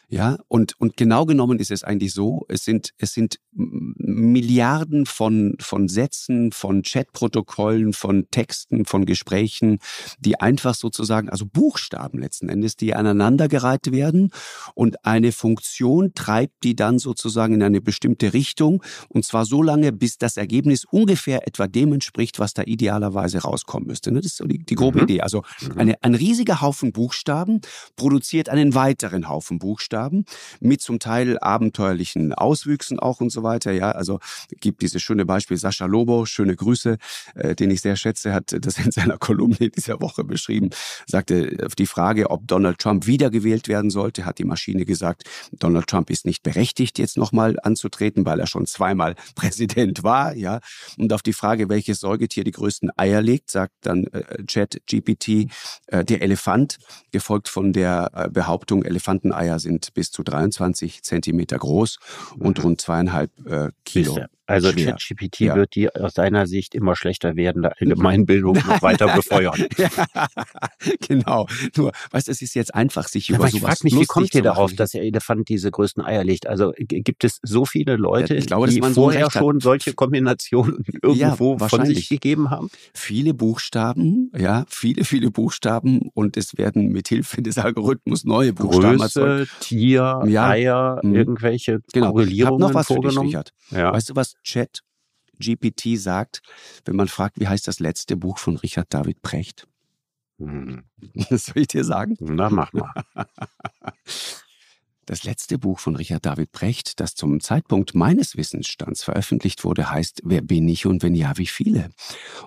Ja, 0.09 0.39
und, 0.47 0.79
und 0.79 0.97
genau 0.97 1.27
genommen 1.27 1.59
ist 1.59 1.73
es 1.73 1.83
eigentlich 1.83 2.15
so, 2.15 2.47
es 2.49 2.65
sind, 2.65 2.91
es 2.97 3.13
sind 3.13 3.41
Milliarden 3.51 5.05
von, 5.05 5.57
von 5.59 5.89
Sätzen, 5.89 6.53
von 6.53 6.83
Chatprotokollen, 6.83 7.93
von 7.93 8.29
Texten, 8.31 8.85
von 8.85 9.05
Gesprächen, 9.05 9.81
die 10.21 10.39
einfach 10.39 10.77
sozusagen, 10.77 11.29
also 11.29 11.45
Buchstaben 11.45 12.21
letzten 12.21 12.49
Endes, 12.49 12.77
die 12.77 12.95
aneinandergereiht 12.95 13.91
werden 13.91 14.31
und 14.77 15.05
eine 15.05 15.33
Funktion 15.33 16.13
treibt 16.15 16.63
die 16.63 16.77
dann 16.77 17.01
sozusagen 17.01 17.55
in 17.55 17.63
eine 17.65 17.81
bestimmte 17.81 18.33
Richtung 18.33 18.85
und 19.09 19.25
zwar 19.25 19.45
so 19.45 19.61
lange, 19.61 19.91
bis 19.91 20.19
das 20.19 20.37
Ergebnis 20.37 20.85
ungefähr 20.85 21.49
etwa 21.49 21.67
dem 21.67 21.93
entspricht, 21.93 22.39
was 22.39 22.55
da 22.55 22.63
idealerweise 22.63 23.39
rauskommen 23.39 23.89
müsste. 23.89 24.13
Ne? 24.13 24.21
Das 24.21 24.27
ist 24.27 24.37
so 24.37 24.45
die, 24.45 24.59
die 24.59 24.77
grobe 24.77 24.99
mhm. 24.99 25.05
Idee. 25.05 25.23
Also 25.23 25.43
mhm. 25.63 25.79
eine, 25.79 25.95
ein 26.03 26.15
riesiger 26.15 26.61
Haufen 26.61 26.93
Buchstaben 26.93 27.61
produziert 27.97 28.49
einen 28.49 28.75
weiteren 28.77 29.29
Haufen 29.29 29.59
Buchstaben 29.59 29.96
Buchstaben 29.97 30.25
mit 30.61 30.81
zum 30.81 30.99
Teil 30.99 31.39
abenteuerlichen 31.39 32.33
Auswüchsen 32.35 32.99
auch 32.99 33.21
und 33.21 33.31
so 33.31 33.43
weiter. 33.43 33.73
Ja, 33.73 33.93
also 33.93 34.21
gibt 34.61 34.83
dieses 34.83 35.03
schöne 35.03 35.25
Beispiel 35.25 35.57
Sascha 35.57 35.87
Lobo, 35.87 36.27
schöne 36.27 36.55
Grüße, 36.55 36.99
äh, 37.35 37.55
den 37.55 37.71
ich 37.71 37.81
sehr 37.81 37.97
schätze, 37.97 38.33
hat 38.33 38.55
das 38.61 38.79
in 38.79 38.91
seiner 38.91 39.19
Kolumne 39.19 39.71
dieser 39.71 40.01
Woche 40.01 40.25
beschrieben, 40.25 40.71
sagte 41.07 41.57
auf 41.65 41.75
die 41.75 41.87
Frage, 41.87 42.31
ob 42.31 42.47
Donald 42.47 42.79
Trump 42.79 43.07
wiedergewählt 43.07 43.69
werden 43.69 43.91
sollte, 43.91 44.25
hat 44.25 44.39
die 44.39 44.45
Maschine 44.45 44.85
gesagt, 44.85 45.25
Donald 45.53 45.87
Trump 45.87 46.11
ist 46.11 46.27
nicht 46.27 46.43
berechtigt, 46.43 46.99
jetzt 46.99 47.17
nochmal 47.17 47.57
anzutreten, 47.63 48.27
weil 48.27 48.41
er 48.41 48.47
schon 48.47 48.67
zweimal 48.67 49.15
Präsident 49.35 50.03
war. 50.03 50.35
Ja, 50.35 50.61
und 50.99 51.13
auf 51.13 51.23
die 51.23 51.33
Frage, 51.33 51.69
welches 51.69 52.01
Säugetier 52.01 52.45
die 52.45 52.51
größten 52.51 52.91
Eier 52.97 53.23
legt, 53.23 53.51
sagt 53.51 53.75
dann 53.83 54.05
äh, 54.09 54.45
Chat 54.45 54.81
GPT 54.87 55.51
äh, 55.87 56.05
der 56.05 56.23
Elefant, 56.23 56.79
gefolgt 57.13 57.49
von 57.49 57.73
der 57.73 58.11
äh, 58.15 58.29
Behauptung, 58.29 58.85
Elefanteneier 58.85 59.59
sind 59.59 59.86
bis 59.91 60.11
zu 60.11 60.23
23 60.23 61.03
Zentimeter 61.03 61.59
groß 61.59 61.99
und 62.39 62.59
mhm. 62.59 62.65
rund 62.65 62.81
zweieinhalb 62.81 63.31
äh, 63.47 63.71
Kilo. 63.85 64.19
Also 64.47 64.73
ChatGPT 64.73 65.41
ja. 65.41 65.55
wird 65.57 65.75
die 65.75 65.95
aus 65.95 66.15
deiner 66.15 66.47
Sicht 66.47 66.75
immer 66.75 66.97
schlechter 66.97 67.37
werdende 67.37 67.73
Allgemeinbildung 67.81 68.55
noch 68.67 68.83
weiter 68.83 69.15
befeuern. 69.15 69.67
ja, 69.77 69.89
genau. 71.07 71.47
Nur, 71.77 71.93
weißt 72.11 72.29
du, 72.29 72.33
es 72.33 72.43
ist 72.43 72.55
jetzt 72.55 72.75
einfach, 72.75 73.09
sich 73.09 73.29
ja, 73.29 73.37
über 73.37 73.49
sowas 73.49 73.55
Ich 73.55 73.63
frage 73.63 73.79
mich, 73.85 73.95
wie 74.01 74.07
kommt 74.07 74.35
ihr 74.35 74.43
darauf, 74.43 74.73
dass 74.75 74.91
der 74.91 75.03
Elefant 75.03 75.49
diese 75.49 75.71
größten 75.71 76.05
Eier 76.05 76.25
legt? 76.25 76.47
Also 76.47 76.73
gibt 76.77 77.25
es 77.25 77.41
so 77.43 77.65
viele 77.65 77.97
Leute, 77.97 78.37
glaube, 78.47 78.69
die 78.69 78.81
vorher 78.81 79.27
so 79.27 79.39
schon 79.39 79.61
solche 79.61 79.93
Kombinationen 79.93 80.85
irgendwo 81.03 81.59
von 81.59 81.85
sich 81.87 82.09
gegeben 82.09 82.51
haben? 82.51 82.71
Viele 82.95 83.35
Buchstaben, 83.35 84.31
ja, 84.37 84.65
viele, 84.69 85.05
viele 85.05 85.31
Buchstaben 85.31 86.11
und 86.15 86.37
es 86.37 86.57
werden 86.57 86.89
mit 86.89 87.09
Hilfe 87.09 87.43
des 87.43 87.59
Algorithmus 87.59 88.25
neue 88.25 88.53
Buchstaben 88.53 88.99
Größe, 88.99 89.21
erzeugt. 89.21 89.51
Tier, 89.61 90.21
Eier, 90.25 91.01
mhm. 91.03 91.15
irgendwelche 91.15 91.81
genau. 91.93 92.13
Korrelierungen 92.13 92.63
ich 92.63 92.69
noch 92.69 92.75
was 92.75 92.87
vorgenommen. 92.87 93.31
Für 93.31 93.43
dich, 93.43 93.79
ja. 93.79 93.93
Weißt 93.93 94.11
du, 94.11 94.17
was 94.17 94.36
Chat 94.43 94.81
GPT 95.39 95.99
sagt, 95.99 96.43
wenn 96.85 96.97
man 96.97 97.09
fragt, 97.09 97.39
wie 97.39 97.49
heißt 97.49 97.69
das 97.69 97.81
letzte 97.81 98.17
Buch 98.17 98.39
von 98.39 98.57
Richard 98.57 98.93
David 98.93 99.23
Precht? 99.23 99.67
Hm. 100.39 100.85
Soll 101.31 101.63
ich 101.63 101.69
dir 101.69 101.85
sagen? 101.85 102.17
Na, 102.21 102.51
mach 102.51 102.73
mal. 102.73 102.93
Das 105.07 105.25
letzte 105.25 105.59
Buch 105.59 105.79
von 105.79 105.97
Richard 105.97 106.27
David 106.27 106.53
Brecht, 106.53 107.01
das 107.01 107.15
zum 107.15 107.41
Zeitpunkt 107.41 107.95
meines 107.95 108.37
Wissensstands 108.37 109.05
veröffentlicht 109.05 109.65
wurde, 109.65 109.91
heißt 109.91 110.23
Wer 110.25 110.43
bin 110.43 110.69
ich 110.69 110.85
und 110.87 111.03
wenn 111.03 111.15
ja, 111.15 111.39
wie 111.39 111.47
viele? 111.47 111.91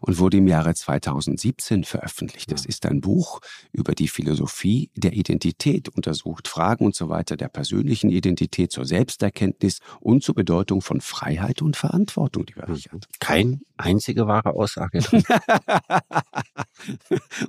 und 0.01 0.20
wurde 0.20 0.38
im 0.38 0.47
Jahre 0.47 0.74
2017 0.74 1.84
veröffentlicht. 1.84 2.51
Es 2.51 2.66
ist 2.66 2.86
ein 2.86 3.01
Buch 3.01 3.41
über 3.72 3.93
die 3.93 4.07
Philosophie 4.07 4.91
der 4.95 5.14
Identität, 5.14 5.89
untersucht 5.89 6.47
Fragen 6.47 6.86
und 6.86 6.95
so 6.95 7.10
weiter 7.10 7.38
der 7.38 7.49
persönlichen 7.49 8.10
Identität 8.10 8.72
zur 8.72 8.86
Selbsterkenntnis 8.86 9.80
und 9.99 10.24
zur 10.24 10.36
Bedeutung 10.36 10.82
von 10.82 11.01
Freiheit 11.01 11.62
und 11.62 11.76
Verantwortung, 11.78 12.45
die 12.45 12.53
Richard. 12.53 13.07
Kein 13.20 13.62
einzige 13.80 14.27
wahre 14.27 14.53
Aussage. 14.53 14.99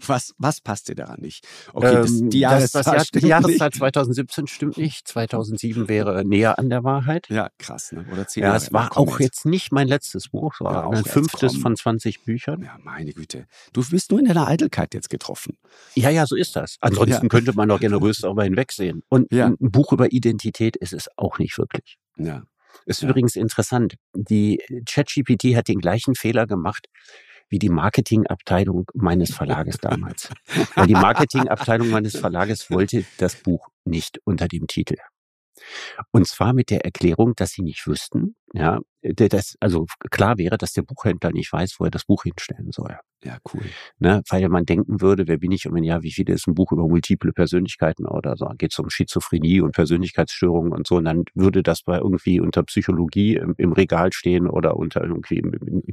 was, 0.06 0.34
was 0.38 0.60
passt 0.60 0.88
dir 0.88 0.94
daran 0.94 1.20
nicht? 1.20 1.46
Okay, 1.72 1.94
das, 1.94 2.10
ähm, 2.10 2.30
die 2.30 2.40
Jahreszahl, 2.40 2.82
das, 2.82 3.10
das 3.10 3.22
Jahr, 3.22 3.22
die 3.22 3.26
Jahreszeit 3.28 3.74
2017 3.74 4.46
stimmt 4.46 4.78
nicht. 4.78 5.06
2007 5.08 5.88
wäre 5.88 6.24
näher 6.24 6.58
an 6.58 6.70
der 6.70 6.84
Wahrheit. 6.84 7.28
Ja, 7.28 7.50
krass. 7.58 7.92
Ne? 7.92 8.06
Oder 8.12 8.26
zehn 8.26 8.44
ja, 8.44 8.56
es 8.56 8.72
war 8.72 8.96
auch 8.96 9.20
jetzt 9.20 9.46
nicht 9.46 9.72
mein 9.72 9.88
letztes 9.88 10.28
Buch. 10.28 10.54
Es 10.54 10.60
war 10.60 10.90
ja, 10.92 10.98
ein 10.98 11.04
fünftes 11.04 11.56
von 11.56 11.76
20 11.76 12.24
Büchern. 12.24 12.62
Ja, 12.62 12.78
meine 12.82 13.12
Güte. 13.12 13.46
Du 13.72 13.84
bist 13.88 14.10
nur 14.10 14.20
in 14.20 14.26
deiner 14.26 14.46
Eitelkeit 14.48 14.94
jetzt 14.94 15.10
getroffen. 15.10 15.56
Ja, 15.94 16.10
ja, 16.10 16.26
so 16.26 16.36
ist 16.36 16.56
das. 16.56 16.76
Ansonsten 16.80 17.26
ja. 17.26 17.28
könnte 17.28 17.52
man 17.54 17.68
doch 17.68 17.80
generös 17.80 18.18
darüber 18.18 18.44
hinwegsehen. 18.44 19.02
Und 19.08 19.32
ja. 19.32 19.46
ein 19.46 19.56
Buch 19.58 19.92
über 19.92 20.12
Identität 20.12 20.76
ist 20.76 20.92
es 20.92 21.08
auch 21.16 21.38
nicht 21.38 21.58
wirklich. 21.58 21.98
Ja. 22.16 22.42
Ist 22.86 23.02
ja. 23.02 23.08
übrigens 23.08 23.36
interessant. 23.36 23.94
Die 24.14 24.60
ChatGPT 24.86 25.56
hat 25.56 25.68
den 25.68 25.78
gleichen 25.78 26.14
Fehler 26.14 26.46
gemacht 26.46 26.86
wie 27.50 27.58
die 27.58 27.68
Marketingabteilung 27.68 28.86
meines 28.94 29.34
Verlages 29.34 29.78
damals. 29.78 30.30
Weil 30.76 30.86
die 30.86 30.94
Marketingabteilung 30.94 31.90
meines 31.90 32.16
Verlages 32.16 32.70
wollte 32.70 33.04
das 33.18 33.34
Buch 33.34 33.68
nicht 33.84 34.20
unter 34.24 34.46
dem 34.46 34.68
Titel. 34.68 34.94
Und 36.12 36.26
zwar 36.26 36.52
mit 36.52 36.70
der 36.70 36.84
Erklärung, 36.84 37.34
dass 37.34 37.50
sie 37.50 37.62
nicht 37.62 37.86
wüssten, 37.86 38.36
ja, 38.52 38.80
das, 39.02 39.56
also 39.60 39.86
klar 40.10 40.36
wäre, 40.38 40.58
dass 40.58 40.72
der 40.72 40.82
Buchhändler 40.82 41.32
nicht 41.32 41.52
weiß, 41.52 41.76
wo 41.78 41.84
er 41.84 41.90
das 41.90 42.04
Buch 42.04 42.24
hinstellen 42.24 42.70
soll. 42.70 42.96
Ja, 43.22 43.36
cool. 43.52 43.62
Ne, 43.98 44.22
weil 44.30 44.48
man 44.48 44.64
denken 44.64 45.02
würde, 45.02 45.28
wer 45.28 45.36
bin 45.36 45.52
ich 45.52 45.66
und 45.66 45.74
wenn 45.74 45.84
ja, 45.84 46.02
wie 46.02 46.10
viele 46.10 46.32
ist 46.32 46.46
ein 46.46 46.54
Buch 46.54 46.72
über 46.72 46.88
multiple 46.88 47.32
Persönlichkeiten 47.32 48.06
oder 48.06 48.36
so, 48.36 48.46
geht 48.56 48.72
es 48.72 48.78
um 48.78 48.88
Schizophrenie 48.88 49.60
und 49.60 49.72
Persönlichkeitsstörungen 49.72 50.72
und 50.72 50.86
so, 50.86 50.96
und 50.96 51.04
dann 51.04 51.24
würde 51.34 51.62
das 51.62 51.82
bei 51.82 51.98
irgendwie 51.98 52.40
unter 52.40 52.62
Psychologie 52.62 53.36
im, 53.36 53.54
im 53.58 53.72
Regal 53.72 54.12
stehen 54.12 54.46
oder 54.46 54.76
unter 54.76 55.02
irgendwie 55.04 55.42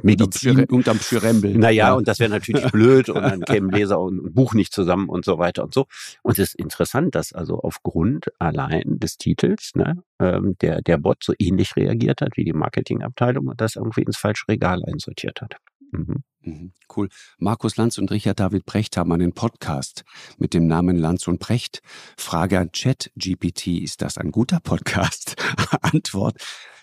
Medizin. 0.04 0.66
Unterm 0.66 1.00
Schürembel. 1.00 1.58
Naja, 1.58 1.90
ja. 1.90 1.94
und 1.94 2.08
das 2.08 2.20
wäre 2.20 2.30
natürlich 2.30 2.66
blöd 2.72 3.10
und 3.10 3.22
dann 3.22 3.42
kämen 3.42 3.72
Leser 3.72 4.00
und, 4.00 4.20
und 4.20 4.34
Buch 4.34 4.54
nicht 4.54 4.74
zusammen 4.74 5.10
und 5.10 5.26
so 5.26 5.38
weiter 5.38 5.64
und 5.64 5.74
so. 5.74 5.86
Und 6.24 6.40
es 6.40 6.54
ist 6.54 6.56
interessant, 6.56 7.16
dass 7.16 7.34
also 7.34 7.60
aufgrund 7.60 8.28
allein 8.40 9.00
des 9.00 9.18
Titels 9.18 9.72
ne, 9.76 10.02
ähm, 10.20 10.56
der, 10.62 10.82
der 10.82 10.98
Bot 10.98 11.24
so 11.24 11.34
ähnlich 11.38 11.76
reagiert 11.76 12.22
hat 12.22 12.38
wie 12.38 12.46
die 12.48 12.58
Marketingabteilung 12.58 13.54
das 13.58 13.76
irgendwie 13.76 14.04
ins 14.04 14.18
falsche 14.18 14.48
Regal 14.48 14.84
einsortiert 14.86 15.42
hat. 15.42 15.56
Mhm. 15.92 16.24
Mhm. 16.42 16.72
Cool. 16.96 17.10
Markus 17.38 17.78
Lanz 17.78 17.98
und 17.98 18.12
Richard 18.12 18.40
David 18.40 18.66
Precht 18.66 18.98
haben 18.98 19.12
einen 19.12 19.34
Podcast 19.34 20.04
mit 20.38 20.54
dem 20.54 20.68
Namen 20.68 20.98
Lanz 20.98 21.28
und 21.28 21.40
Precht. 21.40 21.82
Frage 22.18 22.60
an 22.60 22.72
Chat 22.72 23.12
GPT, 23.16 23.68
ist 23.84 24.02
das 24.02 24.18
ein 24.18 24.32
guter 24.32 24.60
Podcast? 24.60 25.36
Antwort, 25.82 26.38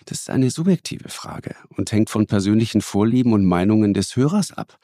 das 0.05 0.21
ist 0.21 0.29
eine 0.29 0.49
subjektive 0.51 1.09
Frage 1.09 1.55
und 1.69 1.91
hängt 1.91 2.09
von 2.09 2.27
persönlichen 2.27 2.81
Vorlieben 2.81 3.33
und 3.33 3.45
Meinungen 3.45 3.93
des 3.93 4.15
Hörers 4.15 4.51
ab. 4.51 4.77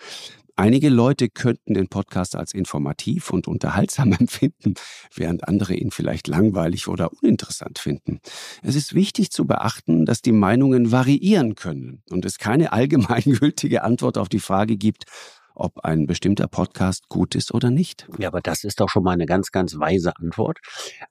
Einige 0.61 0.89
Leute 0.89 1.27
könnten 1.27 1.73
den 1.73 1.87
Podcast 1.87 2.35
als 2.35 2.53
informativ 2.53 3.31
und 3.31 3.47
unterhaltsam 3.47 4.11
empfinden, 4.19 4.75
während 5.15 5.47
andere 5.47 5.73
ihn 5.73 5.89
vielleicht 5.89 6.27
langweilig 6.27 6.87
oder 6.87 7.09
uninteressant 7.11 7.79
finden. 7.79 8.19
Es 8.61 8.75
ist 8.75 8.93
wichtig 8.93 9.31
zu 9.31 9.47
beachten, 9.47 10.05
dass 10.05 10.21
die 10.21 10.31
Meinungen 10.31 10.91
variieren 10.91 11.55
können 11.55 12.03
und 12.11 12.25
es 12.25 12.37
keine 12.37 12.73
allgemeingültige 12.73 13.83
Antwort 13.83 14.19
auf 14.19 14.29
die 14.29 14.39
Frage 14.39 14.77
gibt, 14.77 15.05
ob 15.55 15.79
ein 15.79 16.05
bestimmter 16.05 16.47
Podcast 16.47 17.09
gut 17.09 17.33
ist 17.33 17.51
oder 17.55 17.71
nicht. 17.71 18.07
Ja, 18.19 18.27
aber 18.27 18.41
das 18.41 18.63
ist 18.63 18.81
doch 18.81 18.89
schon 18.89 19.01
mal 19.01 19.13
eine 19.13 19.25
ganz, 19.25 19.49
ganz 19.49 19.79
weise 19.79 20.15
Antwort. 20.15 20.59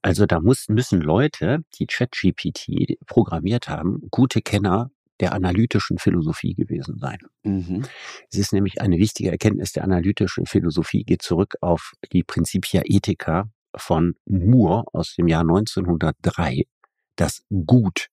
Also 0.01 0.26
da 0.26 0.38
muss, 0.40 0.68
müssen 0.68 1.01
Leute, 1.01 1.64
die 1.76 1.86
ChatGPT 1.86 3.05
programmiert 3.05 3.68
haben, 3.68 4.07
gute 4.12 4.42
Kenner 4.42 4.92
der 5.21 5.33
analytischen 5.33 5.99
Philosophie 5.99 6.55
gewesen 6.55 6.99
sein. 6.99 7.18
Mhm. 7.43 7.85
Es 8.31 8.39
ist 8.39 8.53
nämlich 8.53 8.81
eine 8.81 8.99
wichtige 8.99 9.31
Erkenntnis 9.31 9.73
der 9.73 9.85
analytischen 9.85 10.47
Philosophie, 10.47 11.05
geht 11.05 11.23
zurück 11.23 11.57
auf 11.61 11.93
die 12.12 12.25
Principia 12.25 12.83
Ethica 12.85 13.51
von 13.77 14.14
Moore 14.25 14.85
aus 14.93 15.14
dem 15.14 15.29
Jahr 15.29 15.43
1903, 15.43 16.64
dass 17.16 17.43
Gut 17.66 18.09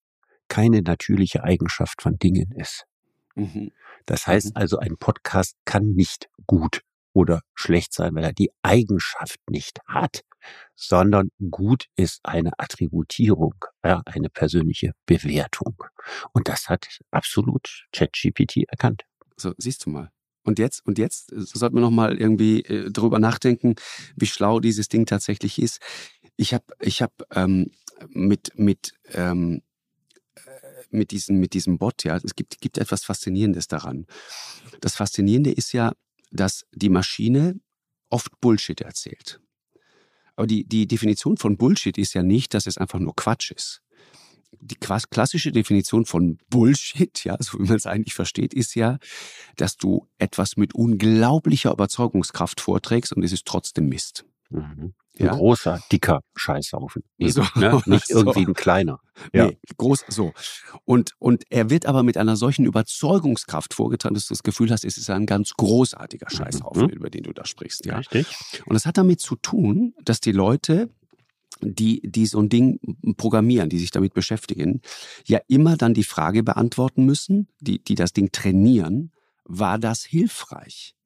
keine 0.47 0.81
natürliche 0.81 1.43
Eigenschaft 1.43 2.01
von 2.01 2.17
Dingen 2.17 2.51
ist. 2.51 2.85
Mhm. 3.35 3.71
Das 4.05 4.27
heißt 4.27 4.55
mhm. 4.55 4.61
also, 4.61 4.79
ein 4.79 4.97
Podcast 4.97 5.55
kann 5.65 5.93
nicht 5.93 6.29
gut 6.45 6.81
oder 7.13 7.41
schlecht 7.55 7.93
sein, 7.93 8.13
weil 8.15 8.23
er 8.23 8.33
die 8.33 8.51
Eigenschaft 8.61 9.39
nicht 9.49 9.79
hat, 9.87 10.21
sondern 10.75 11.29
gut 11.49 11.85
ist 11.95 12.19
eine 12.23 12.51
Attributierung, 12.57 13.55
ja, 13.83 14.01
eine 14.05 14.29
persönliche 14.29 14.93
Bewertung. 15.05 15.83
Und 16.33 16.47
das 16.47 16.69
hat 16.69 16.87
absolut 17.11 17.85
ChatGPT 17.91 18.63
erkannt. 18.67 19.03
So, 19.35 19.53
siehst 19.57 19.85
du 19.85 19.89
mal. 19.89 20.11
Und 20.47 20.59
jetzt, 20.59 20.85
und 20.85 20.97
jetzt 20.97 21.33
äh, 21.33 21.41
sollten 21.41 21.75
wir 21.75 21.81
nochmal 21.81 22.17
irgendwie 22.17 22.61
äh, 22.61 22.89
drüber 22.89 23.19
nachdenken, 23.19 23.75
wie 24.15 24.27
schlau 24.27 24.61
dieses 24.61 24.87
Ding 24.87 25.05
tatsächlich 25.05 25.61
ist. 25.61 25.81
Ich 26.37 26.53
habe 26.53 26.63
ich 26.79 27.01
hab, 27.01 27.11
ähm, 27.35 27.71
mit, 28.09 28.57
mit, 28.57 28.93
ähm, 29.11 29.61
äh, 30.35 30.39
mit, 30.89 31.11
diesem, 31.11 31.39
mit 31.39 31.53
diesem 31.53 31.77
Bot, 31.77 32.05
ja, 32.05 32.15
es 32.15 32.33
gibt, 32.33 32.61
gibt 32.61 32.77
etwas 32.77 33.03
Faszinierendes 33.03 33.67
daran. 33.67 34.05
Das 34.79 34.95
Faszinierende 34.95 35.51
ist 35.51 35.73
ja, 35.73 35.91
dass 36.31 36.65
die 36.71 36.89
Maschine 36.89 37.59
oft 38.09 38.39
Bullshit 38.39 38.79
erzählt. 38.79 39.41
Aber 40.37 40.47
die, 40.47 40.63
die 40.63 40.87
Definition 40.87 41.35
von 41.35 41.57
Bullshit 41.57 41.97
ist 41.97 42.13
ja 42.13 42.23
nicht, 42.23 42.53
dass 42.53 42.67
es 42.67 42.77
einfach 42.77 42.99
nur 42.99 43.15
Quatsch 43.15 43.51
ist. 43.51 43.81
Die 44.61 44.75
klassische 44.75 45.51
Definition 45.51 46.05
von 46.05 46.37
Bullshit, 46.49 47.23
ja, 47.25 47.35
so 47.39 47.59
wie 47.59 47.63
man 47.63 47.75
es 47.75 47.85
eigentlich 47.85 48.13
versteht, 48.13 48.53
ist 48.53 48.75
ja, 48.75 48.97
dass 49.57 49.75
du 49.75 50.07
etwas 50.19 50.55
mit 50.55 50.73
unglaublicher 50.73 51.71
Überzeugungskraft 51.73 52.61
vorträgst 52.61 53.11
und 53.13 53.23
es 53.23 53.33
ist 53.33 53.45
trotzdem 53.45 53.89
Mist. 53.89 54.25
Mhm. 54.49 54.93
Ein 55.19 55.25
ja? 55.27 55.35
großer, 55.35 55.81
dicker 55.91 56.21
Scheißhaufen. 56.35 57.03
Eben, 57.17 57.31
so, 57.31 57.43
ne? 57.55 57.81
Nicht 57.85 58.09
irgendwie 58.09 58.43
so. 58.43 58.49
ein 58.49 58.53
kleiner. 58.53 58.99
Ja. 59.33 59.47
Nee, 59.47 59.57
groß, 59.77 60.05
so. 60.07 60.33
Und, 60.85 61.13
und 61.19 61.43
er 61.49 61.69
wird 61.69 61.85
aber 61.85 62.03
mit 62.03 62.17
einer 62.17 62.35
solchen 62.35 62.65
Überzeugungskraft 62.65 63.73
vorgetragen, 63.73 64.15
dass 64.15 64.27
du 64.27 64.33
das 64.33 64.43
Gefühl 64.43 64.71
hast, 64.71 64.85
es 64.85 64.97
ist 64.97 65.09
ein 65.09 65.25
ganz 65.25 65.53
großartiger 65.53 66.29
Scheißhaufen, 66.29 66.83
mhm. 66.83 66.89
über 66.89 67.09
den 67.09 67.23
du 67.23 67.33
da 67.33 67.45
sprichst. 67.45 67.85
Ja? 67.85 67.97
Richtig. 67.97 68.27
Und 68.65 68.73
das 68.73 68.85
hat 68.85 68.97
damit 68.97 69.19
zu 69.19 69.35
tun, 69.35 69.93
dass 70.03 70.19
die 70.19 70.31
Leute 70.31 70.89
die, 71.61 72.01
die 72.03 72.25
so 72.27 72.39
ein 72.39 72.49
Ding 72.49 72.79
programmieren, 73.17 73.69
die 73.69 73.79
sich 73.79 73.89
damit 73.89 74.13
beschäftigen, 74.13 74.81
ja 75.25 75.39
immer 75.47 75.75
dann 75.75 75.95
die 75.95 76.03
Frage 76.03 76.43
beantworten 76.43 77.05
müssen, 77.05 77.47
die, 77.59 77.83
die 77.83 77.95
das 77.95 78.13
Ding 78.13 78.31
trainieren, 78.31 79.11
war 79.43 79.79
das 79.79 80.03
hilfreich? 80.03 80.96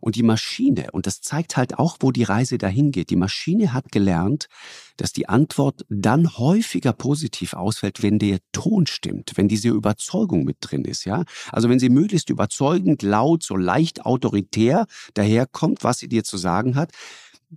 Und 0.00 0.16
die 0.16 0.22
Maschine, 0.22 0.88
und 0.92 1.06
das 1.06 1.20
zeigt 1.20 1.56
halt 1.56 1.78
auch, 1.78 1.96
wo 2.00 2.12
die 2.12 2.22
Reise 2.22 2.58
dahin 2.58 2.90
geht, 2.90 3.10
die 3.10 3.16
Maschine 3.16 3.72
hat 3.72 3.92
gelernt, 3.92 4.48
dass 4.96 5.12
die 5.12 5.28
Antwort 5.28 5.84
dann 5.88 6.36
häufiger 6.38 6.92
positiv 6.92 7.54
ausfällt, 7.54 8.02
wenn 8.02 8.18
der 8.18 8.38
Ton 8.52 8.86
stimmt, 8.86 9.32
wenn 9.36 9.48
diese 9.48 9.68
Überzeugung 9.68 10.44
mit 10.44 10.56
drin 10.60 10.84
ist, 10.84 11.04
ja. 11.04 11.24
Also 11.52 11.68
wenn 11.68 11.78
sie 11.78 11.88
möglichst 11.88 12.30
überzeugend, 12.30 13.02
laut, 13.02 13.42
so 13.42 13.56
leicht 13.56 14.04
autoritär 14.04 14.86
daherkommt, 15.14 15.84
was 15.84 15.98
sie 15.98 16.08
dir 16.08 16.24
zu 16.24 16.36
sagen 16.36 16.74
hat, 16.74 16.92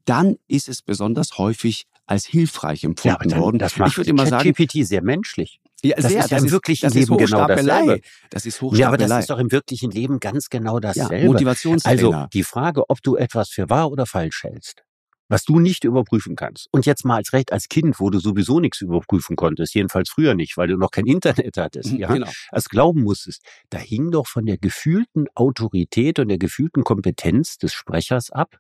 dann 0.05 0.38
ist 0.47 0.70
es 0.70 0.82
besonders 0.82 1.38
häufig 1.38 1.86
als 2.05 2.26
hilfreich 2.26 2.84
empfunden 2.84 3.30
ja, 3.30 3.36
dann, 3.36 3.39
worden. 3.39 3.59
Das 3.59 3.78
macht 3.78 3.91
ich 3.91 3.97
würde 3.97 4.09
immer 4.09 4.28
sagen, 4.28 4.51
GPT 4.51 4.86
sehr 4.86 5.01
menschlich. 5.01 5.61
Ja, 5.84 5.96
das 5.96 6.12
sehr, 6.12 6.20
ist 6.20 6.30
ja 6.30 6.38
das 6.38 6.46
im 6.46 6.52
wirklichen 6.52 6.88
ist, 6.88 6.94
Leben 6.94 7.18
genau 7.18 7.48
dasselbe. 7.48 8.02
Das 8.30 8.46
ist 8.46 8.62
Hochstapelei. 8.62 8.80
Ja, 8.80 8.88
aber 8.88 8.98
das 8.98 9.20
ist 9.20 9.30
doch 9.30 9.40
im 9.40 9.52
wirklichen 9.52 9.92
Leben 9.92 10.20
ganz 10.20 10.50
genau 10.50 10.80
dasselbe. 10.80 11.18
Ja, 11.18 11.26
Motivationstrainer. 11.26 12.18
Also 12.18 12.28
die 12.34 12.44
Frage, 12.44 12.90
ob 12.90 13.02
du 13.02 13.16
etwas 13.16 13.50
für 13.50 13.70
wahr 13.70 13.92
oder 13.92 14.06
falsch 14.06 14.44
hältst, 14.44 14.84
was 15.28 15.44
du 15.44 15.60
nicht 15.60 15.84
überprüfen 15.84 16.36
kannst. 16.36 16.68
Und 16.72 16.86
jetzt 16.86 17.04
mal 17.04 17.16
als 17.16 17.34
Recht 17.34 17.52
als 17.52 17.68
Kind, 17.68 18.00
wo 18.00 18.12
du 18.12 18.20
sowieso 18.20 18.60
nichts 18.60 18.82
überprüfen 18.82 19.36
konntest, 19.36 19.74
jedenfalls 19.74 20.10
früher 20.10 20.36
nicht, 20.36 20.56
weil 20.58 20.68
du 20.68 20.78
noch 20.78 20.92
kein 20.92 21.08
Internet 21.08 21.58
hattest, 21.58 21.92
ja, 21.94 22.14
genau. 22.14 22.30
als 22.50 22.70
glauben 22.70 23.02
musstest, 23.02 23.44
da 23.70 23.80
hing 23.80 24.12
doch 24.12 24.28
von 24.28 24.46
der 24.46 24.58
gefühlten 24.58 25.28
Autorität 25.34 26.20
und 26.20 26.28
der 26.28 26.38
gefühlten 26.38 26.84
Kompetenz 26.84 27.58
des 27.58 27.74
Sprechers 27.74 28.30
ab, 28.30 28.58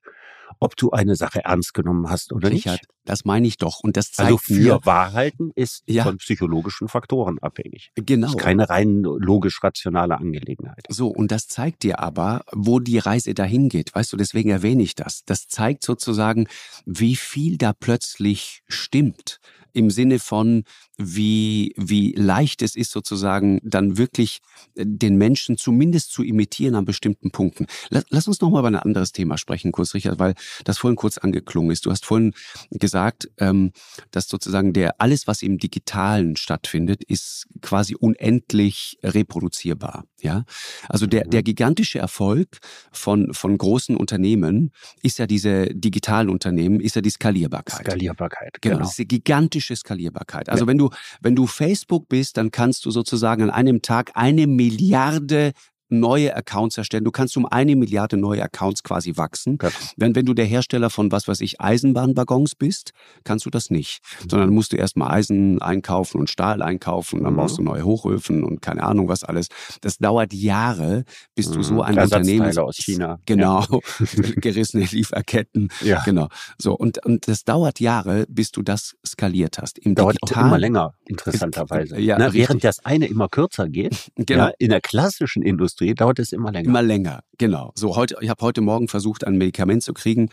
ob 0.59 0.75
du 0.75 0.91
eine 0.91 1.15
Sache 1.15 1.43
ernst 1.43 1.73
genommen 1.73 2.09
hast 2.09 2.33
oder 2.33 2.49
Richard, 2.49 2.81
nicht. 2.81 2.87
Das 3.05 3.25
meine 3.25 3.47
ich 3.47 3.57
doch. 3.57 3.79
Und 3.81 3.97
das 3.97 4.11
also 4.17 4.37
zeigt 4.37 4.49
also 4.49 4.61
für 4.61 4.73
mir, 4.75 4.85
Wahrheiten 4.85 5.51
ist 5.55 5.83
ja. 5.87 6.03
von 6.03 6.17
psychologischen 6.17 6.87
Faktoren 6.87 7.39
abhängig. 7.39 7.91
Genau. 7.95 8.27
Das 8.27 8.35
ist 8.35 8.41
keine 8.41 8.69
rein 8.69 9.01
logisch-rationale 9.01 10.17
Angelegenheit. 10.17 10.85
So, 10.89 11.07
und 11.07 11.31
das 11.31 11.47
zeigt 11.47 11.83
dir 11.83 11.99
aber, 11.99 12.43
wo 12.51 12.79
die 12.79 12.99
Reise 12.99 13.33
dahin 13.33 13.69
geht. 13.69 13.93
Weißt 13.95 14.13
du, 14.13 14.17
deswegen 14.17 14.49
erwähne 14.49 14.83
ich 14.83 14.95
das. 14.95 15.23
Das 15.25 15.47
zeigt 15.47 15.83
sozusagen, 15.83 16.47
wie 16.85 17.15
viel 17.15 17.57
da 17.57 17.73
plötzlich 17.73 18.61
stimmt 18.67 19.39
im 19.73 19.89
Sinne 19.89 20.19
von, 20.19 20.63
wie, 20.97 21.73
wie 21.77 22.13
leicht 22.13 22.61
es 22.61 22.75
ist, 22.75 22.91
sozusagen 22.91 23.59
dann 23.63 23.97
wirklich 23.97 24.39
äh, 24.75 24.85
den 24.85 25.15
Menschen 25.15 25.57
zumindest 25.57 26.11
zu 26.11 26.23
imitieren 26.23 26.75
an 26.75 26.85
bestimmten 26.85 27.31
Punkten. 27.31 27.67
Lass, 27.89 28.05
lass 28.09 28.27
uns 28.27 28.41
nochmal 28.41 28.61
über 28.61 28.69
ein 28.69 28.75
anderes 28.75 29.11
Thema 29.11 29.37
sprechen, 29.37 29.71
kurz, 29.71 29.93
Richard, 29.93 30.19
weil 30.19 30.35
das 30.63 30.77
vorhin 30.77 30.95
kurz 30.95 31.17
angeklungen 31.17 31.71
ist. 31.71 31.85
Du 31.85 31.91
hast 31.91 32.05
vorhin 32.05 32.33
gesagt, 32.69 33.29
ähm, 33.37 33.71
dass 34.11 34.27
sozusagen 34.27 34.73
der 34.73 34.99
alles, 35.01 35.27
was 35.27 35.41
im 35.41 35.57
Digitalen 35.57 36.35
stattfindet, 36.35 37.03
ist 37.03 37.47
quasi 37.61 37.95
unendlich 37.95 38.97
reproduzierbar. 39.03 40.05
Ja, 40.21 40.45
also 40.87 41.07
der, 41.07 41.23
der 41.25 41.39
mhm. 41.39 41.45
gigantische 41.45 41.97
Erfolg 41.97 42.59
von, 42.91 43.33
von 43.33 43.57
großen 43.57 43.97
Unternehmen 43.97 44.71
ist 45.01 45.17
ja 45.17 45.25
diese 45.25 45.73
digitalen 45.73 46.29
Unternehmen, 46.29 46.79
ist 46.79 46.95
ja 46.95 47.01
die 47.01 47.09
Skalierbarkeit. 47.09 47.87
Skalierbarkeit, 47.87 48.61
genau. 48.61 48.77
genau. 48.77 48.87
Diese 48.87 49.05
gigantische 49.05 49.60
Skalierbarkeit. 49.67 50.49
Also 50.49 50.67
wenn 50.67 50.77
du, 50.77 50.89
wenn 51.21 51.35
du 51.35 51.47
Facebook 51.47 52.09
bist, 52.09 52.37
dann 52.37 52.51
kannst 52.51 52.85
du 52.85 52.91
sozusagen 52.91 53.43
an 53.43 53.49
einem 53.49 53.81
Tag 53.81 54.11
eine 54.15 54.47
Milliarde 54.47 55.53
neue 55.91 56.35
Accounts 56.35 56.77
erstellen. 56.77 57.03
Du 57.03 57.11
kannst 57.11 57.35
um 57.37 57.45
eine 57.45 57.75
Milliarde 57.75 58.17
neue 58.17 58.43
Accounts 58.43 58.83
quasi 58.83 59.17
wachsen. 59.17 59.57
Ja. 59.61 59.69
Wenn, 59.97 60.15
wenn 60.15 60.25
du 60.25 60.33
der 60.33 60.45
Hersteller 60.45 60.89
von 60.89 61.11
was 61.11 61.27
weiß 61.27 61.41
ich, 61.41 61.61
Eisenbahnwaggons 61.61 62.55
bist, 62.55 62.91
kannst 63.23 63.45
du 63.45 63.49
das 63.49 63.69
nicht. 63.69 63.99
Mhm. 64.23 64.29
Sondern 64.29 64.49
musst 64.49 64.73
du 64.73 64.77
erstmal 64.77 65.11
Eisen 65.11 65.61
einkaufen 65.61 66.19
und 66.19 66.29
Stahl 66.29 66.61
einkaufen 66.61 67.19
und 67.19 67.25
dann 67.25 67.33
mhm. 67.33 67.37
baust 67.37 67.57
du 67.57 67.63
neue 67.63 67.83
Hochöfen 67.83 68.43
und 68.43 68.61
keine 68.61 68.83
Ahnung 68.83 69.07
was 69.07 69.23
alles. 69.23 69.47
Das 69.81 69.97
dauert 69.97 70.33
Jahre, 70.33 71.03
bis 71.35 71.49
mhm. 71.49 71.53
du 71.53 71.63
so 71.63 71.81
ein 71.81 71.97
Unternehmen 71.97 72.57
aus 72.57 72.77
China. 72.77 73.19
Genau. 73.31 73.61
Ja. 73.61 73.79
gerissene 74.41 74.85
Lieferketten. 74.85 75.69
Ja. 75.81 76.01
Genau. 76.03 76.27
So. 76.57 76.73
Und, 76.73 77.05
und 77.05 77.27
das 77.27 77.43
dauert 77.43 77.79
Jahre, 77.79 78.25
bis 78.27 78.51
du 78.51 78.61
das 78.61 78.95
skaliert 79.05 79.57
hast. 79.59 79.77
Im 79.79 79.95
dauert 79.95 80.15
Digital, 80.15 80.43
auch 80.43 80.47
immer 80.47 80.59
länger, 80.59 80.93
interessanterweise. 81.05 81.99
Ja, 81.99 82.17
Na, 82.17 82.33
während 82.33 82.63
das 82.63 82.83
eine 82.83 83.07
immer 83.07 83.29
kürzer 83.29 83.69
geht, 83.69 84.11
genau. 84.15 84.45
ja, 84.45 84.51
in 84.57 84.69
der 84.69 84.81
klassischen 84.81 85.43
Industrie 85.43 85.80
Industrie 85.81 85.95
dauert 85.95 86.19
es 86.19 86.31
immer 86.31 86.51
länger. 86.51 86.69
Immer 86.69 86.81
länger, 86.81 87.23
genau. 87.37 87.71
So 87.75 87.95
heute, 87.95 88.17
ich 88.21 88.29
habe 88.29 88.41
heute 88.43 88.61
Morgen 88.61 88.87
versucht, 88.87 89.25
ein 89.25 89.37
Medikament 89.37 89.83
zu 89.83 89.93
kriegen 89.93 90.29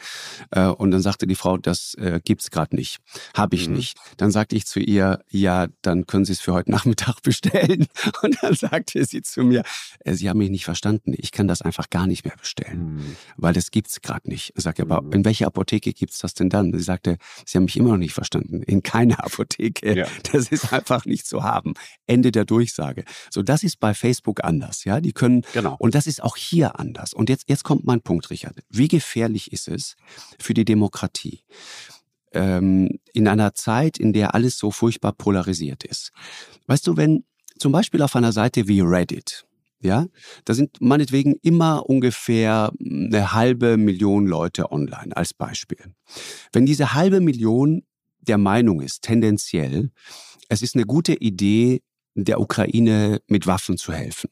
äh, 0.50 0.66
und 0.66 0.90
dann 0.90 1.00
sagte 1.00 1.26
die 1.26 1.34
Frau, 1.34 1.56
das 1.56 1.94
äh, 1.94 2.20
gibt's 2.22 2.50
gerade 2.50 2.76
nicht, 2.76 2.98
habe 3.34 3.56
ich 3.56 3.68
mhm. 3.68 3.76
nicht. 3.76 3.98
Dann 4.16 4.30
sagte 4.30 4.56
ich 4.56 4.66
zu 4.66 4.80
ihr, 4.80 5.20
ja, 5.30 5.68
dann 5.82 6.06
können 6.06 6.24
Sie 6.24 6.32
es 6.32 6.40
für 6.40 6.52
heute 6.52 6.70
Nachmittag 6.78 7.22
bestellen. 7.22 7.86
Und 8.22 8.36
dann 8.42 8.54
sagte 8.54 9.04
sie 9.04 9.22
zu 9.22 9.42
mir, 9.42 9.62
äh, 10.00 10.14
Sie 10.14 10.28
haben 10.28 10.38
mich 10.38 10.50
nicht 10.50 10.64
verstanden, 10.64 11.14
ich 11.16 11.32
kann 11.32 11.48
das 11.48 11.62
einfach 11.62 11.90
gar 11.90 12.06
nicht 12.06 12.24
mehr 12.24 12.36
bestellen, 12.36 12.96
mhm. 12.96 13.16
weil 13.36 13.52
das 13.52 13.70
gibt's 13.70 14.00
gerade 14.02 14.28
nicht. 14.28 14.52
Ich 14.56 14.62
sagte, 14.62 14.82
aber 14.82 15.02
mhm. 15.02 15.12
in 15.12 15.24
welcher 15.24 15.46
Apotheke 15.46 15.92
gibt's 15.92 16.18
das 16.18 16.34
denn 16.34 16.50
dann? 16.50 16.72
Sie 16.72 16.82
sagte, 16.82 17.16
Sie 17.44 17.56
haben 17.56 17.64
mich 17.64 17.76
immer 17.76 17.90
noch 17.90 17.96
nicht 17.96 18.14
verstanden. 18.14 18.62
In 18.62 18.82
keiner 18.82 19.24
Apotheke. 19.24 19.96
Ja. 19.96 20.06
Das 20.32 20.48
ist 20.48 20.72
einfach 20.72 21.06
nicht 21.06 21.26
zu 21.26 21.42
haben. 21.42 21.74
Ende 22.06 22.32
der 22.32 22.44
Durchsage. 22.44 23.04
So, 23.30 23.42
das 23.42 23.62
ist 23.62 23.80
bei 23.80 23.94
Facebook 23.94 24.44
anders. 24.44 24.84
Ja, 24.84 25.00
die 25.00 25.12
können 25.12 25.37
Genau. 25.52 25.76
Und 25.78 25.94
das 25.94 26.06
ist 26.06 26.22
auch 26.22 26.36
hier 26.36 26.78
anders. 26.78 27.14
Und 27.14 27.28
jetzt, 27.28 27.48
jetzt 27.48 27.64
kommt 27.64 27.84
mein 27.84 28.00
Punkt, 28.00 28.30
Richard. 28.30 28.56
Wie 28.70 28.88
gefährlich 28.88 29.52
ist 29.52 29.68
es 29.68 29.96
für 30.38 30.54
die 30.54 30.64
Demokratie? 30.64 31.44
Ähm, 32.32 32.98
in 33.12 33.26
einer 33.26 33.54
Zeit, 33.54 33.98
in 33.98 34.12
der 34.12 34.34
alles 34.34 34.58
so 34.58 34.70
furchtbar 34.70 35.12
polarisiert 35.12 35.84
ist. 35.84 36.12
Weißt 36.66 36.86
du, 36.86 36.96
wenn 36.96 37.24
zum 37.58 37.72
Beispiel 37.72 38.02
auf 38.02 38.14
einer 38.16 38.32
Seite 38.32 38.68
wie 38.68 38.80
Reddit, 38.80 39.46
ja, 39.80 40.06
da 40.44 40.54
sind 40.54 40.80
meinetwegen 40.80 41.36
immer 41.42 41.88
ungefähr 41.88 42.72
eine 42.80 43.32
halbe 43.32 43.76
Million 43.76 44.26
Leute 44.26 44.72
online 44.72 45.16
als 45.16 45.32
Beispiel. 45.32 45.78
Wenn 46.52 46.66
diese 46.66 46.94
halbe 46.94 47.20
Million 47.20 47.82
der 48.20 48.38
Meinung 48.38 48.80
ist, 48.80 49.02
tendenziell, 49.02 49.90
es 50.48 50.62
ist 50.62 50.74
eine 50.74 50.84
gute 50.84 51.14
Idee, 51.14 51.80
der 52.14 52.40
Ukraine 52.40 53.20
mit 53.28 53.46
Waffen 53.46 53.78
zu 53.78 53.92
helfen, 53.92 54.30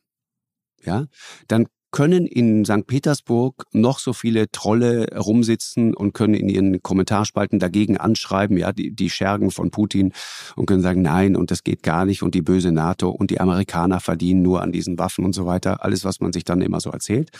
ja, 0.84 1.06
dann 1.48 1.66
können 1.96 2.26
in 2.26 2.66
St. 2.66 2.86
Petersburg 2.86 3.64
noch 3.72 4.00
so 4.00 4.12
viele 4.12 4.50
Trolle 4.50 5.16
rumsitzen 5.16 5.94
und 5.94 6.12
können 6.12 6.34
in 6.34 6.50
ihren 6.50 6.82
Kommentarspalten 6.82 7.58
dagegen 7.58 7.96
anschreiben, 7.96 8.58
ja, 8.58 8.72
die, 8.72 8.94
die 8.94 9.08
Schergen 9.08 9.50
von 9.50 9.70
Putin 9.70 10.12
und 10.56 10.66
können 10.66 10.82
sagen, 10.82 11.00
nein, 11.00 11.36
und 11.36 11.50
das 11.50 11.64
geht 11.64 11.82
gar 11.82 12.04
nicht 12.04 12.22
und 12.22 12.34
die 12.34 12.42
böse 12.42 12.70
NATO 12.70 13.08
und 13.08 13.30
die 13.30 13.40
Amerikaner 13.40 14.00
verdienen 14.00 14.42
nur 14.42 14.60
an 14.60 14.72
diesen 14.72 14.98
Waffen 14.98 15.24
und 15.24 15.32
so 15.32 15.46
weiter. 15.46 15.84
Alles, 15.84 16.04
was 16.04 16.20
man 16.20 16.34
sich 16.34 16.44
dann 16.44 16.60
immer 16.60 16.80
so 16.80 16.90
erzählt. 16.90 17.30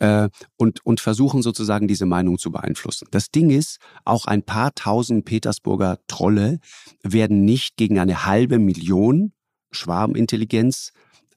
Äh, 0.00 0.28
und, 0.56 0.84
und 0.84 0.98
versuchen 0.98 1.42
sozusagen 1.42 1.86
diese 1.86 2.06
Meinung 2.06 2.36
zu 2.36 2.50
beeinflussen. 2.50 3.06
Das 3.12 3.30
Ding 3.30 3.50
ist, 3.50 3.78
auch 4.04 4.26
ein 4.26 4.42
paar 4.42 4.74
tausend 4.74 5.24
Petersburger 5.24 5.98
Trolle 6.08 6.58
werden 7.04 7.44
nicht 7.44 7.76
gegen 7.76 8.00
eine 8.00 8.26
halbe 8.26 8.58
Million 8.58 9.32
Schwarmintelligenz 9.70 10.92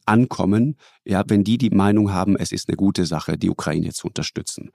ankommen, 0.08 0.76
ja, 1.06 1.24
wenn 1.28 1.44
die 1.44 1.58
die 1.58 1.70
Meinung 1.70 2.14
haben, 2.14 2.36
es 2.38 2.52
ist 2.52 2.70
eine 2.70 2.78
gute 2.78 3.06
Sache, 3.06 3.38
die 3.38 3.50
Ukraine 3.50 3.94
zu 3.94 4.08
unterstützen. 4.08 4.72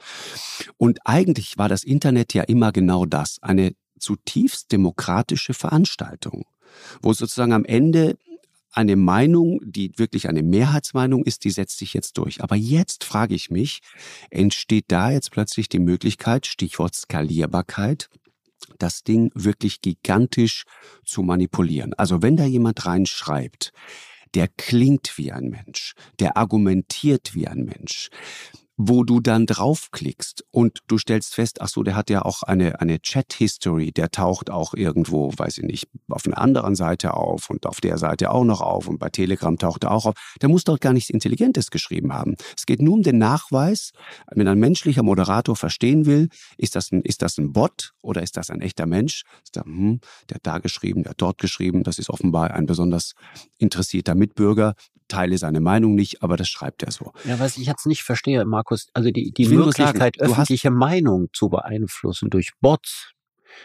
Und 0.77 1.01
eigentlich 1.05 1.59
war 1.59 1.69
das 1.69 1.85
Internet 1.85 2.35
ja 2.35 2.43
immer 2.43 2.73
genau 2.73 3.07
das, 3.07 3.39
eine 3.43 3.75
zutiefst 3.99 4.73
demokratische 4.73 5.55
Veranstaltung, 5.55 6.45
wo 7.01 7.13
sozusagen 7.13 7.53
am 7.53 7.65
Ende 7.65 8.17
eine 8.73 8.97
Meinung, 8.97 9.61
die 9.63 9.93
wirklich 9.97 10.29
eine 10.29 10.43
Mehrheitsmeinung 10.43 11.25
ist, 11.25 11.45
die 11.45 11.51
setzt 11.51 11.79
sich 11.79 11.93
jetzt 11.93 12.17
durch. 12.17 12.43
Aber 12.43 12.57
jetzt 12.57 13.05
frage 13.05 13.35
ich 13.35 13.51
mich, 13.51 13.81
entsteht 14.31 14.87
da 14.89 15.11
jetzt 15.11 15.31
plötzlich 15.31 15.69
die 15.69 15.79
Möglichkeit, 15.79 16.47
Stichwort 16.47 16.95
Skalierbarkeit, 16.95 18.09
das 18.79 19.03
Ding 19.03 19.31
wirklich 19.35 19.83
gigantisch 19.83 20.65
zu 21.05 21.23
manipulieren. 21.23 21.93
Also 21.95 22.23
wenn 22.23 22.37
da 22.37 22.45
jemand 22.45 22.87
reinschreibt, 22.87 23.73
der 24.35 24.49
klingt 24.49 25.19
wie 25.19 25.33
ein 25.33 25.49
Mensch, 25.49 25.95
der 26.19 26.37
argumentiert 26.37 27.35
wie 27.35 27.49
ein 27.49 27.65
Mensch 27.65 28.11
wo 28.77 29.05
du 29.05 29.21
dann 29.21 29.47
draufklickst 29.47 30.45
und 30.51 30.79
du 30.87 30.99
stellst 30.99 31.35
fest, 31.35 31.61
ach 31.61 31.69
so, 31.69 31.83
der 31.83 31.95
hat 31.95 32.11
ja 32.11 32.23
auch 32.23 32.43
eine, 32.43 32.81
eine 32.81 33.01
Chat-History, 33.01 33.93
der 33.93 34.11
taucht 34.11 34.51
auch 34.51 34.75
irgendwo, 34.75 35.33
weiß 35.37 35.59
ich 35.59 35.65
nicht, 35.65 35.89
auf 36.09 36.27
einer 36.27 36.39
anderen 36.39 36.75
Seite 36.75 37.15
auf 37.15 37.51
und 37.51 37.67
auf 37.67 37.81
der 37.81 37.99
Seite 37.99 38.31
auch 38.31 38.45
noch 38.45 38.61
auf 38.61 38.89
und 38.89 38.99
bei 38.99 39.11
Telegram 39.11 39.59
taucht 39.59 39.85
er 39.85 39.93
auch 39.93 40.07
auf. 40.07 40.15
Der 40.41 40.49
muss 40.49 40.65
dort 40.65 40.81
gar 40.81 40.93
nichts 40.93 41.11
Intelligentes 41.11 41.71
geschrieben 41.71 42.13
haben. 42.13 42.37
Es 42.57 42.67
geht 42.67 42.81
nur 42.81 42.95
um 42.95 43.03
den 43.03 43.19
Nachweis, 43.19 43.93
wenn 44.31 44.49
ein 44.49 44.59
menschlicher 44.59 45.03
Moderator 45.03 45.57
verstehen 45.57 46.07
will, 46.07 46.29
ist 46.57 46.75
das 46.75 46.91
ein, 46.93 47.03
ist 47.03 47.23
das 47.23 47.39
ein 47.39 47.53
Bot 47.53 47.93
oder 48.03 48.23
ist 48.23 48.37
das 48.37 48.51
ein 48.51 48.61
echter 48.61 48.87
Mensch? 48.87 49.23
Der, 49.55 49.65
hm, 49.65 50.01
der 50.31 50.37
hat 50.37 50.47
da 50.47 50.59
geschrieben, 50.59 51.03
der 51.03 51.11
hat 51.11 51.21
dort 51.23 51.39
geschrieben, 51.39 51.83
das 51.85 51.99
ist 51.99 52.09
offenbar 52.09 52.53
ein 52.53 52.67
besonders 52.67 53.13
interessierter 53.59 54.15
Mitbürger, 54.15 54.75
teile 55.13 55.39
seine 55.39 55.61
Meinung 55.61 55.95
nicht, 55.95 56.23
aber 56.23 56.37
das 56.37 56.49
schreibt 56.49 56.83
er 56.83 56.91
so. 56.91 57.13
Ja, 57.25 57.39
was 57.39 57.57
ich 57.57 57.67
jetzt 57.67 57.87
nicht 57.87 58.03
verstehe, 58.03 58.45
Markus, 58.45 58.89
also 58.95 59.11
die, 59.11 59.33
die 59.33 59.49
Möglichkeit, 59.49 60.17
sagen, 60.17 60.33
öffentliche 60.33 60.71
Meinung 60.71 61.29
zu 61.33 61.49
beeinflussen 61.49 62.31
durch 62.31 62.53
Bots, 62.61 63.12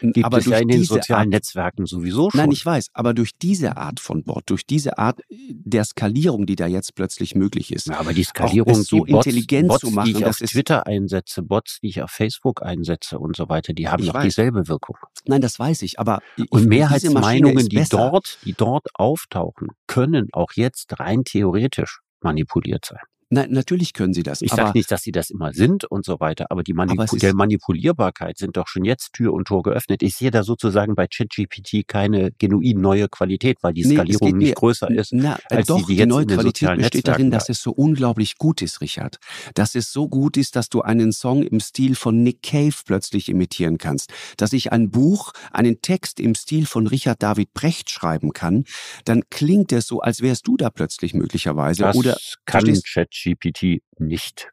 gibt 0.00 0.24
aber 0.24 0.38
es 0.38 0.46
ja 0.46 0.58
in 0.58 0.68
den 0.68 0.84
sozialen 0.84 1.24
Art, 1.24 1.28
Netzwerken 1.28 1.86
sowieso 1.86 2.30
schon. 2.30 2.40
Nein, 2.40 2.52
ich 2.52 2.64
weiß, 2.64 2.88
aber 2.92 3.14
durch 3.14 3.32
diese 3.40 3.76
Art 3.76 4.00
von 4.00 4.24
Bot, 4.24 4.44
durch 4.46 4.66
diese 4.66 4.98
Art 4.98 5.20
der 5.30 5.84
Skalierung, 5.84 6.46
die 6.46 6.56
da 6.56 6.66
jetzt 6.66 6.94
plötzlich 6.94 7.34
möglich 7.34 7.72
ist. 7.72 7.88
Ja, 7.88 7.98
aber 7.98 8.12
die 8.12 8.24
Skalierung, 8.24 8.74
so 8.74 9.04
die 9.04 9.12
Bots, 9.12 9.26
intelligent 9.26 9.68
Bots, 9.68 9.80
zu 9.80 9.90
machen, 9.90 10.12
die 10.12 10.18
ich 10.18 10.26
auf 10.26 10.36
Twitter 10.36 10.86
einsetze, 10.86 11.42
Bots, 11.42 11.80
die 11.82 11.88
ich 11.88 12.02
auf 12.02 12.10
Facebook 12.10 12.62
einsetze 12.62 13.18
und 13.18 13.36
so 13.36 13.48
weiter, 13.48 13.72
die 13.72 13.88
haben 13.88 14.04
doch 14.04 14.20
dieselbe 14.22 14.68
Wirkung. 14.68 14.96
Nein, 15.26 15.40
das 15.40 15.58
weiß 15.58 15.82
ich, 15.82 15.98
aber 15.98 16.20
und 16.50 16.66
Mehrheitsmeinungen, 16.66 17.68
die 17.68 17.84
dort, 17.88 18.38
die 18.44 18.54
dort 18.54 18.86
auftauchen, 18.94 19.68
können 19.86 20.28
auch 20.32 20.52
jetzt 20.54 20.98
rein 21.00 21.24
theoretisch 21.24 22.00
manipuliert 22.20 22.84
sein. 22.84 23.00
Nein, 23.30 23.50
natürlich 23.50 23.92
können 23.92 24.14
sie 24.14 24.22
das. 24.22 24.40
Ich 24.40 24.50
sage 24.50 24.72
nicht, 24.74 24.90
dass 24.90 25.02
sie 25.02 25.12
das 25.12 25.28
immer 25.28 25.52
sind 25.52 25.84
und 25.84 26.06
so 26.06 26.18
weiter, 26.18 26.46
aber 26.48 26.62
die 26.62 26.72
Manipu 26.72 27.02
aber 27.02 27.18
der 27.18 27.34
Manipulierbarkeit 27.34 28.38
sind 28.38 28.56
doch 28.56 28.68
schon 28.68 28.84
jetzt 28.84 29.12
Tür 29.12 29.34
und 29.34 29.48
Tor 29.48 29.62
geöffnet. 29.62 30.02
Ich 30.02 30.14
sehe 30.14 30.30
da 30.30 30.42
sozusagen 30.42 30.94
bei 30.94 31.06
ChatGPT 31.06 31.86
keine 31.86 32.32
genuin 32.38 32.80
neue 32.80 33.06
Qualität, 33.08 33.58
weil 33.60 33.74
die 33.74 33.84
Skalierung 33.84 34.30
nee, 34.30 34.46
nicht 34.46 34.54
größer 34.54 34.90
ist. 34.90 35.12
Na, 35.12 35.38
als 35.50 35.66
doch, 35.66 35.76
die, 35.76 35.96
die, 35.96 35.96
die 35.96 36.06
neue 36.06 36.24
Qualität 36.24 36.74
besteht 36.76 37.06
darin, 37.06 37.30
dass 37.30 37.50
es 37.50 37.60
so 37.60 37.70
unglaublich 37.70 38.38
gut 38.38 38.62
ist, 38.62 38.80
Richard. 38.80 39.18
Dass 39.52 39.74
es 39.74 39.92
so 39.92 40.08
gut 40.08 40.38
ist, 40.38 40.56
dass 40.56 40.70
du 40.70 40.80
einen 40.80 41.12
Song 41.12 41.42
im 41.42 41.60
Stil 41.60 41.96
von 41.96 42.22
Nick 42.22 42.42
Cave 42.42 42.74
plötzlich 42.86 43.28
imitieren 43.28 43.76
kannst. 43.76 44.10
Dass 44.38 44.54
ich 44.54 44.72
ein 44.72 44.90
Buch, 44.90 45.32
einen 45.52 45.82
Text 45.82 46.18
im 46.18 46.34
Stil 46.34 46.64
von 46.64 46.86
Richard 46.86 47.22
David 47.22 47.52
Brecht 47.52 47.90
schreiben 47.90 48.32
kann, 48.32 48.64
dann 49.04 49.24
klingt 49.28 49.70
es 49.72 49.86
so, 49.86 50.00
als 50.00 50.22
wärst 50.22 50.46
du 50.46 50.56
da 50.56 50.70
plötzlich 50.70 51.12
möglicherweise. 51.12 51.82
Das 51.82 51.96
Oder 51.96 52.16
kann 52.46 52.64
ChatGPT 52.64 53.17
ChatGPT 53.18 53.82
nicht. 53.98 54.50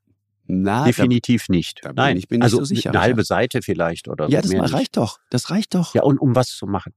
Na, 0.48 0.86
Definitiv 0.86 1.48
da, 1.48 1.54
nicht. 1.54 1.80
Da 1.84 1.94
Nein, 1.94 2.18
ich 2.18 2.28
bin 2.28 2.42
also 2.42 2.58
so 2.58 2.66
sicher. 2.66 2.92
Eine 2.92 3.02
halbe 3.02 3.24
Seite 3.24 3.62
vielleicht 3.62 4.08
oder 4.08 4.30
ja, 4.30 4.44
so. 4.44 4.54
Ja, 4.54 4.62
das 4.62 4.74
reicht 4.74 4.82
nicht. 4.82 4.98
doch. 4.98 5.20
Das 5.30 5.50
reicht 5.50 5.74
doch. 5.74 5.96
Ja, 5.96 6.04
und 6.04 6.20
um 6.20 6.36
was 6.36 6.50
zu 6.50 6.68
machen? 6.68 6.94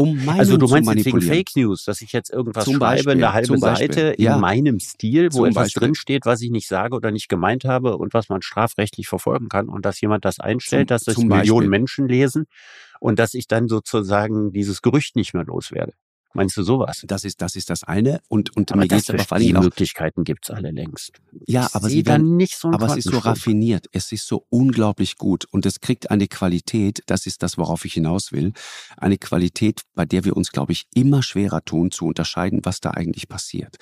Um 0.00 0.16
Meinung 0.24 0.38
also 0.38 0.56
du 0.56 0.68
meinst 0.68 0.94
jetzt 0.94 1.06
wegen 1.06 1.20
Fake 1.20 1.56
News, 1.56 1.82
dass 1.84 2.00
ich 2.02 2.12
jetzt 2.12 2.30
irgendwas 2.30 2.64
zum 2.64 2.74
schreibe, 2.74 3.04
Beispiel, 3.04 3.12
eine 3.12 3.32
halbe 3.32 3.58
Seite 3.58 4.14
ja. 4.16 4.34
in 4.36 4.40
meinem 4.40 4.78
Stil, 4.78 5.32
wo 5.32 5.38
zum 5.38 5.46
etwas 5.46 5.64
Beispiel. 5.64 5.80
drinsteht, 5.80 6.24
was 6.24 6.40
ich 6.40 6.50
nicht 6.50 6.68
sage 6.68 6.94
oder 6.94 7.10
nicht 7.10 7.28
gemeint 7.28 7.64
habe 7.64 7.96
und 7.96 8.14
was 8.14 8.28
man 8.28 8.40
strafrechtlich 8.40 9.08
verfolgen 9.08 9.48
kann 9.48 9.68
und 9.68 9.84
dass 9.84 10.00
jemand 10.00 10.24
das 10.24 10.38
einstellt, 10.38 10.88
zum, 10.88 10.94
dass 10.94 11.02
das 11.02 11.16
Millionen 11.16 11.38
Beispiel. 11.40 11.68
Menschen 11.68 12.08
lesen 12.08 12.46
und 13.00 13.18
dass 13.18 13.34
ich 13.34 13.48
dann 13.48 13.66
sozusagen 13.66 14.52
dieses 14.52 14.82
Gerücht 14.82 15.16
nicht 15.16 15.34
mehr 15.34 15.44
loswerde. 15.44 15.94
Meinst 16.34 16.56
du 16.56 16.62
sowas? 16.62 17.04
Das 17.06 17.24
ist 17.24 17.40
das 17.40 17.56
ist 17.56 17.70
das 17.70 17.84
eine 17.84 18.20
und 18.28 18.54
und 18.56 18.70
aber 18.72 18.82
mir 18.82 18.88
geht's 18.88 19.08
aber 19.10 19.24
vor 19.24 19.36
allem 19.36 19.46
die 19.46 19.56
auch, 19.56 19.62
Möglichkeiten 19.62 20.24
gibt's 20.24 20.50
alle 20.50 20.70
längst. 20.70 21.20
ja, 21.46 21.66
ich 21.66 21.74
aber 21.74 21.88
sie 21.88 22.06
werden, 22.06 22.36
nicht 22.36 22.56
so 22.56 22.68
aber 22.68 22.86
es 22.86 22.96
ist 22.98 23.10
so 23.10 23.18
raffiniert, 23.18 23.86
es 23.92 24.12
ist 24.12 24.26
so 24.26 24.44
unglaublich 24.50 25.16
gut 25.16 25.46
und 25.50 25.64
es 25.66 25.80
kriegt 25.80 26.10
eine 26.10 26.28
Qualität, 26.28 27.02
das 27.06 27.26
ist 27.26 27.42
das, 27.42 27.56
worauf 27.58 27.84
ich 27.84 27.94
hinaus 27.94 28.32
will, 28.32 28.52
eine 28.96 29.18
Qualität, 29.18 29.82
bei 29.94 30.04
der 30.04 30.24
wir 30.24 30.36
uns, 30.36 30.52
glaube 30.52 30.72
ich, 30.72 30.86
immer 30.94 31.22
schwerer 31.22 31.64
tun, 31.64 31.90
zu 31.90 32.06
unterscheiden, 32.06 32.60
was 32.64 32.80
da 32.80 32.90
eigentlich 32.90 33.28
passiert. 33.28 33.76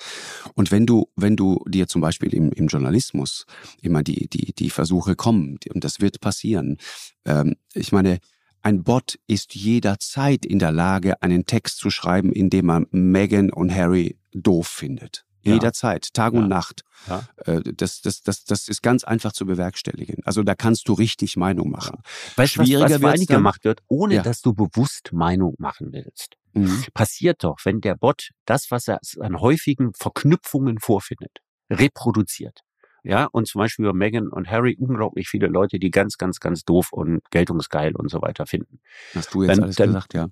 Und 0.55 0.71
wenn 0.71 0.85
du, 0.85 1.09
wenn 1.15 1.35
du 1.35 1.63
dir 1.67 1.87
zum 1.87 2.01
Beispiel 2.01 2.33
im, 2.33 2.51
im 2.51 2.67
Journalismus 2.67 3.45
immer 3.81 4.03
die, 4.03 4.27
die, 4.29 4.53
die 4.53 4.69
Versuche 4.69 5.15
kommen, 5.15 5.57
und 5.73 5.83
das 5.83 5.99
wird 5.99 6.21
passieren, 6.21 6.77
ähm, 7.25 7.55
ich 7.73 7.91
meine, 7.91 8.19
ein 8.61 8.83
Bot 8.83 9.17
ist 9.27 9.55
jederzeit 9.55 10.45
in 10.45 10.59
der 10.59 10.71
Lage, 10.71 11.21
einen 11.21 11.45
Text 11.45 11.77
zu 11.79 11.89
schreiben, 11.89 12.31
in 12.31 12.49
dem 12.49 12.65
man 12.65 12.87
Meghan 12.91 13.51
und 13.51 13.73
Harry 13.73 14.17
doof 14.33 14.67
findet. 14.67 15.23
Ja. 15.43 15.53
Jederzeit, 15.53 16.13
Tag 16.13 16.33
Ja. 16.33 16.39
und 16.39 16.49
Nacht. 16.49 16.81
Ja. 17.07 17.23
Äh, 17.45 17.61
Das, 17.75 18.01
das, 18.01 18.21
das, 18.23 18.43
das 18.43 18.67
ist 18.67 18.81
ganz 18.83 19.05
einfach 19.05 19.31
zu 19.31 19.45
bewerkstelligen. 19.45 20.17
Also 20.25 20.43
da 20.43 20.55
kannst 20.55 20.89
du 20.89 20.93
richtig 20.93 21.37
Meinung 21.37 21.69
machen. 21.69 22.01
Weißt 22.35 22.57
was, 22.57 22.67
Schwieriger 22.67 23.01
was 23.01 23.13
Dingen 23.13 23.27
dann- 23.27 23.37
gemacht 23.37 23.63
wird, 23.63 23.79
ohne 23.87 24.21
dass 24.21 24.41
du 24.41 24.53
bewusst 24.53 25.13
Meinung 25.13 25.55
machen 25.57 25.93
willst. 25.93 26.35
Mhm. 26.53 26.83
Passiert 26.93 27.43
doch, 27.45 27.57
wenn 27.63 27.79
der 27.79 27.95
Bot 27.95 28.31
das, 28.45 28.71
was 28.71 28.87
er 28.89 28.99
an 29.21 29.39
häufigen 29.39 29.93
Verknüpfungen 29.93 30.79
vorfindet, 30.79 31.37
reproduziert. 31.69 32.61
Ja, 33.07 33.29
und 33.31 33.47
zum 33.47 33.59
Beispiel 33.59 33.85
über 33.85 33.93
Meghan 33.93 34.27
und 34.27 34.51
Harry 34.51 34.75
unglaublich 34.77 35.29
viele 35.29 35.47
Leute, 35.47 35.79
die 35.79 35.91
ganz, 35.91 36.17
ganz, 36.17 36.41
ganz 36.41 36.65
doof 36.65 36.91
und 36.91 37.21
geltungsgeil 37.31 37.95
und 37.95 38.09
so 38.11 38.21
weiter 38.21 38.45
finden. 38.45 38.81
Hast 39.15 39.33
du 39.33 39.43
jetzt 39.43 39.51
Dann- 39.55 39.63
alles 39.63 39.75
dann- 39.77 39.87
gesagt, 39.87 40.13
ja. 40.13 40.27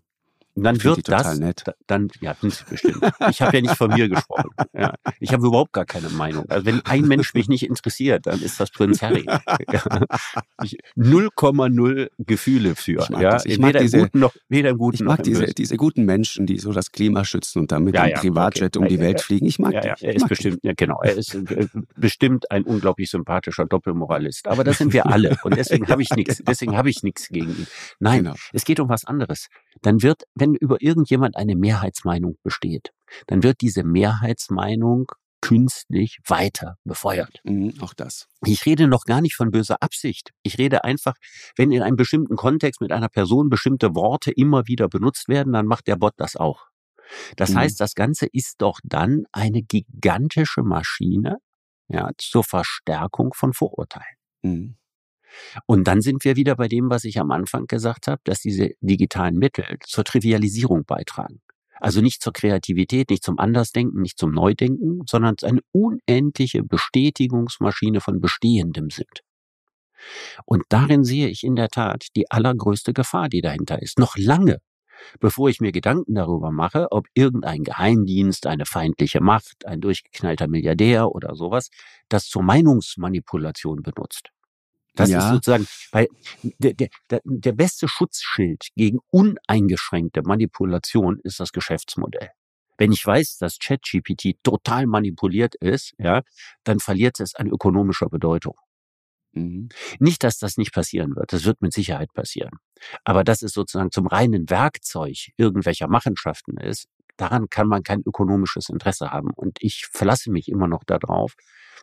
Dann 0.55 0.81
wird 0.83 0.97
die 0.97 1.01
total 1.03 1.23
das, 1.23 1.39
nett. 1.39 1.61
da- 1.65 1.73
dann, 1.87 2.07
ja, 2.21 2.35
bestimmt. 2.39 2.99
Ich 3.29 3.41
habe 3.41 3.57
ja 3.57 3.61
nicht 3.61 3.75
von 3.75 3.91
mir 3.93 4.07
gesprochen. 4.09 4.49
Ja. 4.73 4.93
Ich 5.19 5.33
habe 5.33 5.45
überhaupt 5.47 5.73
gar 5.73 5.85
keine 5.85 6.09
Meinung. 6.09 6.45
Also 6.49 6.65
wenn 6.65 6.81
ein 6.85 7.07
Mensch 7.07 7.33
mich 7.33 7.47
nicht 7.49 7.63
interessiert, 7.67 8.25
dann 8.25 8.41
ist 8.41 8.59
das 8.59 8.71
Prinz 8.71 9.01
Harry. 9.01 9.25
Ja. 9.71 9.83
Ich- 10.63 10.77
0,0 10.95 12.09
Gefühle 12.19 12.75
für. 12.75 13.01
Ich 13.01 13.09
mag 13.09 13.21
ja. 13.21 13.37
Ich 13.45 13.57
mag 13.59 13.77
diese- 13.77 14.09
noch, 14.13 14.33
weder 14.49 14.69
im 14.69 14.77
Guten 14.77 14.95
Ich 14.95 15.01
mag 15.03 15.23
diese, 15.23 15.45
diese 15.47 15.77
guten 15.77 16.05
Menschen, 16.05 16.45
die 16.45 16.57
so 16.59 16.71
das 16.71 16.91
Klima 16.91 17.25
schützen 17.25 17.59
und 17.59 17.71
dann 17.71 17.83
mit 17.83 17.95
Ja, 17.95 18.03
dem 18.05 18.11
ja, 18.11 18.19
Privatjet 18.19 18.77
okay. 18.77 18.83
um 18.85 18.89
die 18.89 18.99
Welt 18.99 19.21
fliegen. 19.21 19.45
Ich 19.45 19.59
mag 19.59 19.73
Ja, 19.73 19.81
die. 19.81 19.87
ja, 19.89 19.95
Ich 19.97 20.03
er 20.03 20.15
ist 20.15 20.23
die. 20.23 20.27
bestimmt, 20.29 20.59
ja 20.63 20.73
genau, 20.75 21.01
er 21.01 21.15
ist 21.17 21.33
äh, 21.35 21.67
bestimmt 21.95 22.51
ein 22.51 22.63
unglaublich 22.63 23.09
sympathischer 23.09 23.65
Doppelmoralist. 23.65 24.47
Aber 24.47 24.63
das 24.63 24.77
sind 24.77 24.93
wir 24.93 25.05
alle 25.07 25.37
und 25.43 25.55
deswegen 25.57 25.87
habe 25.87 26.01
ich 26.01 26.09
nichts, 26.11 26.41
deswegen 26.45 26.77
habe 26.77 26.89
ich 26.89 27.03
nichts 27.03 27.27
gegen 27.29 27.49
ihn. 27.49 27.67
Nein, 27.99 28.23
Genau. 28.23 28.35
es 28.53 28.63
geht 28.65 28.79
um 28.79 28.89
was 28.89 29.05
anderes. 29.05 29.47
Dann 29.81 30.01
wird, 30.01 30.23
wenn 30.35 30.44
über 30.53 30.81
irgendjemand 30.81 31.35
eine 31.35 31.55
Mehrheitsmeinung 31.55 32.37
besteht, 32.43 32.91
dann 33.27 33.41
wird 33.43 33.61
diese 33.61 33.83
Mehrheitsmeinung 33.83 35.11
künstlich 35.41 36.19
weiter 36.27 36.75
befeuert. 36.85 37.39
Mhm, 37.43 37.75
auch 37.79 37.93
das. 37.93 38.27
Ich 38.45 38.65
rede 38.65 38.87
noch 38.87 39.03
gar 39.05 39.21
nicht 39.21 39.35
von 39.35 39.51
böser 39.51 39.77
Absicht. 39.81 40.31
Ich 40.43 40.57
rede 40.57 40.83
einfach, 40.83 41.13
wenn 41.55 41.71
in 41.71 41.83
einem 41.83 41.97
bestimmten 41.97 42.35
Kontext 42.35 42.81
mit 42.81 42.91
einer 42.91 43.09
Person 43.09 43.49
bestimmte 43.49 43.93
Worte 43.95 44.31
immer 44.31 44.67
wieder 44.67 44.87
benutzt 44.87 45.27
werden, 45.27 45.53
dann 45.53 45.67
macht 45.67 45.87
der 45.87 45.97
Bot 45.97 46.13
das 46.17 46.35
auch. 46.35 46.65
Das 47.35 47.51
Mhm. 47.51 47.57
heißt, 47.57 47.79
das 47.79 47.93
Ganze 47.93 48.25
ist 48.25 48.55
doch 48.59 48.79
dann 48.83 49.25
eine 49.31 49.61
gigantische 49.61 50.63
Maschine 50.63 51.37
ja, 51.87 52.09
zur 52.17 52.43
Verstärkung 52.43 53.33
von 53.35 53.53
Vorurteilen. 53.53 54.15
Mhm. 54.41 54.77
Und 55.65 55.87
dann 55.87 56.01
sind 56.01 56.23
wir 56.23 56.35
wieder 56.35 56.55
bei 56.55 56.67
dem, 56.67 56.89
was 56.89 57.03
ich 57.03 57.19
am 57.19 57.31
Anfang 57.31 57.65
gesagt 57.67 58.07
habe, 58.07 58.21
dass 58.23 58.39
diese 58.39 58.71
digitalen 58.81 59.37
Mittel 59.37 59.77
zur 59.85 60.03
Trivialisierung 60.03 60.85
beitragen. 60.85 61.41
Also 61.79 62.01
nicht 62.01 62.21
zur 62.21 62.33
Kreativität, 62.33 63.09
nicht 63.09 63.23
zum 63.23 63.37
Andersdenken, 63.37 64.01
nicht 64.01 64.17
zum 64.17 64.31
Neudenken, 64.31 65.01
sondern 65.07 65.35
eine 65.43 65.59
unendliche 65.71 66.63
Bestätigungsmaschine 66.63 67.99
von 67.99 68.21
Bestehendem 68.21 68.89
sind. 68.89 69.21
Und 70.45 70.63
darin 70.69 71.03
sehe 71.03 71.27
ich 71.27 71.43
in 71.43 71.55
der 71.55 71.69
Tat 71.69 72.07
die 72.15 72.29
allergrößte 72.31 72.93
Gefahr, 72.93 73.29
die 73.29 73.41
dahinter 73.41 73.81
ist. 73.81 73.99
Noch 73.99 74.15
lange, 74.17 74.59
bevor 75.19 75.49
ich 75.49 75.59
mir 75.59 75.71
Gedanken 75.71 76.15
darüber 76.15 76.51
mache, 76.51 76.91
ob 76.91 77.07
irgendein 77.13 77.63
Geheimdienst, 77.63 78.47
eine 78.47 78.65
feindliche 78.65 79.21
Macht, 79.21 79.65
ein 79.65 79.81
durchgeknallter 79.81 80.47
Milliardär 80.47 81.09
oder 81.09 81.35
sowas, 81.35 81.69
das 82.09 82.27
zur 82.27 82.43
Meinungsmanipulation 82.43 83.81
benutzt. 83.81 84.29
Das 84.95 85.09
Ja. 85.09 85.19
ist 85.19 85.29
sozusagen, 85.33 85.67
weil 85.91 86.07
der, 86.59 86.73
der, 86.73 86.89
der, 87.23 87.51
beste 87.51 87.87
Schutzschild 87.87 88.69
gegen 88.75 88.99
uneingeschränkte 89.11 90.21
Manipulation 90.23 91.19
ist 91.23 91.39
das 91.39 91.51
Geschäftsmodell. 91.51 92.29
Wenn 92.77 92.91
ich 92.91 93.05
weiß, 93.05 93.37
dass 93.37 93.57
ChatGPT 93.59 94.35
total 94.43 94.85
manipuliert 94.85 95.55
ist, 95.55 95.93
ja, 95.97 96.21
dann 96.63 96.79
verliert 96.79 97.19
es 97.19 97.35
an 97.35 97.47
ökonomischer 97.47 98.07
Bedeutung. 98.09 98.55
Mhm. 99.33 99.69
Nicht, 99.99 100.23
dass 100.23 100.37
das 100.39 100.57
nicht 100.57 100.73
passieren 100.73 101.15
wird. 101.15 101.33
Das 101.33 101.45
wird 101.45 101.61
mit 101.61 101.73
Sicherheit 101.73 102.11
passieren. 102.13 102.51
Aber 103.03 103.23
dass 103.23 103.41
es 103.41 103.51
sozusagen 103.51 103.91
zum 103.91 104.07
reinen 104.07 104.49
Werkzeug 104.49 105.31
irgendwelcher 105.37 105.87
Machenschaften 105.87 106.57
ist, 106.57 106.87
daran 107.17 107.49
kann 107.49 107.67
man 107.67 107.83
kein 107.83 108.01
ökonomisches 108.05 108.69
Interesse 108.69 109.11
haben. 109.11 109.31
Und 109.35 109.57
ich 109.61 109.87
verlasse 109.91 110.31
mich 110.31 110.47
immer 110.49 110.67
noch 110.67 110.83
darauf, 110.83 111.33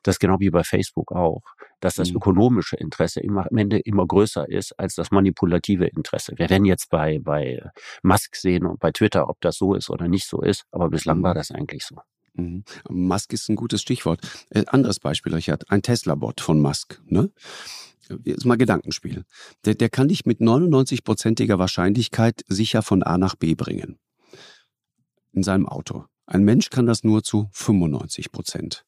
dass 0.02 0.18
genau 0.18 0.40
wie 0.40 0.50
bei 0.50 0.64
Facebook 0.64 1.12
auch, 1.12 1.42
dass 1.80 1.94
das 1.94 2.10
Mhm. 2.10 2.16
ökonomische 2.16 2.76
Interesse 2.76 3.20
immer, 3.20 3.46
am 3.50 3.56
Ende 3.56 3.78
immer 3.78 4.06
größer 4.06 4.48
ist 4.48 4.72
als 4.78 4.94
das 4.96 5.10
manipulative 5.12 5.86
Interesse. 5.86 6.32
Wir 6.36 6.50
werden 6.50 6.64
jetzt 6.64 6.90
bei, 6.90 7.20
bei 7.22 7.62
Musk 8.02 8.34
sehen 8.36 8.66
und 8.66 8.80
bei 8.80 8.90
Twitter, 8.90 9.28
ob 9.28 9.40
das 9.40 9.56
so 9.56 9.74
ist 9.74 9.90
oder 9.90 10.08
nicht 10.08 10.26
so 10.26 10.40
ist. 10.42 10.64
Aber 10.72 10.88
bislang 10.88 11.18
Mhm. 11.18 11.22
war 11.22 11.34
das 11.34 11.50
eigentlich 11.52 11.84
so. 11.84 11.96
Mhm. 12.34 12.64
Musk 12.88 13.32
ist 13.32 13.48
ein 13.48 13.56
gutes 13.56 13.82
Stichwort. 13.82 14.20
Äh, 14.50 14.64
anderes 14.66 14.98
Beispiel, 14.98 15.34
Richard. 15.34 15.70
Ein 15.70 15.82
Tesla-Bot 15.82 16.40
von 16.40 16.60
Musk. 16.60 17.00
Ne? 17.06 17.30
Jetzt 18.24 18.44
mal 18.44 18.56
Gedankenspiel. 18.56 19.24
Der, 19.64 19.74
der 19.74 19.88
kann 19.88 20.08
dich 20.08 20.26
mit 20.26 20.40
99-prozentiger 20.40 21.58
Wahrscheinlichkeit 21.58 22.42
sicher 22.48 22.82
von 22.82 23.02
A 23.02 23.18
nach 23.18 23.36
B 23.36 23.54
bringen. 23.54 23.98
In 25.32 25.42
seinem 25.42 25.66
Auto. 25.66 26.04
Ein 26.26 26.44
Mensch 26.44 26.70
kann 26.70 26.86
das 26.86 27.04
nur 27.04 27.22
zu 27.22 27.48
95 27.52 28.32
Prozent. 28.32 28.84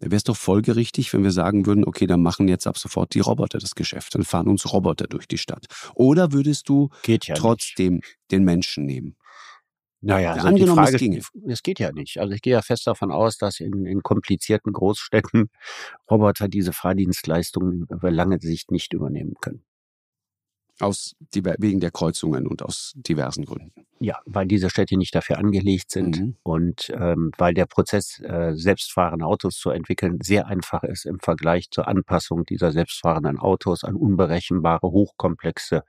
Da 0.00 0.06
wäre 0.06 0.16
es 0.16 0.24
doch 0.24 0.36
folgerichtig, 0.36 1.12
wenn 1.12 1.24
wir 1.24 1.32
sagen 1.32 1.66
würden, 1.66 1.84
okay, 1.84 2.06
dann 2.06 2.22
machen 2.22 2.46
jetzt 2.46 2.66
ab 2.66 2.78
sofort 2.78 3.14
die 3.14 3.20
Roboter 3.20 3.58
das 3.58 3.74
Geschäft, 3.74 4.14
dann 4.14 4.22
fahren 4.22 4.46
uns 4.46 4.72
Roboter 4.72 5.06
durch 5.08 5.26
die 5.26 5.38
Stadt. 5.38 5.66
Oder 5.94 6.32
würdest 6.32 6.68
du 6.68 6.90
ja 7.06 7.14
nicht. 7.14 7.34
trotzdem 7.34 8.00
den 8.30 8.44
Menschen 8.44 8.84
nehmen? 8.84 9.16
Naja, 10.00 10.20
Ja, 10.20 10.32
also 10.34 10.48
angenommen, 10.48 10.76
die 10.76 10.82
es 10.84 10.90
Frage, 10.90 10.98
ginge. 10.98 11.22
es 11.52 11.62
geht 11.64 11.80
ja 11.80 11.90
nicht. 11.90 12.20
Also 12.20 12.32
ich 12.32 12.42
gehe 12.42 12.52
ja 12.52 12.62
fest 12.62 12.86
davon 12.86 13.10
aus, 13.10 13.36
dass 13.38 13.58
in, 13.58 13.84
in 13.84 14.02
komplizierten 14.02 14.72
Großstädten 14.72 15.50
Roboter 16.10 16.46
diese 16.46 16.72
Fahrdienstleistungen 16.72 17.86
über 17.90 18.10
lange 18.12 18.38
Sicht 18.40 18.70
nicht 18.70 18.92
übernehmen 18.92 19.34
können. 19.40 19.64
Aus, 20.80 21.16
wegen 21.32 21.80
der 21.80 21.90
Kreuzungen 21.90 22.46
und 22.46 22.62
aus 22.62 22.92
diversen 22.96 23.44
Gründen. 23.44 23.72
Ja, 24.00 24.20
weil 24.26 24.46
diese 24.46 24.70
Städte 24.70 24.96
nicht 24.96 25.14
dafür 25.14 25.38
angelegt 25.38 25.90
sind 25.90 26.20
Mhm. 26.20 26.36
und 26.44 26.92
ähm, 26.94 27.32
weil 27.36 27.52
der 27.52 27.66
Prozess, 27.66 28.20
äh, 28.20 28.52
selbstfahrende 28.54 29.24
Autos 29.24 29.56
zu 29.58 29.70
entwickeln, 29.70 30.18
sehr 30.22 30.46
einfach 30.46 30.84
ist 30.84 31.04
im 31.04 31.18
Vergleich 31.18 31.70
zur 31.70 31.88
Anpassung 31.88 32.44
dieser 32.44 32.70
selbstfahrenden 32.70 33.38
Autos 33.40 33.82
an 33.82 33.96
unberechenbare, 33.96 34.86
hochkomplexe 34.88 35.82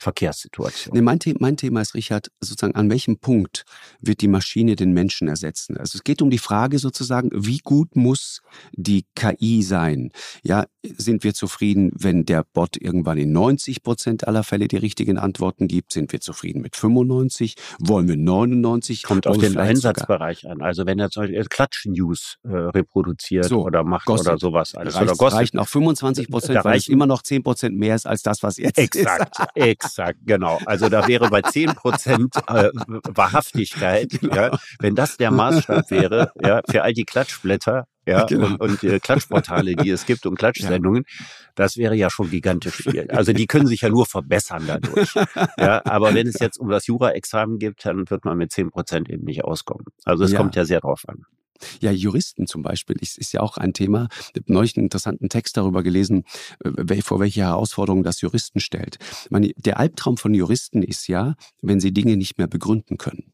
Verkehrssituation. 0.00 0.94
Nee, 0.94 1.02
mein, 1.02 1.18
The 1.22 1.34
mein 1.38 1.56
Thema 1.56 1.82
ist, 1.82 1.94
Richard, 1.94 2.30
sozusagen, 2.40 2.74
an 2.74 2.90
welchem 2.90 3.18
Punkt 3.18 3.64
wird 4.00 4.22
die 4.22 4.28
Maschine 4.28 4.76
den 4.76 4.92
Menschen 4.92 5.28
ersetzen? 5.28 5.76
Also 5.76 5.98
es 5.98 6.04
geht 6.04 6.22
um 6.22 6.30
die 6.30 6.38
Frage 6.38 6.78
sozusagen, 6.78 7.30
wie 7.32 7.58
gut 7.58 7.96
muss 7.96 8.40
die 8.72 9.04
KI 9.14 9.62
sein? 9.62 10.10
Ja, 10.42 10.64
sind 10.82 11.24
wir 11.24 11.34
zufrieden, 11.34 11.90
wenn 11.94 12.24
der 12.24 12.44
Bot 12.52 12.76
irgendwann 12.76 13.18
in 13.18 13.32
90 13.32 13.82
Prozent 13.82 14.26
aller 14.26 14.42
Fälle 14.42 14.68
die 14.68 14.78
richtigen 14.78 15.18
Antworten 15.18 15.68
gibt? 15.68 15.92
Sind 15.92 16.12
wir 16.12 16.20
zufrieden 16.20 16.62
mit 16.62 16.76
95? 16.76 17.56
Wollen 17.78 18.08
wir 18.08 18.16
99? 18.16 19.02
Kommt 19.02 19.26
auf 19.26 19.38
den 19.38 19.58
Einsatzbereich 19.58 20.48
an. 20.48 20.62
Also 20.62 20.86
wenn 20.86 20.98
er 20.98 21.10
zum 21.10 21.24
Beispiel 21.24 21.44
Klatsch-News 21.44 22.38
äh, 22.44 22.48
reproduziert 22.48 23.46
so, 23.46 23.64
oder 23.64 23.84
macht 23.84 24.06
Gossip. 24.06 24.26
oder 24.26 24.38
sowas. 24.38 24.74
Alles. 24.74 24.94
Reicht, 24.94 25.02
oder 25.02 25.16
Gossip. 25.16 25.38
reichen 25.38 25.58
auch 25.58 25.68
25 25.68 26.30
Prozent, 26.30 26.64
weil 26.64 26.78
es 26.78 26.88
immer 26.88 27.06
noch 27.06 27.22
10 27.22 27.42
Prozent 27.42 27.76
mehr 27.76 27.94
ist 27.94 28.06
als 28.06 28.22
das, 28.22 28.42
was 28.42 28.56
jetzt 28.56 28.78
exakt, 28.78 29.38
ist. 29.54 29.62
exakt, 29.66 29.89
genau. 30.24 30.58
Also 30.66 30.88
da 30.88 31.06
wäre 31.06 31.28
bei 31.30 31.42
10 31.42 31.74
Prozent 31.74 32.36
äh, 32.48 32.70
Wahrhaftigkeit, 32.74 34.10
genau. 34.20 34.34
ja, 34.34 34.58
wenn 34.78 34.94
das 34.94 35.16
der 35.16 35.30
Maßstab 35.30 35.90
wäre, 35.90 36.32
ja, 36.42 36.60
für 36.68 36.82
all 36.82 36.92
die 36.92 37.04
Klatschblätter, 37.04 37.86
ja, 38.06 38.24
genau. 38.28 38.46
und, 38.46 38.60
und 38.60 38.84
äh, 38.84 38.98
Klatschportale, 38.98 39.76
die 39.76 39.90
es 39.90 40.06
gibt 40.06 40.26
und 40.26 40.36
Klatschsendungen, 40.36 41.04
ja. 41.06 41.24
das 41.54 41.76
wäre 41.76 41.94
ja 41.94 42.10
schon 42.10 42.30
gigantisch 42.30 42.76
viel. 42.76 43.10
Also 43.10 43.32
die 43.32 43.46
können 43.46 43.66
sich 43.66 43.82
ja 43.82 43.88
nur 43.88 44.06
verbessern 44.06 44.64
dadurch. 44.66 45.14
ja, 45.58 45.82
aber 45.84 46.14
wenn 46.14 46.26
es 46.26 46.38
jetzt 46.40 46.58
um 46.58 46.68
das 46.68 46.86
Jura-Examen 46.86 47.58
geht, 47.58 47.84
dann 47.84 48.08
wird 48.08 48.24
man 48.24 48.38
mit 48.38 48.52
10 48.52 48.70
Prozent 48.70 49.10
eben 49.10 49.24
nicht 49.24 49.44
auskommen. 49.44 49.86
Also 50.04 50.24
es 50.24 50.32
ja. 50.32 50.38
kommt 50.38 50.56
ja 50.56 50.64
sehr 50.64 50.80
drauf 50.80 51.02
an. 51.06 51.24
Ja, 51.80 51.90
Juristen 51.90 52.46
zum 52.46 52.62
Beispiel 52.62 52.96
ist, 53.00 53.18
ist 53.18 53.32
ja 53.32 53.40
auch 53.40 53.56
ein 53.56 53.72
Thema. 53.72 54.08
Ich 54.34 54.40
habe 54.40 54.52
neulich 54.52 54.76
einen 54.76 54.86
interessanten 54.86 55.28
Text 55.28 55.56
darüber 55.56 55.82
gelesen, 55.82 56.24
äh, 56.64 57.02
vor 57.02 57.20
welche 57.20 57.42
Herausforderungen 57.42 58.02
das 58.02 58.20
Juristen 58.20 58.60
stellt. 58.60 58.98
Meine, 59.30 59.52
der 59.56 59.78
Albtraum 59.78 60.16
von 60.16 60.34
Juristen 60.34 60.82
ist 60.82 61.08
ja, 61.08 61.34
wenn 61.62 61.80
sie 61.80 61.92
Dinge 61.92 62.16
nicht 62.16 62.38
mehr 62.38 62.46
begründen 62.46 62.98
können. 62.98 63.32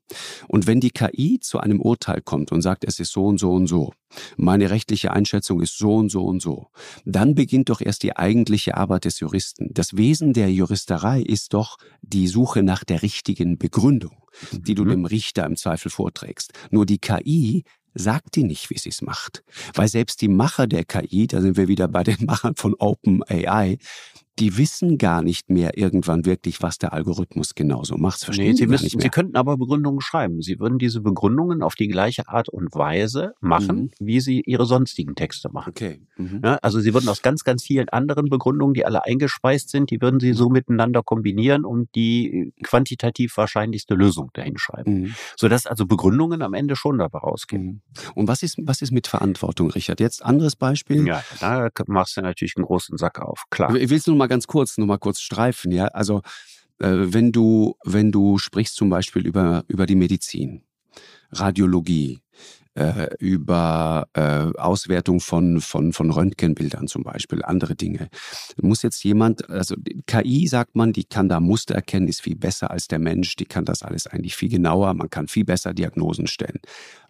Und 0.48 0.66
wenn 0.66 0.80
die 0.80 0.90
KI 0.90 1.40
zu 1.40 1.58
einem 1.58 1.80
Urteil 1.80 2.22
kommt 2.22 2.52
und 2.52 2.62
sagt, 2.62 2.84
es 2.84 3.00
ist 3.00 3.12
so 3.12 3.26
und 3.26 3.38
so 3.38 3.52
und 3.52 3.66
so, 3.66 3.92
meine 4.36 4.70
rechtliche 4.70 5.12
Einschätzung 5.12 5.60
ist 5.60 5.76
so 5.76 5.96
und 5.96 6.10
so 6.10 6.24
und 6.24 6.40
so, 6.40 6.68
dann 7.04 7.34
beginnt 7.34 7.68
doch 7.70 7.80
erst 7.80 8.02
die 8.02 8.16
eigentliche 8.16 8.76
Arbeit 8.76 9.04
des 9.04 9.20
Juristen. 9.20 9.72
Das 9.72 9.96
Wesen 9.96 10.32
der 10.32 10.50
Juristerei 10.52 11.20
ist 11.20 11.54
doch 11.54 11.76
die 12.02 12.28
Suche 12.28 12.62
nach 12.62 12.84
der 12.84 13.02
richtigen 13.02 13.58
Begründung, 13.58 14.22
die 14.52 14.74
du 14.74 14.84
mhm. 14.84 14.90
dem 14.90 15.04
Richter 15.06 15.44
im 15.44 15.56
Zweifel 15.56 15.90
vorträgst. 15.90 16.52
Nur 16.70 16.86
die 16.86 16.98
KI 16.98 17.64
sagt 17.96 18.36
die 18.36 18.44
nicht, 18.44 18.70
wie 18.70 18.78
sie 18.78 18.90
es 18.90 19.02
macht. 19.02 19.42
Weil 19.74 19.88
selbst 19.88 20.20
die 20.20 20.28
Macher 20.28 20.66
der 20.66 20.84
KI, 20.84 21.26
da 21.26 21.40
sind 21.40 21.56
wir 21.56 21.68
wieder 21.68 21.88
bei 21.88 22.02
den 22.02 22.24
Machern 22.26 22.54
von 22.54 22.74
OpenAI, 22.74 23.78
die 24.38 24.58
wissen 24.58 24.98
gar 24.98 25.22
nicht 25.22 25.48
mehr 25.48 25.78
irgendwann 25.78 26.26
wirklich, 26.26 26.62
was 26.62 26.76
der 26.78 26.92
Algorithmus 26.92 27.54
genauso 27.54 27.96
macht. 27.96 28.20
Verstehen 28.20 28.50
nee, 28.50 28.52
sie, 28.54 28.68
wissen, 28.68 28.84
nicht 28.84 28.96
mehr. 28.96 29.02
sie 29.02 29.08
könnten 29.08 29.36
aber 29.36 29.56
Begründungen 29.56 30.00
schreiben. 30.00 30.42
Sie 30.42 30.58
würden 30.60 30.78
diese 30.78 31.00
Begründungen 31.00 31.62
auf 31.62 31.74
die 31.74 31.88
gleiche 31.88 32.28
Art 32.28 32.48
und 32.50 32.74
Weise 32.74 33.32
machen, 33.40 33.92
mhm. 33.98 34.06
wie 34.06 34.20
sie 34.20 34.42
ihre 34.44 34.66
sonstigen 34.66 35.14
Texte 35.14 35.48
machen. 35.50 35.70
Okay. 35.70 36.02
Mhm. 36.18 36.42
Ja, 36.44 36.58
also 36.60 36.80
sie 36.80 36.92
würden 36.92 37.08
aus 37.08 37.22
ganz, 37.22 37.44
ganz 37.44 37.64
vielen 37.64 37.88
anderen 37.88 38.28
Begründungen, 38.28 38.74
die 38.74 38.84
alle 38.84 39.04
eingespeist 39.04 39.70
sind, 39.70 39.90
die 39.90 40.02
würden 40.02 40.20
sie 40.20 40.34
so 40.34 40.50
miteinander 40.50 41.02
kombinieren 41.02 41.64
und 41.64 41.88
die 41.94 42.52
quantitativ 42.62 43.36
wahrscheinlichste 43.38 43.94
Lösung 43.94 44.30
dahin 44.34 44.58
schreiben. 44.58 45.00
Mhm. 45.00 45.14
Sodass 45.36 45.66
also 45.66 45.86
Begründungen 45.86 46.42
am 46.42 46.52
Ende 46.52 46.76
schon 46.76 46.98
dabei 46.98 47.20
rausgehen. 47.20 47.62
Mhm. 47.62 47.80
Und 48.14 48.28
was 48.28 48.42
ist, 48.42 48.58
was 48.62 48.82
ist 48.82 48.92
mit 48.92 49.06
Verantwortung, 49.06 49.70
Richard? 49.70 50.00
Jetzt 50.00 50.22
anderes 50.22 50.56
Beispiel. 50.56 51.06
Ja, 51.06 51.22
da 51.40 51.68
machst 51.86 52.18
du 52.18 52.20
natürlich 52.20 52.54
einen 52.56 52.66
großen 52.66 52.98
Sack 52.98 53.20
auf. 53.20 53.44
Klar. 53.50 53.72
Willst 53.72 54.06
du 54.06 54.14
mal 54.14 54.25
mal 54.26 54.28
ganz 54.28 54.46
kurz, 54.46 54.76
nur 54.78 54.86
mal 54.86 54.98
kurz 54.98 55.20
streifen, 55.20 55.72
ja. 55.72 55.86
Also 55.86 56.22
äh, 56.78 56.88
wenn 56.90 57.32
du, 57.32 57.76
wenn 57.84 58.12
du 58.12 58.38
sprichst 58.38 58.74
zum 58.74 58.90
Beispiel 58.90 59.26
über, 59.26 59.64
über 59.68 59.86
die 59.86 59.94
Medizin, 59.94 60.62
Radiologie, 61.30 62.20
äh, 62.76 63.08
über 63.18 64.08
äh, 64.12 64.58
Auswertung 64.58 65.20
von, 65.20 65.60
von, 65.60 65.92
von 65.92 66.10
Röntgenbildern 66.10 66.88
zum 66.88 67.02
Beispiel, 67.02 67.42
andere 67.42 67.74
Dinge. 67.74 68.08
Muss 68.60 68.82
jetzt 68.82 69.02
jemand, 69.02 69.48
also 69.48 69.76
KI 70.06 70.46
sagt 70.46 70.76
man, 70.76 70.92
die 70.92 71.04
kann 71.04 71.28
da 71.28 71.40
Muster 71.40 71.74
erkennen, 71.74 72.06
ist 72.06 72.22
viel 72.22 72.36
besser 72.36 72.70
als 72.70 72.86
der 72.88 72.98
Mensch, 72.98 73.36
die 73.36 73.46
kann 73.46 73.64
das 73.64 73.82
alles 73.82 74.06
eigentlich 74.06 74.36
viel 74.36 74.50
genauer, 74.50 74.92
man 74.94 75.10
kann 75.10 75.28
viel 75.28 75.44
besser 75.44 75.72
Diagnosen 75.72 76.26
stellen. 76.26 76.60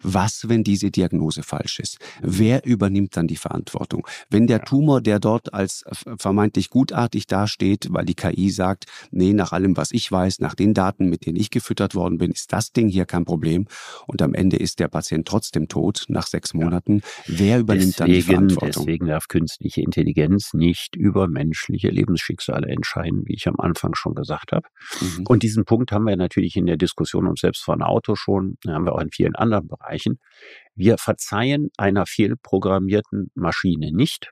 Was, 0.01 0.47
wenn 0.47 0.63
diese 0.63 0.89
Diagnose 0.89 1.43
falsch 1.43 1.79
ist? 1.79 1.97
Wer 2.21 2.65
übernimmt 2.65 3.17
dann 3.17 3.27
die 3.27 3.35
Verantwortung? 3.35 4.07
Wenn 4.29 4.47
der 4.47 4.61
Tumor, 4.63 5.01
der 5.01 5.19
dort 5.19 5.53
als 5.53 5.83
vermeintlich 6.17 6.69
gutartig 6.69 7.27
dasteht, 7.27 7.87
weil 7.91 8.05
die 8.05 8.15
KI 8.15 8.49
sagt, 8.49 8.85
nee, 9.11 9.33
nach 9.33 9.51
allem, 9.51 9.75
was 9.75 9.91
ich 9.91 10.09
weiß, 10.09 10.39
nach 10.39 10.55
den 10.55 10.73
Daten, 10.73 11.09
mit 11.09 11.25
denen 11.25 11.37
ich 11.37 11.49
gefüttert 11.49 11.95
worden 11.95 12.17
bin, 12.17 12.31
ist 12.31 12.53
das 12.53 12.71
Ding 12.71 12.87
hier 12.87 13.05
kein 13.05 13.25
Problem 13.25 13.65
und 14.05 14.21
am 14.21 14.33
Ende 14.33 14.57
ist 14.57 14.79
der 14.79 14.87
Patient 14.87 15.27
trotzdem 15.27 15.56
dem 15.57 15.67
Tod 15.67 16.05
nach 16.07 16.27
sechs 16.27 16.53
Monaten. 16.53 17.01
Wer 17.25 17.59
übernimmt 17.59 17.99
deswegen, 17.99 18.05
dann 18.05 18.15
die 18.15 18.21
Verantwortung? 18.21 18.85
Deswegen 18.85 19.07
darf 19.07 19.27
künstliche 19.27 19.81
Intelligenz 19.81 20.53
nicht 20.53 20.95
über 20.95 21.27
menschliche 21.27 21.89
Lebensschicksale 21.89 22.67
entscheiden, 22.67 23.23
wie 23.25 23.35
ich 23.35 23.47
am 23.47 23.59
Anfang 23.59 23.95
schon 23.95 24.15
gesagt 24.15 24.51
habe. 24.51 24.67
Mhm. 25.01 25.25
Und 25.27 25.43
diesen 25.43 25.65
Punkt 25.65 25.91
haben 25.91 26.05
wir 26.05 26.15
natürlich 26.15 26.55
in 26.55 26.65
der 26.65 26.77
Diskussion 26.77 27.27
um 27.27 27.35
selbstfahrende 27.35 27.85
Auto 27.85 28.15
schon, 28.15 28.57
haben 28.67 28.85
wir 28.85 28.93
auch 28.93 29.01
in 29.01 29.11
vielen 29.11 29.35
anderen 29.35 29.67
Bereichen. 29.67 30.19
Wir 30.75 30.97
verzeihen 30.97 31.69
einer 31.77 32.05
fehlprogrammierten 32.05 33.31
Maschine 33.33 33.91
nicht, 33.91 34.29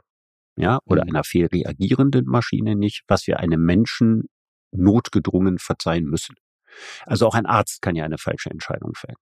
ja, 0.57 0.80
oder 0.86 1.03
mhm. 1.03 1.09
einer 1.09 1.23
fehlreagierenden 1.23 2.26
Maschine 2.26 2.76
nicht, 2.76 3.03
was 3.07 3.28
wir 3.28 3.39
einem 3.39 3.63
Menschen 3.63 4.23
notgedrungen 4.71 5.57
verzeihen 5.57 6.05
müssen. 6.05 6.36
Also 7.05 7.28
auch 7.28 7.36
ein 7.36 7.45
Arzt 7.45 7.82
kann 7.82 7.95
ja 7.95 8.03
eine 8.03 8.17
falsche 8.17 8.49
Entscheidung 8.49 8.93
fällen. 8.95 9.17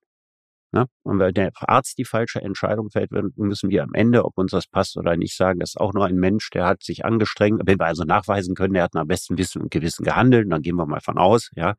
Ne? 0.73 0.87
Und 1.03 1.19
wenn 1.19 1.35
der 1.35 1.51
Arzt 1.55 1.99
die 1.99 2.05
falsche 2.05 2.41
Entscheidung 2.41 2.89
fällt, 2.89 3.11
müssen 3.11 3.69
wir 3.69 3.83
am 3.83 3.93
Ende, 3.93 4.25
ob 4.25 4.39
uns 4.39 4.51
das 4.51 4.65
passt 4.65 4.97
oder 4.97 5.15
nicht, 5.15 5.37
sagen, 5.37 5.59
das 5.59 5.71
ist 5.71 5.79
auch 5.79 5.93
nur 5.93 6.05
ein 6.05 6.15
Mensch, 6.15 6.49
der 6.49 6.65
hat 6.65 6.81
sich 6.81 7.05
angestrengt. 7.05 7.61
Wenn 7.65 7.79
wir 7.79 7.85
also 7.85 8.03
nachweisen 8.05 8.55
können, 8.55 8.73
der 8.73 8.83
hat 8.83 8.95
nach 8.95 9.05
bestem 9.05 9.37
Wissen 9.37 9.61
und 9.61 9.69
Gewissen 9.69 10.03
gehandelt, 10.03 10.51
dann 10.51 10.63
gehen 10.63 10.75
wir 10.75 10.87
mal 10.87 10.99
von 10.99 11.19
aus, 11.19 11.51
ja. 11.55 11.75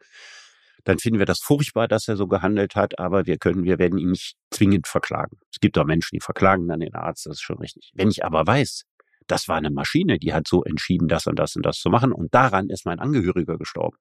Dann 0.85 0.99
finden 0.99 1.19
wir 1.19 1.27
das 1.27 1.41
furchtbar, 1.41 1.89
dass 1.89 2.07
er 2.07 2.17
so 2.17 2.29
gehandelt 2.29 2.77
hat, 2.77 2.99
aber 3.01 3.27
wir 3.27 3.39
können, 3.39 3.65
wir 3.65 3.81
werden 3.81 3.99
ihn 3.99 4.11
nicht 4.11 4.37
zwingend 4.51 4.87
verklagen. 4.87 5.39
Es 5.51 5.59
gibt 5.59 5.77
auch 5.77 5.87
Menschen, 5.87 6.15
die 6.15 6.21
verklagen 6.21 6.69
dann 6.69 6.81
den 6.81 6.95
Arzt, 6.95 7.27
das 7.27 7.39
ist 7.39 7.43
schon 7.43 7.59
richtig. 7.59 7.91
Wenn 7.95 8.11
ich 8.11 8.25
aber 8.25 8.47
weiß, 8.47 8.85
das 9.27 9.49
war 9.49 9.57
eine 9.57 9.71
Maschine, 9.71 10.19
die 10.19 10.33
hat 10.35 10.47
so 10.47 10.63
entschieden, 10.63 11.09
das 11.09 11.27
und 11.27 11.39
das 11.39 11.57
und 11.57 11.67
das 11.67 11.79
zu 11.79 11.91
machen 11.91 12.13
und 12.13 12.33
daran 12.33 12.69
ist 12.69 12.87
mein 12.87 13.01
Angehöriger 13.01 13.59
gestorben. 13.59 13.97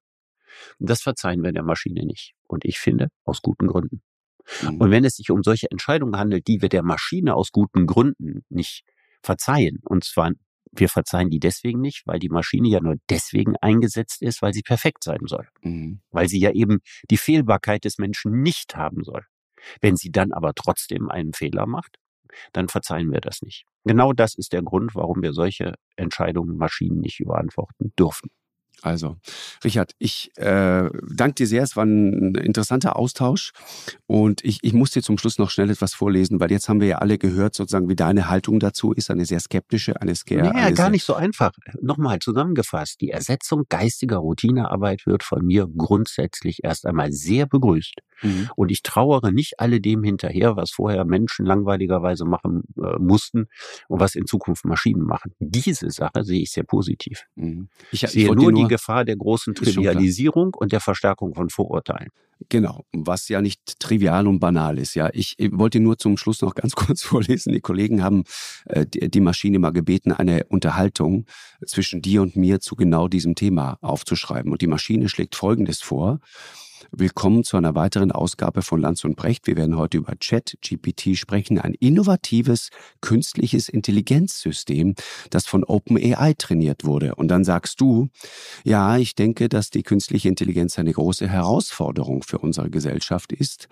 Und 0.77 0.87
das 0.89 1.01
verzeihen 1.01 1.43
wir 1.43 1.51
der 1.51 1.63
Maschine 1.63 2.05
nicht. 2.05 2.33
Und 2.47 2.63
ich 2.63 2.77
finde, 2.77 3.07
aus 3.23 3.41
guten 3.41 3.65
Gründen. 3.65 4.03
Mhm. 4.61 4.77
Und 4.77 4.91
wenn 4.91 5.05
es 5.05 5.15
sich 5.15 5.31
um 5.31 5.43
solche 5.43 5.69
Entscheidungen 5.71 6.17
handelt, 6.17 6.47
die 6.47 6.61
wir 6.61 6.69
der 6.69 6.83
Maschine 6.83 7.35
aus 7.35 7.51
guten 7.51 7.85
Gründen 7.85 8.43
nicht 8.49 8.83
verzeihen, 9.21 9.79
und 9.83 10.03
zwar 10.03 10.31
wir 10.75 10.89
verzeihen 10.89 11.29
die 11.29 11.39
deswegen 11.39 11.81
nicht, 11.81 12.07
weil 12.07 12.19
die 12.19 12.29
Maschine 12.29 12.67
ja 12.67 12.79
nur 12.79 12.95
deswegen 13.09 13.55
eingesetzt 13.57 14.21
ist, 14.21 14.41
weil 14.41 14.53
sie 14.53 14.63
perfekt 14.63 15.03
sein 15.03 15.19
soll. 15.25 15.47
Mhm. 15.61 16.01
Weil 16.11 16.27
sie 16.27 16.39
ja 16.39 16.51
eben 16.51 16.79
die 17.09 17.17
Fehlbarkeit 17.17 17.85
des 17.85 17.97
Menschen 17.99 18.41
nicht 18.41 18.75
haben 18.75 19.03
soll. 19.03 19.23
Wenn 19.81 19.95
sie 19.95 20.11
dann 20.11 20.31
aber 20.31 20.53
trotzdem 20.55 21.09
einen 21.09 21.33
Fehler 21.33 21.67
macht, 21.67 21.97
dann 22.51 22.67
verzeihen 22.67 23.11
wir 23.11 23.21
das 23.21 23.41
nicht. 23.41 23.65
Genau 23.85 24.13
das 24.13 24.35
ist 24.35 24.53
der 24.53 24.63
Grund, 24.63 24.95
warum 24.95 25.21
wir 25.21 25.33
solche 25.33 25.75
Entscheidungen 25.95 26.57
Maschinen 26.57 26.99
nicht 26.99 27.19
überantworten 27.19 27.93
dürfen. 27.97 28.31
Also, 28.83 29.15
Richard, 29.63 29.93
ich 29.97 30.31
äh, 30.35 30.89
danke 31.09 31.35
dir 31.35 31.47
sehr. 31.47 31.63
Es 31.63 31.77
war 31.77 31.85
ein 31.85 32.35
interessanter 32.35 32.97
Austausch. 32.97 33.53
Und 34.07 34.43
ich, 34.43 34.59
ich 34.61 34.73
muss 34.73 34.91
dir 34.91 35.01
zum 35.01 35.17
Schluss 35.17 35.39
noch 35.39 35.49
schnell 35.49 35.69
etwas 35.69 35.93
vorlesen, 35.93 36.41
weil 36.41 36.51
jetzt 36.51 36.67
haben 36.67 36.81
wir 36.81 36.87
ja 36.89 36.97
alle 36.97 37.17
gehört, 37.17 37.55
sozusagen, 37.55 37.87
wie 37.87 37.95
deine 37.95 38.29
Haltung 38.29 38.59
dazu 38.59 38.91
ist. 38.91 39.09
Eine 39.09 39.25
sehr 39.25 39.39
skeptische, 39.39 40.01
eine 40.01 40.13
sehr. 40.15 40.51
Naja, 40.51 40.69
gar 40.71 40.89
nicht 40.89 41.05
so 41.05 41.13
einfach. 41.13 41.53
Nochmal 41.81 42.19
zusammengefasst. 42.19 42.99
Die 42.99 43.09
Ersetzung 43.09 43.63
geistiger 43.69 44.17
Routinearbeit 44.17 45.05
wird 45.05 45.23
von 45.23 45.45
mir 45.45 45.65
grundsätzlich 45.77 46.65
erst 46.65 46.85
einmal 46.85 47.13
sehr 47.13 47.45
begrüßt. 47.45 47.95
Mhm. 48.23 48.49
Und 48.55 48.71
ich 48.71 48.81
trauere 48.81 49.31
nicht 49.31 49.59
alle 49.59 49.79
dem 49.79 50.03
hinterher, 50.03 50.55
was 50.55 50.71
vorher 50.71 51.05
Menschen 51.05 51.45
langweiligerweise 51.45 52.25
machen 52.25 52.63
äh, 52.77 52.97
mussten 52.99 53.47
und 53.87 53.99
was 53.99 54.15
in 54.15 54.25
Zukunft 54.25 54.65
Maschinen 54.65 55.03
machen. 55.03 55.33
Diese 55.39 55.91
Sache 55.91 56.23
sehe 56.23 56.41
ich 56.41 56.51
sehr 56.51 56.63
positiv. 56.63 57.23
Mhm. 57.35 57.69
Ich, 57.91 58.03
ich, 58.03 58.09
sehe 58.11 58.25
nur, 58.27 58.35
nur 58.35 58.53
die 58.53 58.67
Gefahr 58.67 59.05
der 59.05 59.17
großen 59.17 59.55
Trivialisierung 59.55 60.53
und 60.55 60.71
der 60.71 60.79
Verstärkung 60.79 61.35
von 61.35 61.49
Vorurteilen. 61.49 62.09
Genau, 62.49 62.85
was 62.91 63.29
ja 63.29 63.41
nicht 63.41 63.79
trivial 63.79 64.27
und 64.27 64.39
banal 64.39 64.77
ist. 64.77 64.95
Ja, 64.95 65.09
ich, 65.13 65.35
ich 65.37 65.51
wollte 65.53 65.79
nur 65.79 65.97
zum 65.97 66.17
Schluss 66.17 66.41
noch 66.41 66.55
ganz 66.55 66.73
kurz 66.73 67.03
vorlesen. 67.03 67.53
Die 67.53 67.61
Kollegen 67.61 68.03
haben 68.03 68.23
äh, 68.65 68.85
die, 68.85 69.09
die 69.09 69.21
Maschine 69.21 69.59
mal 69.59 69.71
gebeten, 69.71 70.11
eine 70.11 70.45
Unterhaltung 70.49 71.25
zwischen 71.65 72.01
dir 72.01 72.21
und 72.21 72.35
mir 72.35 72.59
zu 72.59 72.75
genau 72.75 73.07
diesem 73.07 73.35
Thema 73.35 73.77
aufzuschreiben. 73.81 74.51
Und 74.51 74.61
die 74.61 74.67
Maschine 74.67 75.09
schlägt 75.09 75.35
Folgendes 75.35 75.81
vor. 75.81 76.19
Willkommen 76.91 77.43
zu 77.43 77.57
einer 77.57 77.75
weiteren 77.75 78.11
Ausgabe 78.11 78.61
von 78.61 78.81
Lanz 78.81 79.03
und 79.03 79.15
Brecht. 79.15 79.47
Wir 79.47 79.55
werden 79.55 79.77
heute 79.77 79.97
über 79.97 80.17
Chat-GPT 80.17 81.17
sprechen, 81.17 81.59
ein 81.59 81.73
innovatives 81.73 82.69
künstliches 83.01 83.69
Intelligenzsystem, 83.69 84.95
das 85.29 85.45
von 85.45 85.63
OpenAI 85.63 86.33
trainiert 86.33 86.83
wurde. 86.83 87.15
Und 87.15 87.29
dann 87.29 87.43
sagst 87.43 87.79
du, 87.81 88.09
ja, 88.63 88.97
ich 88.97 89.15
denke, 89.15 89.49
dass 89.49 89.69
die 89.69 89.83
künstliche 89.83 90.29
Intelligenz 90.29 90.77
eine 90.77 90.91
große 90.91 91.27
Herausforderung 91.27 92.23
für 92.23 92.39
unsere 92.39 92.69
Gesellschaft 92.69 93.31
ist. 93.31 93.67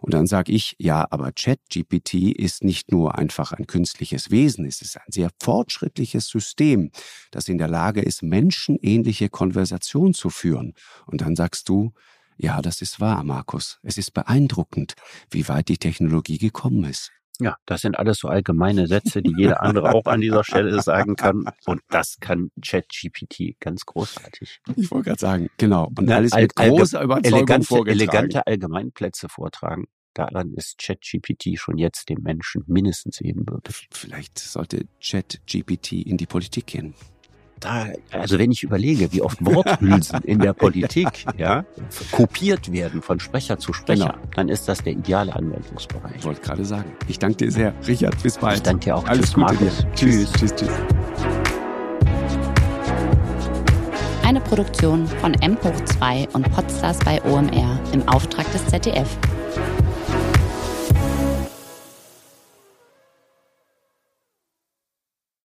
Und 0.00 0.14
dann 0.14 0.26
sage 0.26 0.52
ich, 0.52 0.76
ja, 0.78 1.06
aber 1.10 1.34
Chat-GPT 1.34 2.14
ist 2.36 2.64
nicht 2.64 2.90
nur 2.90 3.16
einfach 3.16 3.52
ein 3.52 3.66
künstliches 3.66 4.30
Wesen, 4.30 4.66
es 4.66 4.82
ist 4.82 4.96
ein 4.96 5.12
sehr 5.12 5.30
fortschrittliches 5.40 6.26
System, 6.28 6.90
das 7.30 7.48
in 7.48 7.58
der 7.58 7.68
Lage 7.68 8.02
ist, 8.02 8.22
menschenähnliche 8.22 9.28
Konversation 9.28 10.14
zu 10.14 10.30
führen. 10.30 10.74
Und 11.06 11.20
dann 11.20 11.36
sagst 11.36 11.68
du, 11.68 11.92
ja, 12.36 12.60
das 12.60 12.82
ist 12.82 13.00
wahr, 13.00 13.22
Markus. 13.24 13.78
Es 13.82 13.98
ist 13.98 14.12
beeindruckend, 14.12 14.94
wie 15.30 15.48
weit 15.48 15.68
die 15.68 15.78
Technologie 15.78 16.38
gekommen 16.38 16.84
ist. 16.84 17.12
Ja, 17.38 17.56
das 17.66 17.82
sind 17.82 17.98
alles 17.98 18.18
so 18.18 18.28
allgemeine 18.28 18.86
Sätze, 18.86 19.20
die 19.22 19.34
jeder 19.36 19.62
andere 19.62 19.92
auch 19.92 20.06
an 20.06 20.22
dieser 20.22 20.42
Stelle 20.42 20.80
sagen 20.80 21.16
kann. 21.16 21.44
Und 21.66 21.82
das 21.90 22.16
kann 22.20 22.50
ChatGPT 22.62 23.60
ganz 23.60 23.84
großartig. 23.84 24.60
Ich 24.76 24.90
wollte 24.90 25.10
gerade 25.10 25.20
sagen, 25.20 25.50
genau. 25.58 25.90
Und 25.98 26.10
alles 26.10 26.34
mit 26.34 26.54
großer 26.54 27.02
Überzeugung 27.02 27.38
elegante, 27.38 27.66
vorgetragen. 27.66 28.00
elegante 28.00 28.46
Allgemeinplätze 28.46 29.28
vortragen. 29.28 29.86
Daran 30.14 30.54
ist 30.54 30.78
ChatGPT 30.78 31.58
schon 31.58 31.76
jetzt 31.76 32.08
dem 32.08 32.22
Menschen 32.22 32.62
mindestens 32.66 33.20
ebenbürtig. 33.20 33.86
Vielleicht 33.92 34.38
sollte 34.38 34.86
ChatGPT 35.02 35.92
in 35.92 36.16
die 36.16 36.26
Politik 36.26 36.66
gehen 36.66 36.94
da, 37.60 37.86
also 38.10 38.38
wenn 38.38 38.50
ich 38.50 38.62
überlege, 38.62 39.12
wie 39.12 39.22
oft 39.22 39.44
Worthülsen 39.44 40.20
in 40.24 40.38
der 40.38 40.52
Politik 40.52 41.08
ja, 41.38 41.64
kopiert 42.12 42.70
werden 42.70 43.02
von 43.02 43.18
Sprecher 43.18 43.58
zu 43.58 43.72
Sprecher, 43.72 44.14
genau. 44.14 44.28
dann 44.34 44.48
ist 44.48 44.68
das 44.68 44.82
der 44.82 44.92
ideale 44.92 45.34
Anwendungsbereich. 45.34 46.16
Ich 46.18 46.24
wollte 46.24 46.42
gerade 46.42 46.64
sagen. 46.64 46.92
Ich 47.08 47.18
danke 47.18 47.38
dir 47.38 47.50
sehr. 47.50 47.74
Richard, 47.86 48.22
bis 48.22 48.36
bald. 48.38 48.58
Ich 48.58 48.62
danke 48.62 48.84
dir 48.84 48.96
auch. 48.96 49.06
Alles 49.06 49.26
tschüss, 49.26 49.34
Gute 49.34 49.54
Markus. 49.54 49.78
dir. 49.78 49.92
Tschüss. 49.94 50.32
Tschüss, 50.32 50.54
tschüss. 50.54 50.70
Eine 54.22 54.40
Produktion 54.40 55.06
von 55.06 55.34
M 55.34 55.56
hoch 55.62 55.84
2 55.84 56.28
und 56.32 56.50
Podstars 56.52 56.98
bei 56.98 57.22
OMR 57.22 57.80
im 57.92 58.06
Auftrag 58.08 58.50
des 58.52 58.66
ZDF. 58.66 59.08